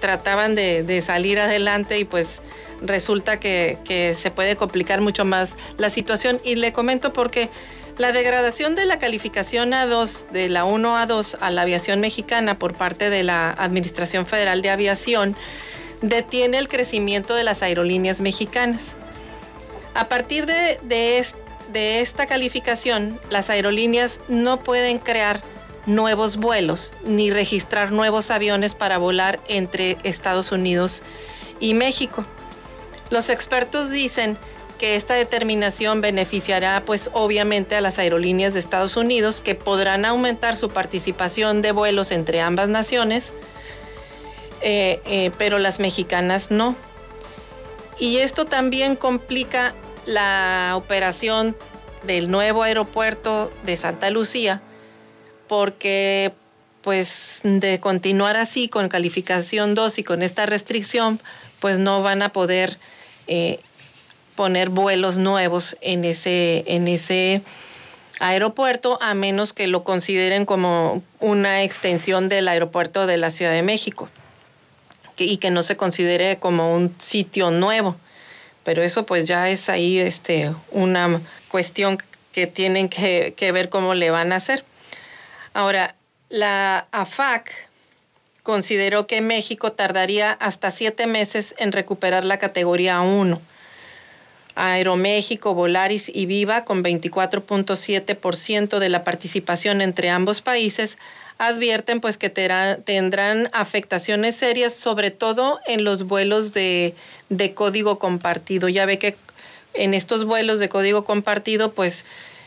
trataban 0.00 0.56
de, 0.56 1.00
salir 1.00 1.38
adelante 1.38 1.98
y 2.00 2.04
pues 2.04 2.40
resulta 2.82 3.38
que, 3.38 3.78
que 3.84 4.16
se 4.16 4.32
puede 4.32 4.56
complicar 4.56 5.00
mucho 5.00 5.24
más 5.24 5.54
la 5.76 5.90
situación. 5.90 6.40
Y 6.42 6.56
le 6.56 6.72
comento 6.72 7.12
porque 7.12 7.48
la 7.98 8.12
degradación 8.12 8.74
de 8.74 8.86
la 8.86 8.98
calificación 8.98 9.70
A2 9.70 10.28
de 10.30 10.48
la 10.48 10.64
1 10.64 10.98
a 10.98 11.06
2 11.06 11.38
a 11.40 11.50
la 11.50 11.62
aviación 11.62 12.00
mexicana 12.00 12.58
por 12.58 12.76
parte 12.76 13.08
de 13.08 13.22
la 13.22 13.50
Administración 13.50 14.26
Federal 14.26 14.62
de 14.62 14.70
Aviación 14.70 15.36
detiene 16.02 16.58
el 16.58 16.68
crecimiento 16.68 17.34
de 17.34 17.44
las 17.44 17.62
aerolíneas 17.62 18.20
mexicanas. 18.20 18.94
A 19.94 20.08
partir 20.08 20.46
de, 20.46 21.24
esta 21.72 22.26
calificación, 22.26 23.20
las 23.30 23.48
aerolíneas 23.48 24.20
no 24.28 24.60
pueden 24.60 24.98
crear 24.98 25.42
nuevos 25.86 26.36
vuelos 26.36 26.92
ni 27.04 27.30
registrar 27.30 27.92
nuevos 27.92 28.30
aviones 28.30 28.74
para 28.74 28.98
volar 28.98 29.38
entre 29.48 29.98
Estados 30.02 30.50
Unidos 30.50 31.02
y 31.60 31.74
México. 31.74 32.24
Los 33.10 33.28
expertos 33.28 33.90
dicen 33.90 34.36
que 34.78 34.96
esta 34.96 35.14
determinación 35.14 36.00
beneficiará 36.00 36.84
pues 36.84 37.10
obviamente 37.12 37.76
a 37.76 37.80
las 37.80 37.98
aerolíneas 37.98 38.54
de 38.54 38.60
Estados 38.60 38.96
Unidos 38.96 39.42
que 39.42 39.54
podrán 39.54 40.04
aumentar 40.04 40.56
su 40.56 40.70
participación 40.70 41.62
de 41.62 41.72
vuelos 41.72 42.10
entre 42.10 42.40
ambas 42.40 42.68
naciones, 42.68 43.32
eh, 44.60 45.00
eh, 45.06 45.30
pero 45.38 45.58
las 45.58 45.80
mexicanas 45.80 46.50
no. 46.50 46.76
Y 47.98 48.18
esto 48.18 48.44
también 48.44 48.96
complica 48.96 49.74
la 50.06 50.72
operación 50.74 51.56
del 52.06 52.30
nuevo 52.30 52.62
aeropuerto 52.62 53.52
de 53.64 53.76
Santa 53.76 54.10
Lucía, 54.10 54.62
porque 55.48 56.32
pues 56.82 57.40
de 57.44 57.80
continuar 57.80 58.36
así 58.36 58.68
con 58.68 58.88
calificación 58.88 59.74
2 59.74 59.98
y 59.98 60.04
con 60.04 60.22
esta 60.22 60.44
restricción, 60.44 61.18
pues 61.60 61.78
no 61.78 62.02
van 62.02 62.20
a 62.20 62.28
poder 62.30 62.76
eh, 63.26 63.58
poner 64.36 64.68
vuelos 64.68 65.16
nuevos 65.16 65.76
en 65.80 66.04
ese, 66.04 66.64
en 66.66 66.88
ese 66.88 67.42
aeropuerto, 68.20 68.98
a 69.00 69.14
menos 69.14 69.52
que 69.52 69.66
lo 69.66 69.84
consideren 69.84 70.46
como 70.46 71.02
una 71.20 71.62
extensión 71.62 72.28
del 72.28 72.48
aeropuerto 72.48 73.06
de 73.06 73.16
la 73.16 73.30
Ciudad 73.30 73.52
de 73.52 73.62
México 73.62 74.08
y 75.16 75.36
que 75.36 75.50
no 75.50 75.62
se 75.62 75.76
considere 75.76 76.38
como 76.38 76.74
un 76.74 76.94
sitio 76.98 77.50
nuevo 77.50 77.96
pero 78.64 78.82
eso 78.82 79.06
pues 79.06 79.24
ya 79.24 79.48
es 79.50 79.68
ahí 79.68 79.98
este, 79.98 80.52
una 80.72 81.20
cuestión 81.48 81.98
que 82.32 82.46
tienen 82.48 82.88
que, 82.88 83.52
ver 83.52 83.68
cómo 83.68 83.94
le 83.94 84.10
van 84.10 84.32
a 84.32 84.36
hacer. 84.36 84.64
Ahora, 85.52 85.94
la 86.30 86.88
AFAC 86.90 87.52
consideró 88.42 89.06
que 89.06 89.20
México 89.20 89.70
tardaría 89.70 90.32
hasta 90.32 90.72
siete 90.72 91.06
meses 91.06 91.54
en 91.58 91.70
recuperar 91.70 92.24
la 92.24 92.38
categoría 92.38 93.00
1. 93.02 93.40
Aeroméxico, 94.54 95.54
Volaris 95.54 96.10
y 96.12 96.26
Viva, 96.26 96.64
con 96.64 96.84
24.7% 96.84 98.78
de 98.78 98.88
la 98.88 99.04
participación 99.04 99.80
entre 99.80 100.10
ambos 100.10 100.42
países, 100.42 100.96
advierten 101.38 102.00
pues 102.00 102.18
que 102.18 102.30
tendrán 102.30 103.50
afectaciones 103.52 104.36
serias, 104.36 104.74
sobre 104.74 105.10
todo 105.10 105.60
en 105.66 105.82
los 105.82 106.04
vuelos 106.04 106.52
de, 106.52 106.94
código 107.54 107.98
compartido. 107.98 108.68
Ya 108.68 108.86
ve 108.86 108.98
que 108.98 109.16
en 109.74 109.94
estos 109.94 110.24
vuelos 110.24 110.60
de 110.60 110.68
código 110.68 111.04
compartido, 111.04 111.72
pues 111.72 112.04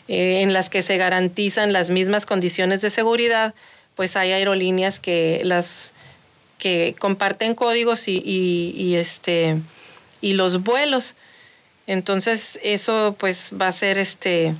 eh, 0.07 0.41
en 0.41 0.53
las 0.53 0.69
que 0.69 0.81
se 0.81 0.95
garantizan 0.95 1.73
las 1.73 1.89
mismas 1.89 2.25
condiciones 2.25 2.81
de 2.81 2.89
seguridad, 2.89 3.53
pues 3.95 4.15
hay 4.15 4.31
aerolíneas 4.31 5.01
que 5.01 5.41
las 5.43 5.91
que 6.57 6.95
comparten 6.97 7.53
códigos 7.53 8.07
y 8.07 8.95
este 8.95 9.57
y 10.21 10.33
los 10.33 10.63
vuelos. 10.63 11.15
Entonces, 11.87 12.59
eso 12.63 13.15
pues 13.17 13.51
va 13.59 13.69
a 13.69 13.71
ser 13.71 13.97
este 13.97 14.53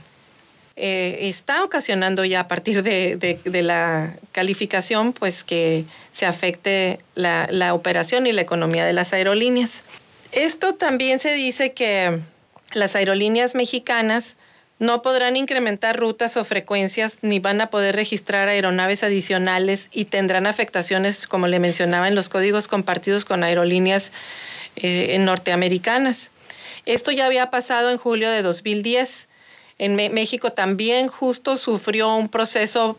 eh, 0.80 1.28
está 1.28 1.64
ocasionando 1.64 2.24
ya 2.24 2.42
a 2.42 2.48
partir 2.48 2.84
de, 2.84 3.40
la 3.64 4.14
calificación, 4.32 5.12
pues 5.12 5.44
que 5.44 5.86
se 6.12 6.28
afecte 6.28 7.00
la, 7.16 7.74
operación 7.74 8.28
y 8.28 8.32
la 8.32 8.42
economía 8.42 8.86
de 8.86 8.94
las 8.94 9.12
aerolíneas. 9.12 9.82
Esto 10.34 10.76
también 10.76 11.18
se 11.18 11.34
dice 11.34 11.74
que 11.74 12.20
las 12.74 12.96
aerolíneas 12.96 13.56
mexicanas 13.56 14.36
no 14.78 15.02
podrán 15.02 15.36
incrementar 15.36 15.98
rutas 15.98 16.38
o 16.38 16.46
frecuencias 16.46 17.20
ni 17.24 17.40
van 17.40 17.60
a 17.60 17.72
poder 17.72 17.96
registrar 17.96 18.48
aeronaves 18.48 19.04
adicionales 19.04 19.88
y 19.92 20.06
tendrán 20.06 20.46
afectaciones, 20.46 21.26
como 21.26 21.48
le 21.48 21.60
mencionaba, 21.60 22.08
en 22.08 22.14
los 22.14 22.30
códigos 22.30 22.68
compartidos 22.68 23.26
con 23.26 23.44
aerolíneas 23.44 24.12
eh, 24.76 25.18
norteamericanas. 25.18 26.30
Esto 26.88 27.12
ya 27.12 27.26
había 27.26 27.50
pasado 27.50 27.92
en 27.92 27.98
julio 27.98 28.32
de 28.32 28.42
2010. 28.42 29.28
En 29.78 29.98
México 29.98 30.54
también 30.54 31.10
justo 31.10 31.58
sufrió 31.58 32.16
un 32.16 32.30
proceso, 32.30 32.98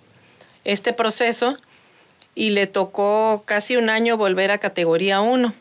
este 0.64 0.92
proceso, 0.92 1.56
y 2.34 2.50
le 2.50 2.66
tocó 2.66 3.44
casi 3.46 3.76
un 3.76 3.88
año 3.88 4.18
volver 4.18 4.50
a 4.50 4.58
categoría 4.58 5.22
1. 5.22 5.54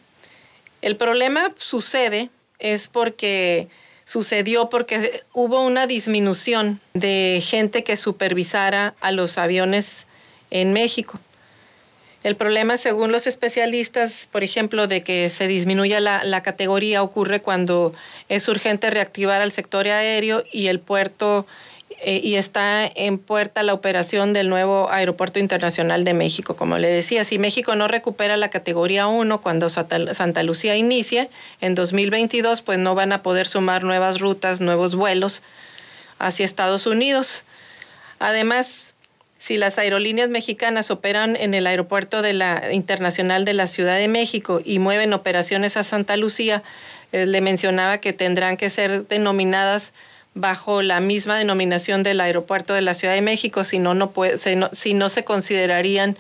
El 0.82 0.98
problema 0.98 1.54
sucede 1.56 2.30
es 2.60 2.90
porque 2.90 3.70
sucedió 4.04 4.70
porque 4.70 5.24
hubo 5.32 5.66
una 5.66 5.88
disminución 5.88 6.82
de 6.94 7.42
gente 7.42 7.86
que 7.86 7.96
supervisara 7.96 8.94
a 9.00 9.12
los 9.12 9.38
aviones 9.38 10.06
en 10.52 10.74
México. 10.74 11.18
El 12.24 12.36
problema, 12.36 12.78
según 12.78 13.12
los 13.12 13.28
especialistas, 13.28 14.28
por 14.32 14.44
ejemplo, 14.44 14.88
de 14.88 15.02
que 15.02 15.30
se 15.30 15.48
disminuya 15.48 16.00
la, 16.00 16.24
la, 16.24 16.42
categoría 16.44 17.04
ocurre 17.04 17.42
cuando 17.42 17.94
es 18.28 18.48
urgente 18.48 18.90
reactivar 18.90 19.42
al 19.42 19.52
sector 19.52 19.88
aéreo 19.88 20.44
y 20.52 20.68
el 20.68 20.80
puerto 20.80 21.46
eh, 22.00 22.22
y 22.24 22.36
está 22.36 22.86
en 22.86 23.18
puerta 23.18 23.64
la 23.64 23.74
operación 23.74 24.32
del 24.32 24.50
nuevo 24.50 24.88
Aeropuerto 24.92 25.40
Internacional 25.40 26.04
de 26.04 26.14
México. 26.14 26.56
Como 26.56 26.78
le 26.78 26.90
decía, 26.90 27.24
si 27.24 27.40
México 27.40 27.76
no 27.76 27.88
recupera 27.88 28.38
la 28.38 28.50
categoría 28.50 29.08
1 29.08 29.42
cuando 29.42 29.70
Santa 29.70 30.44
Lucía 30.44 30.76
inicie 30.76 31.30
en 31.60 31.74
2022, 31.74 32.62
pues 32.62 32.78
no 32.78 32.94
van 32.94 33.14
a 33.14 33.24
poder 33.24 33.48
sumar 33.48 33.84
nuevas 33.84 34.20
rutas, 34.20 34.62
nuevos 34.62 34.96
vuelos 34.96 35.42
hacia 36.20 36.46
Estados 36.46 36.86
Unidos. 36.86 37.44
Además, 38.20 38.94
si 39.40 39.58
las 39.58 39.78
aerolíneas 39.78 40.30
mexicanas 40.30 40.90
operan 40.92 41.36
en 41.36 41.54
el 41.54 41.68
aeropuerto 41.68 42.22
de 42.22 42.34
la, 42.34 42.74
internacional 42.74 43.46
de 43.46 43.54
la 43.54 43.68
Ciudad 43.68 43.98
de 43.98 44.08
México 44.08 44.62
y 44.64 44.80
mueven 44.80 45.14
operaciones 45.14 45.78
a 45.78 45.84
Santa 45.84 46.18
Lucía, 46.18 46.64
eh, 47.12 47.26
le 47.26 47.42
mencionaba 47.42 48.00
que 48.00 48.14
tendrán 48.14 48.58
que 48.58 48.70
ser 48.70 49.08
denominadas 49.08 49.94
bajo 50.34 50.82
la 50.82 51.00
misma 51.00 51.38
denominación 51.38 52.04
del 52.04 52.22
aeropuerto 52.22 52.74
de 52.74 52.82
la 52.82 52.94
Ciudad 52.94 53.14
de 53.14 53.22
México, 53.22 53.64
si 53.64 53.80
no, 53.80 53.94
no, 53.94 54.12
puede, 54.12 54.38
se, 54.38 54.60
si 54.72 54.94
no 54.94 55.10
se 55.10 55.24
considerarían 55.24 56.18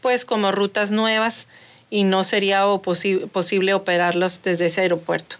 pues 0.00 0.24
como 0.24 0.50
rutas 0.50 0.90
nuevas 0.90 1.46
y 1.90 2.04
no 2.04 2.24
sería 2.24 2.64
posible 2.82 3.74
operarlos 3.74 4.42
desde 4.42 4.66
ese 4.66 4.80
aeropuerto. 4.82 5.36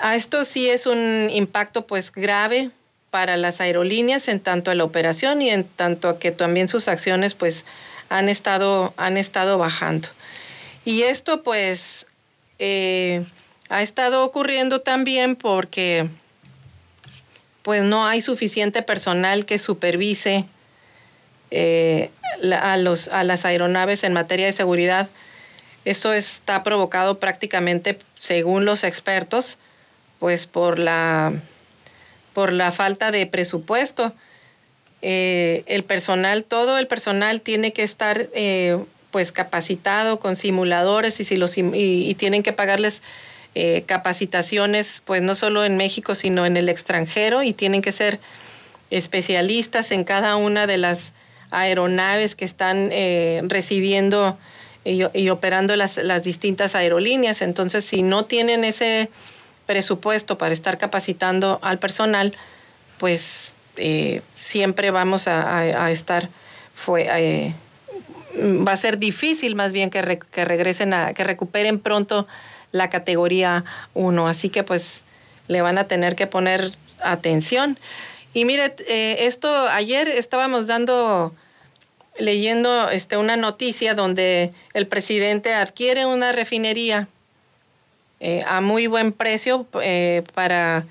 A 0.00 0.16
esto 0.16 0.44
sí 0.44 0.68
es 0.68 0.86
un 0.86 1.30
impacto 1.30 1.86
pues 1.86 2.12
grave 2.12 2.70
para 3.12 3.36
las 3.36 3.60
aerolíneas 3.60 4.26
en 4.28 4.40
tanto 4.40 4.70
a 4.70 4.74
la 4.74 4.84
operación 4.84 5.42
y 5.42 5.50
en 5.50 5.64
tanto 5.64 6.08
a 6.08 6.18
que 6.18 6.32
también 6.32 6.66
sus 6.66 6.88
acciones 6.88 7.34
pues 7.34 7.66
han 8.08 8.30
estado, 8.30 8.94
han 8.96 9.18
estado 9.18 9.58
bajando. 9.58 10.08
Y 10.86 11.02
esto 11.02 11.42
pues 11.42 12.06
eh, 12.58 13.22
ha 13.68 13.82
estado 13.82 14.24
ocurriendo 14.24 14.80
también 14.80 15.36
porque 15.36 16.08
pues 17.60 17.82
no 17.82 18.06
hay 18.06 18.22
suficiente 18.22 18.80
personal 18.80 19.44
que 19.44 19.58
supervise 19.58 20.46
eh, 21.50 22.10
a, 22.62 22.78
los, 22.78 23.08
a 23.08 23.24
las 23.24 23.44
aeronaves 23.44 24.04
en 24.04 24.14
materia 24.14 24.46
de 24.46 24.52
seguridad. 24.52 25.10
Esto 25.84 26.14
está 26.14 26.62
provocado 26.62 27.20
prácticamente, 27.20 27.98
según 28.16 28.64
los 28.64 28.84
expertos, 28.84 29.58
pues 30.18 30.46
por 30.46 30.78
la, 30.78 31.34
por 32.32 32.52
la 32.52 32.72
falta 32.72 33.10
de 33.10 33.26
presupuesto. 33.26 34.12
Eh, 35.02 35.64
el 35.66 35.84
personal, 35.84 36.44
todo 36.44 36.78
el 36.78 36.86
personal 36.86 37.40
tiene 37.40 37.72
que 37.72 37.82
estar 37.82 38.26
eh, 38.34 38.78
pues 39.10 39.32
capacitado 39.32 40.20
con 40.20 40.36
simuladores 40.36 41.18
y, 41.20 41.24
si 41.24 41.36
los, 41.36 41.56
y 41.56 42.14
tienen 42.14 42.42
que 42.42 42.52
pagarles 42.52 43.02
eh, 43.54 43.82
capacitaciones, 43.84 45.02
pues 45.04 45.20
no 45.20 45.34
solo 45.34 45.62
en 45.62 45.76
México, 45.76 46.14
sino 46.14 46.46
en 46.46 46.56
el 46.56 46.70
extranjero 46.70 47.42
y 47.42 47.52
tienen 47.52 47.82
que 47.82 47.92
ser 47.92 48.18
especialistas 48.90 49.90
en 49.90 50.04
cada 50.04 50.36
una 50.36 50.66
de 50.66 50.78
las 50.78 51.12
aeronaves 51.50 52.34
que 52.34 52.46
están 52.46 52.88
eh, 52.92 53.42
recibiendo 53.44 54.38
y, 54.86 55.28
operando 55.28 55.76
las, 55.76 56.00
distintas 56.24 56.74
aerolíneas. 56.74 57.42
Entonces, 57.42 57.84
si 57.84 58.02
no 58.02 58.24
tienen 58.24 58.64
ese 58.64 59.10
presupuesto 59.72 60.36
para 60.36 60.52
estar 60.52 60.76
capacitando 60.76 61.58
al 61.62 61.78
personal, 61.78 62.34
pues 62.98 63.54
eh, 63.78 64.20
siempre 64.38 64.90
vamos 64.90 65.28
a, 65.28 65.90
estar, 65.90 66.28
fue, 66.74 67.54
va 68.36 68.72
a 68.72 68.76
ser 68.76 68.98
difícil 68.98 69.54
más 69.54 69.72
bien 69.72 69.88
que, 69.88 70.18
que 70.30 70.44
regresen 70.44 70.92
a, 70.92 71.14
que 71.14 71.24
recuperen 71.24 71.78
pronto 71.78 72.28
la 72.70 72.90
categoría 72.90 73.64
1. 73.94 74.28
Así 74.28 74.50
que 74.50 74.62
pues 74.62 75.04
le 75.48 75.62
van 75.62 75.78
a 75.78 75.84
tener 75.84 76.16
que 76.16 76.26
poner 76.26 76.72
atención. 77.02 77.78
Y 78.34 78.44
mire, 78.44 78.74
eh, 78.88 79.16
esto 79.20 79.48
ayer 79.68 80.06
estábamos 80.06 80.66
dando, 80.66 81.34
leyendo 82.18 82.90
este, 82.90 83.16
una 83.16 83.36
noticia 83.36 83.94
donde 83.94 84.50
el 84.74 84.86
presidente 84.86 85.54
adquiere 85.54 86.04
una 86.04 86.32
refinería 86.32 87.08
eh, 88.22 88.42
a 88.46 88.62
muy 88.62 88.86
buen 88.86 89.12
precio 89.12 89.66
eh, 89.82 90.22
para, 90.32 90.86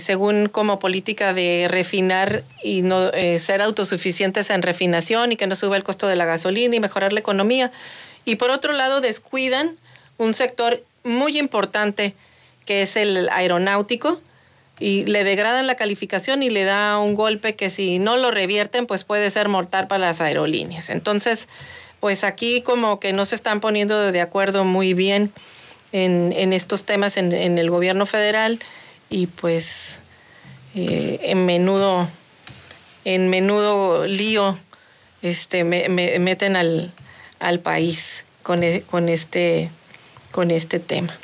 según 0.00 0.48
como 0.48 0.80
política 0.80 1.32
de 1.32 1.68
refinar 1.68 2.42
y 2.64 2.82
no 2.82 3.10
ser 3.38 3.62
autosuficientes 3.62 4.50
en 4.50 4.62
refinación 4.62 5.30
y 5.30 5.36
que 5.36 5.46
no 5.46 5.54
suba 5.54 5.76
el 5.76 5.84
costo 5.84 6.08
de 6.08 6.16
la 6.16 6.24
gasolina 6.24 6.74
y 6.74 6.80
mejorar 6.80 7.12
la 7.12 7.20
economía. 7.20 7.70
Y 8.24 8.36
por 8.36 8.50
otro 8.50 8.72
lado, 8.72 9.00
descuidan 9.00 9.76
un 10.18 10.34
sector 10.34 10.82
muy 11.04 11.38
importante 11.38 12.14
que 12.64 12.82
es 12.82 12.96
el 12.96 13.28
aeronáutico 13.30 14.20
y 14.78 15.04
le 15.04 15.24
degradan 15.24 15.66
la 15.66 15.74
calificación 15.74 16.42
y 16.42 16.50
le 16.50 16.64
da 16.64 16.98
un 16.98 17.14
golpe 17.14 17.54
que 17.54 17.70
si 17.70 17.98
no 17.98 18.16
lo 18.16 18.30
revierten 18.30 18.86
pues 18.86 19.04
puede 19.04 19.30
ser 19.30 19.48
mortal 19.48 19.86
para 19.86 20.06
las 20.06 20.20
aerolíneas. 20.20 20.90
Entonces, 20.90 21.48
pues 22.00 22.24
aquí 22.24 22.62
como 22.62 22.98
que 22.98 23.12
no 23.12 23.24
se 23.24 23.34
están 23.34 23.60
poniendo 23.60 24.10
de 24.10 24.20
acuerdo 24.20 24.64
muy 24.64 24.94
bien 24.94 25.32
en, 25.92 26.52
estos 26.52 26.84
temas 26.84 27.16
en, 27.16 27.32
el 27.32 27.70
gobierno 27.70 28.06
federal 28.06 28.58
y 29.10 29.26
pues 29.26 30.00
eh, 30.74 31.20
en 31.22 31.44
menudo 31.46 32.08
en 33.04 33.28
menudo 33.28 34.06
lío 34.06 34.56
este 35.22 35.64
me, 35.64 35.88
meten 35.88 36.56
al, 36.56 36.92
al 37.40 37.60
país 37.60 38.24
con, 38.42 38.62
e, 38.62 38.82
con 38.82 39.08
este 39.08 39.70
con 40.32 40.50
este 40.50 40.80
tema. 40.80 41.16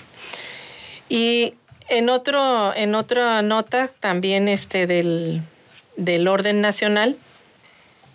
Y 1.09 1.55
en, 1.89 2.11
otro, 2.11 2.75
en 2.77 2.95
otra 2.95 3.43
nota 3.43 3.89
también 3.89 4.47
este 4.47 4.87
del, 4.87 5.43
orden 6.29 6.61
nacional, 6.61 7.17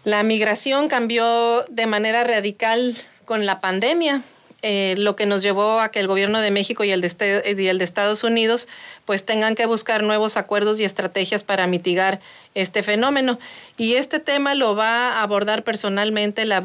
la 0.05 0.23
migración 0.23 0.87
cambió 0.87 1.63
de 1.69 1.87
manera 1.87 2.23
radical 2.23 2.95
con 3.25 3.45
la 3.45 3.59
pandemia. 3.59 4.21
Eh, 4.65 4.95
lo 4.97 5.17
que 5.17 5.25
nos 5.25 5.41
llevó 5.41 5.81
a 5.81 5.91
que 5.91 5.99
el 5.99 6.07
gobierno 6.07 6.39
de 6.39 6.49
México 6.49 6.85
y 6.85 6.91
el 6.91 7.01
de, 7.01 7.07
este, 7.07 7.55
y 7.57 7.67
el 7.67 7.77
de 7.77 7.83
Estados 7.83 8.23
Unidos 8.23 8.69
pues 9.03 9.25
tengan 9.25 9.55
que 9.55 9.65
buscar 9.65 10.03
nuevos 10.03 10.37
acuerdos 10.37 10.79
y 10.79 10.85
estrategias 10.85 11.43
para 11.43 11.67
mitigar 11.67 12.21
este 12.55 12.83
fenómeno. 12.83 13.39
Y 13.77 13.95
este 13.95 14.19
tema 14.19 14.55
lo 14.55 14.75
va 14.75 15.13
a 15.13 15.21
abordar 15.21 15.63
personalmente 15.63 16.45
la, 16.45 16.61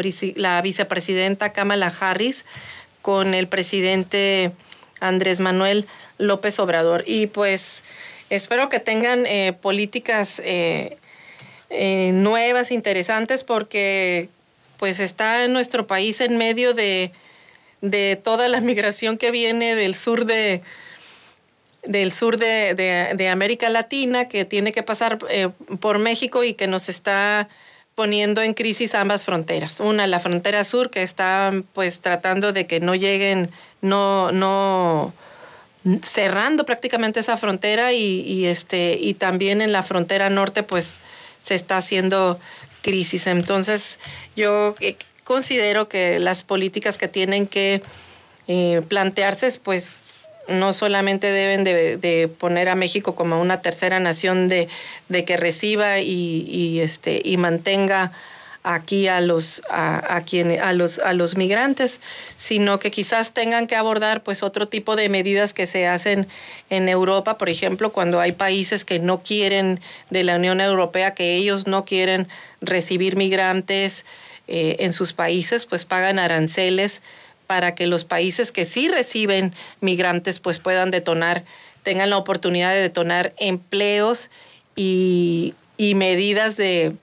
vicepresidenta 0.62 1.52
Kamala 1.52 1.92
Harris 2.00 2.44
con 3.02 3.34
el 3.34 3.48
presidente 3.48 4.52
Andrés 5.00 5.40
Manuel 5.40 5.86
López 6.18 6.58
Obrador. 6.60 7.04
Y 7.06 7.26
pues 7.26 7.82
espero 8.30 8.68
que 8.68 8.80
tengan 8.80 9.26
eh, 9.26 9.54
políticas 9.60 10.40
eh, 10.44 10.96
eh, 11.70 12.12
nuevas, 12.14 12.70
interesantes, 12.70 13.44
porque 13.44 14.28
pues 14.78 15.00
está 15.00 15.44
en 15.44 15.52
nuestro 15.52 15.86
país 15.86 16.20
en 16.20 16.36
medio 16.36 16.74
de, 16.74 17.10
toda 18.22 18.48
la 18.48 18.60
migración 18.62 19.18
que 19.18 19.30
viene 19.30 19.74
del 19.74 19.94
sur 19.94 20.24
de 20.24 20.62
del 21.84 22.12
sur 22.12 22.38
de, 22.38 23.28
América 23.30 23.70
Latina, 23.70 24.28
que 24.28 24.44
tiene 24.44 24.72
que 24.72 24.82
pasar 24.82 25.18
por 25.80 25.98
México 25.98 26.44
y 26.44 26.54
que 26.54 26.66
nos 26.66 26.88
está 26.88 27.48
poniendo 27.94 28.42
en 28.42 28.54
crisis 28.54 28.94
ambas 28.94 29.24
fronteras. 29.24 29.80
Una, 29.80 30.06
la 30.06 30.20
frontera 30.20 30.62
sur, 30.64 30.90
que 30.90 31.02
está 31.02 31.52
pues 31.72 32.00
tratando 32.00 32.52
de 32.52 32.66
que 32.66 32.78
no 32.78 32.94
lleguen, 32.94 33.50
no, 33.80 34.30
no, 34.32 35.12
cerrando 36.02 36.64
prácticamente 36.64 37.20
esa 37.20 37.36
frontera 37.36 37.92
y, 37.92 38.46
este, 38.46 38.98
y 39.00 39.14
también 39.14 39.60
en 39.60 39.72
la 39.72 39.82
frontera 39.82 40.30
norte, 40.30 40.62
pues 40.62 40.94
se 41.40 41.54
está 41.54 41.78
haciendo 41.78 42.38
crisis. 42.82 43.26
Entonces, 43.26 43.98
yo 44.36 44.76
eh, 44.80 44.96
considero 45.28 45.90
que 45.90 46.18
las 46.18 46.42
políticas 46.42 46.96
que 46.96 47.06
tienen 47.06 47.46
que 47.46 47.82
eh, 48.46 48.80
plantearse, 48.88 49.52
pues 49.62 50.04
no 50.48 50.72
solamente 50.72 51.30
deben 51.30 51.64
de, 51.64 52.30
poner 52.38 52.70
a 52.70 52.74
México 52.74 53.14
como 53.14 53.38
una 53.38 53.60
tercera 53.60 54.00
nación 54.00 54.48
de, 54.48 54.68
que 55.26 55.36
reciba 55.36 55.98
y, 55.98 56.80
este, 56.80 57.20
y 57.22 57.36
mantenga 57.36 58.10
aquí 58.62 59.06
a 59.06 59.20
los 59.20 59.62
a, 59.70 59.98
a, 59.98 60.72
los 60.72 60.98
a 60.98 61.12
los 61.12 61.36
migrantes, 61.36 62.00
sino 62.36 62.78
que 62.78 62.90
quizás 62.90 63.34
tengan 63.34 63.66
que 63.66 63.76
abordar 63.76 64.22
pues 64.22 64.42
otro 64.42 64.66
tipo 64.66 64.96
de 64.96 65.10
medidas 65.10 65.52
que 65.52 65.66
se 65.66 65.86
hacen 65.86 66.26
en 66.70 66.88
Europa, 66.88 67.36
por 67.36 67.50
ejemplo, 67.50 67.92
cuando 67.92 68.18
hay 68.18 68.32
países 68.32 68.86
que 68.86 68.98
no 68.98 69.22
quieren 69.22 69.80
de 70.08 70.24
la 70.24 70.36
Unión 70.36 70.62
Europea, 70.62 71.12
que 71.12 71.34
ellos 71.34 71.66
no 71.66 71.84
quieren 71.84 72.28
recibir 72.62 73.16
migrantes 73.16 74.06
eh, 74.48 74.76
en 74.80 74.92
sus 74.92 75.12
países, 75.12 75.66
pues 75.66 75.84
pagan 75.84 76.18
aranceles 76.18 77.02
para 77.46 77.74
que 77.74 77.86
los 77.86 78.04
países 78.04 78.50
que 78.50 78.64
sí 78.64 78.88
reciben 78.88 79.54
migrantes 79.80 80.40
pues 80.40 80.58
puedan 80.58 80.90
detonar, 80.90 81.44
tengan 81.82 82.10
la 82.10 82.18
oportunidad 82.18 82.72
de 82.72 82.80
detonar 82.80 83.32
empleos 83.38 84.30
y, 84.74 85.54
y 85.76 85.94
medidas 85.94 86.56
de, 86.56 86.94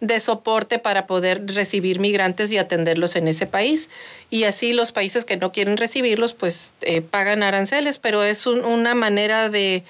de 0.00 0.18
soporte 0.18 0.78
para 0.78 1.06
poder 1.06 1.46
recibir 1.54 2.00
migrantes 2.00 2.50
y 2.52 2.58
atenderlos 2.58 3.16
en 3.16 3.28
ese 3.28 3.46
país. 3.46 3.90
Y 4.30 4.44
así 4.44 4.72
los 4.72 4.92
países 4.92 5.24
que 5.24 5.36
no 5.36 5.52
quieren 5.52 5.76
recibirlos, 5.76 6.32
pues 6.32 6.72
eh, 6.80 7.02
pagan 7.02 7.42
aranceles, 7.42 7.98
pero 7.98 8.22
es 8.24 8.46
una 8.46 8.94
manera 8.94 9.50
de, 9.50 9.84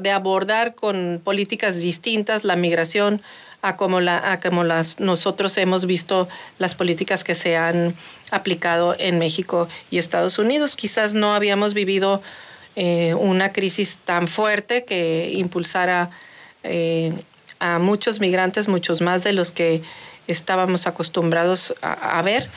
de, 0.00 0.10
abordar 0.10 0.74
con 0.74 1.20
políticas 1.22 1.76
distintas 1.80 2.44
la 2.44 2.56
migración 2.56 3.22
a 3.62 3.76
como, 3.76 4.00
la, 4.00 4.32
a 4.32 4.40
como 4.40 4.64
las, 4.64 5.00
nosotros 5.00 5.56
hemos 5.58 5.86
visto 5.86 6.28
las 6.58 6.74
políticas 6.74 7.24
que 7.24 7.34
se 7.34 7.56
han 7.56 7.94
aplicado 8.30 8.96
en 8.98 9.18
México 9.18 9.68
y 9.90 9.98
Estados 9.98 10.38
Unidos. 10.38 10.76
Quizás 10.76 11.14
no 11.14 11.34
habíamos 11.34 11.74
vivido 11.74 12.22
eh, 12.76 13.14
una 13.14 13.52
crisis 13.52 13.98
tan 14.04 14.28
fuerte 14.28 14.84
que 14.84 15.30
impulsara 15.34 16.10
eh, 16.62 17.12
a 17.58 17.78
muchos 17.78 18.20
migrantes, 18.20 18.68
muchos 18.68 19.00
más 19.02 19.24
de 19.24 19.32
los 19.32 19.52
que 19.52 19.82
estábamos 20.28 20.86
acostumbrados 20.86 21.74
a, 21.82 22.22
ver. 22.22 22.48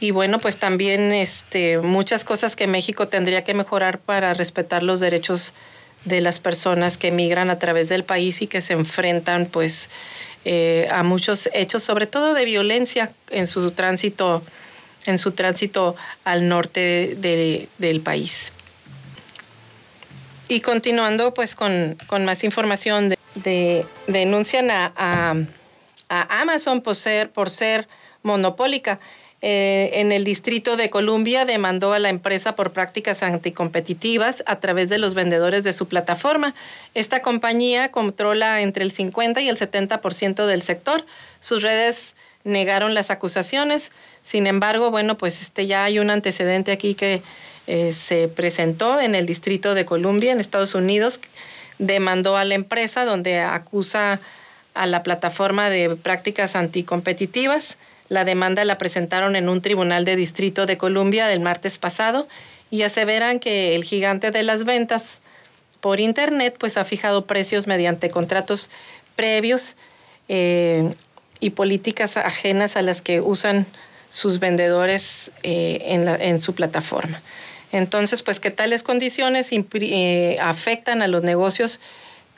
Y 0.00 0.10
bueno, 0.10 0.38
pues 0.38 0.56
también 0.56 1.12
este, 1.12 1.78
muchas 1.78 2.24
cosas 2.24 2.56
que 2.56 2.66
México 2.66 3.06
tendría 3.08 3.44
que 3.44 3.54
mejorar 3.54 3.98
para 3.98 4.34
respetar 4.34 4.82
los 4.82 5.00
derechos 5.00 5.54
de 6.04 6.20
las 6.20 6.40
personas 6.40 6.98
que 6.98 7.10
migran 7.10 7.50
a 7.50 7.58
través 7.58 7.88
del 7.88 8.04
país 8.04 8.42
y 8.42 8.46
que 8.46 8.60
se 8.60 8.74
enfrentan 8.74 9.46
pues 9.46 9.88
eh, 10.44 10.88
a 10.90 11.02
muchos 11.02 11.48
hechos, 11.54 11.82
sobre 11.82 12.06
todo 12.06 12.34
de 12.34 12.44
violencia 12.44 13.12
en 13.30 13.46
su 13.46 13.70
tránsito, 13.70 14.42
en 15.06 15.18
su 15.18 15.32
tránsito 15.32 15.96
al 16.24 16.48
norte 16.48 17.16
del 17.16 18.00
país. 18.00 18.52
Y 20.48 20.60
continuando 20.60 21.32
pues 21.32 21.56
con, 21.56 21.96
con 22.06 22.24
más 22.24 22.44
información 22.44 23.08
de 23.08 23.18
de, 23.34 23.86
denuncian 24.06 24.70
a, 24.70 25.34
Amazon 26.08 26.80
por 26.80 26.94
ser, 26.94 27.30
por 27.30 27.50
ser 27.50 27.88
monopólica. 28.22 29.00
Eh, 29.46 30.00
en 30.00 30.10
el 30.10 30.24
Distrito 30.24 30.78
de 30.78 30.88
Columbia 30.88 31.44
demandó 31.44 31.92
a 31.92 31.98
la 31.98 32.08
empresa 32.08 32.56
por 32.56 32.72
prácticas 32.72 33.22
anticompetitivas 33.22 34.42
a 34.46 34.58
través 34.58 34.88
de 34.88 34.96
los 34.96 35.14
vendedores 35.14 35.64
de 35.64 35.74
su 35.74 35.86
plataforma. 35.86 36.54
Esta 36.94 37.20
compañía 37.20 37.90
controla 37.90 38.62
entre 38.62 38.84
el 38.84 38.90
50 38.90 39.42
y 39.42 39.50
el 39.50 39.58
70% 39.58 40.46
del 40.46 40.62
sector. 40.62 41.04
Sus 41.40 41.62
redes 41.62 42.14
negaron 42.44 42.94
las 42.94 43.10
acusaciones. 43.10 43.92
Sin 44.22 44.46
embargo, 44.46 44.90
bueno, 44.90 45.18
pues 45.18 45.42
este 45.42 45.66
ya 45.66 45.84
hay 45.84 45.98
un 45.98 46.08
antecedente 46.08 46.72
aquí 46.72 46.94
que 46.94 47.20
eh, 47.66 47.92
se 47.92 48.28
presentó 48.28 48.98
en 48.98 49.14
el 49.14 49.26
Distrito 49.26 49.74
de 49.74 49.84
Columbia, 49.84 50.32
en 50.32 50.40
Estados 50.40 50.74
Unidos, 50.74 51.20
demandó 51.78 52.38
a 52.38 52.46
la 52.46 52.54
empresa 52.54 53.04
donde 53.04 53.40
acusa 53.40 54.20
a 54.72 54.86
la 54.86 55.02
plataforma 55.02 55.68
de 55.68 55.96
prácticas 55.96 56.56
anticompetitivas. 56.56 57.76
La 58.08 58.24
demanda 58.24 58.64
la 58.64 58.78
presentaron 58.78 59.36
en 59.36 59.48
un 59.48 59.62
tribunal 59.62 60.04
de 60.04 60.16
distrito 60.16 60.66
de 60.66 60.76
Columbia 60.76 61.32
el 61.32 61.40
martes 61.40 61.78
pasado 61.78 62.28
y 62.70 62.82
aseveran 62.82 63.38
que 63.38 63.74
el 63.74 63.84
gigante 63.84 64.30
de 64.30 64.42
las 64.42 64.64
ventas 64.64 65.20
por 65.80 66.00
internet 66.00 66.56
pues 66.58 66.76
ha 66.76 66.84
fijado 66.84 67.26
precios 67.26 67.66
mediante 67.66 68.10
contratos 68.10 68.70
previos 69.16 69.76
eh, 70.28 70.94
y 71.40 71.50
políticas 71.50 72.16
ajenas 72.16 72.76
a 72.76 72.82
las 72.82 73.02
que 73.02 73.20
usan 73.20 73.66
sus 74.08 74.38
vendedores 74.38 75.30
eh, 75.42 75.78
en, 75.86 76.08
en 76.08 76.40
su 76.40 76.54
plataforma. 76.54 77.20
Entonces, 77.72 78.22
pues 78.22 78.38
que 78.38 78.50
tales 78.50 78.82
condiciones 78.82 79.50
eh, 79.52 80.36
afectan 80.40 81.02
a 81.02 81.08
los 81.08 81.22
negocios 81.22 81.80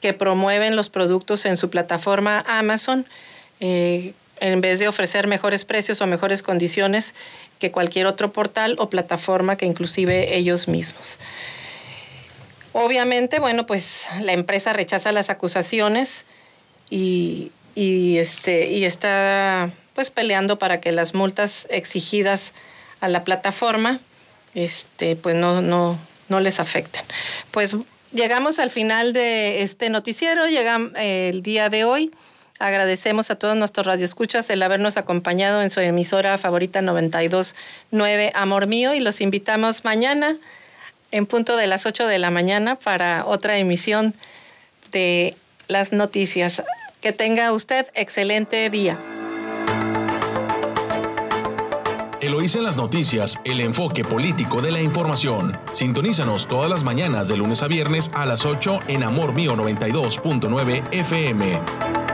que 0.00 0.14
promueven 0.14 0.76
los 0.76 0.88
productos 0.88 1.44
en 1.44 1.56
su 1.56 1.68
plataforma 1.68 2.42
Amazon, 2.48 3.06
en 4.40 4.60
vez 4.60 4.78
de 4.78 4.88
ofrecer 4.88 5.26
mejores 5.26 5.64
precios 5.64 6.00
o 6.00 6.06
mejores 6.06 6.42
condiciones 6.42 7.14
que 7.58 7.70
cualquier 7.70 8.06
otro 8.06 8.32
portal 8.32 8.76
o 8.78 8.90
plataforma 8.90 9.56
que 9.56 9.66
inclusive 9.66 10.36
ellos 10.36 10.68
mismos. 10.68 11.18
Obviamente, 12.72 13.38
bueno, 13.38 13.64
pues 13.64 14.06
la 14.20 14.32
empresa 14.32 14.72
rechaza 14.74 15.10
las 15.12 15.30
acusaciones 15.30 16.24
y, 16.90 17.50
este, 17.74 18.70
y 18.70 18.84
está 18.84 19.70
pues 19.94 20.10
peleando 20.10 20.58
para 20.58 20.80
que 20.80 20.92
las 20.92 21.14
multas 21.14 21.66
exigidas 21.70 22.52
a 23.00 23.08
la 23.08 23.24
plataforma 23.24 24.00
este, 24.54 25.16
pues 25.16 25.34
no, 25.34 25.62
no, 25.62 25.98
no 26.28 26.40
les 26.40 26.60
afectan. 26.60 27.04
Pues 27.50 27.76
llegamos 28.12 28.58
al 28.58 28.70
final 28.70 29.12
de 29.12 29.62
este 29.62 29.88
noticiero, 29.88 30.46
llegamos 30.46 30.92
eh, 30.96 31.30
el 31.32 31.42
día 31.42 31.70
de 31.70 31.84
hoy. 31.84 32.10
Agradecemos 32.58 33.30
a 33.30 33.36
todos 33.36 33.54
nuestros 33.56 33.86
radioescuchas 33.86 34.48
el 34.48 34.62
habernos 34.62 34.96
acompañado 34.96 35.60
en 35.60 35.68
su 35.68 35.80
emisora 35.80 36.38
favorita 36.38 36.80
929 36.80 38.32
Amor 38.34 38.66
Mío 38.66 38.94
y 38.94 39.00
los 39.00 39.20
invitamos 39.20 39.84
mañana 39.84 40.36
en 41.12 41.26
punto 41.26 41.56
de 41.56 41.66
las 41.66 41.84
8 41.84 42.06
de 42.06 42.18
la 42.18 42.30
mañana 42.30 42.76
para 42.76 43.26
otra 43.26 43.58
emisión 43.58 44.14
de 44.90 45.36
las 45.68 45.92
noticias. 45.92 46.62
Que 47.02 47.12
tenga 47.12 47.52
usted 47.52 47.86
excelente 47.94 48.68
día. 48.70 48.96
Eloísa 52.22 52.58
en 52.58 52.64
las 52.64 52.78
noticias, 52.78 53.38
el 53.44 53.60
enfoque 53.60 54.02
político 54.02 54.62
de 54.62 54.72
la 54.72 54.80
información. 54.80 55.56
Sintonízanos 55.72 56.48
todas 56.48 56.70
las 56.70 56.82
mañanas 56.82 57.28
de 57.28 57.36
lunes 57.36 57.62
a 57.62 57.68
viernes 57.68 58.10
a 58.14 58.24
las 58.24 58.46
8 58.46 58.80
en 58.88 59.02
Amor 59.02 59.34
Mío 59.34 59.54
92.9 59.54 60.88
FM. 60.92 62.05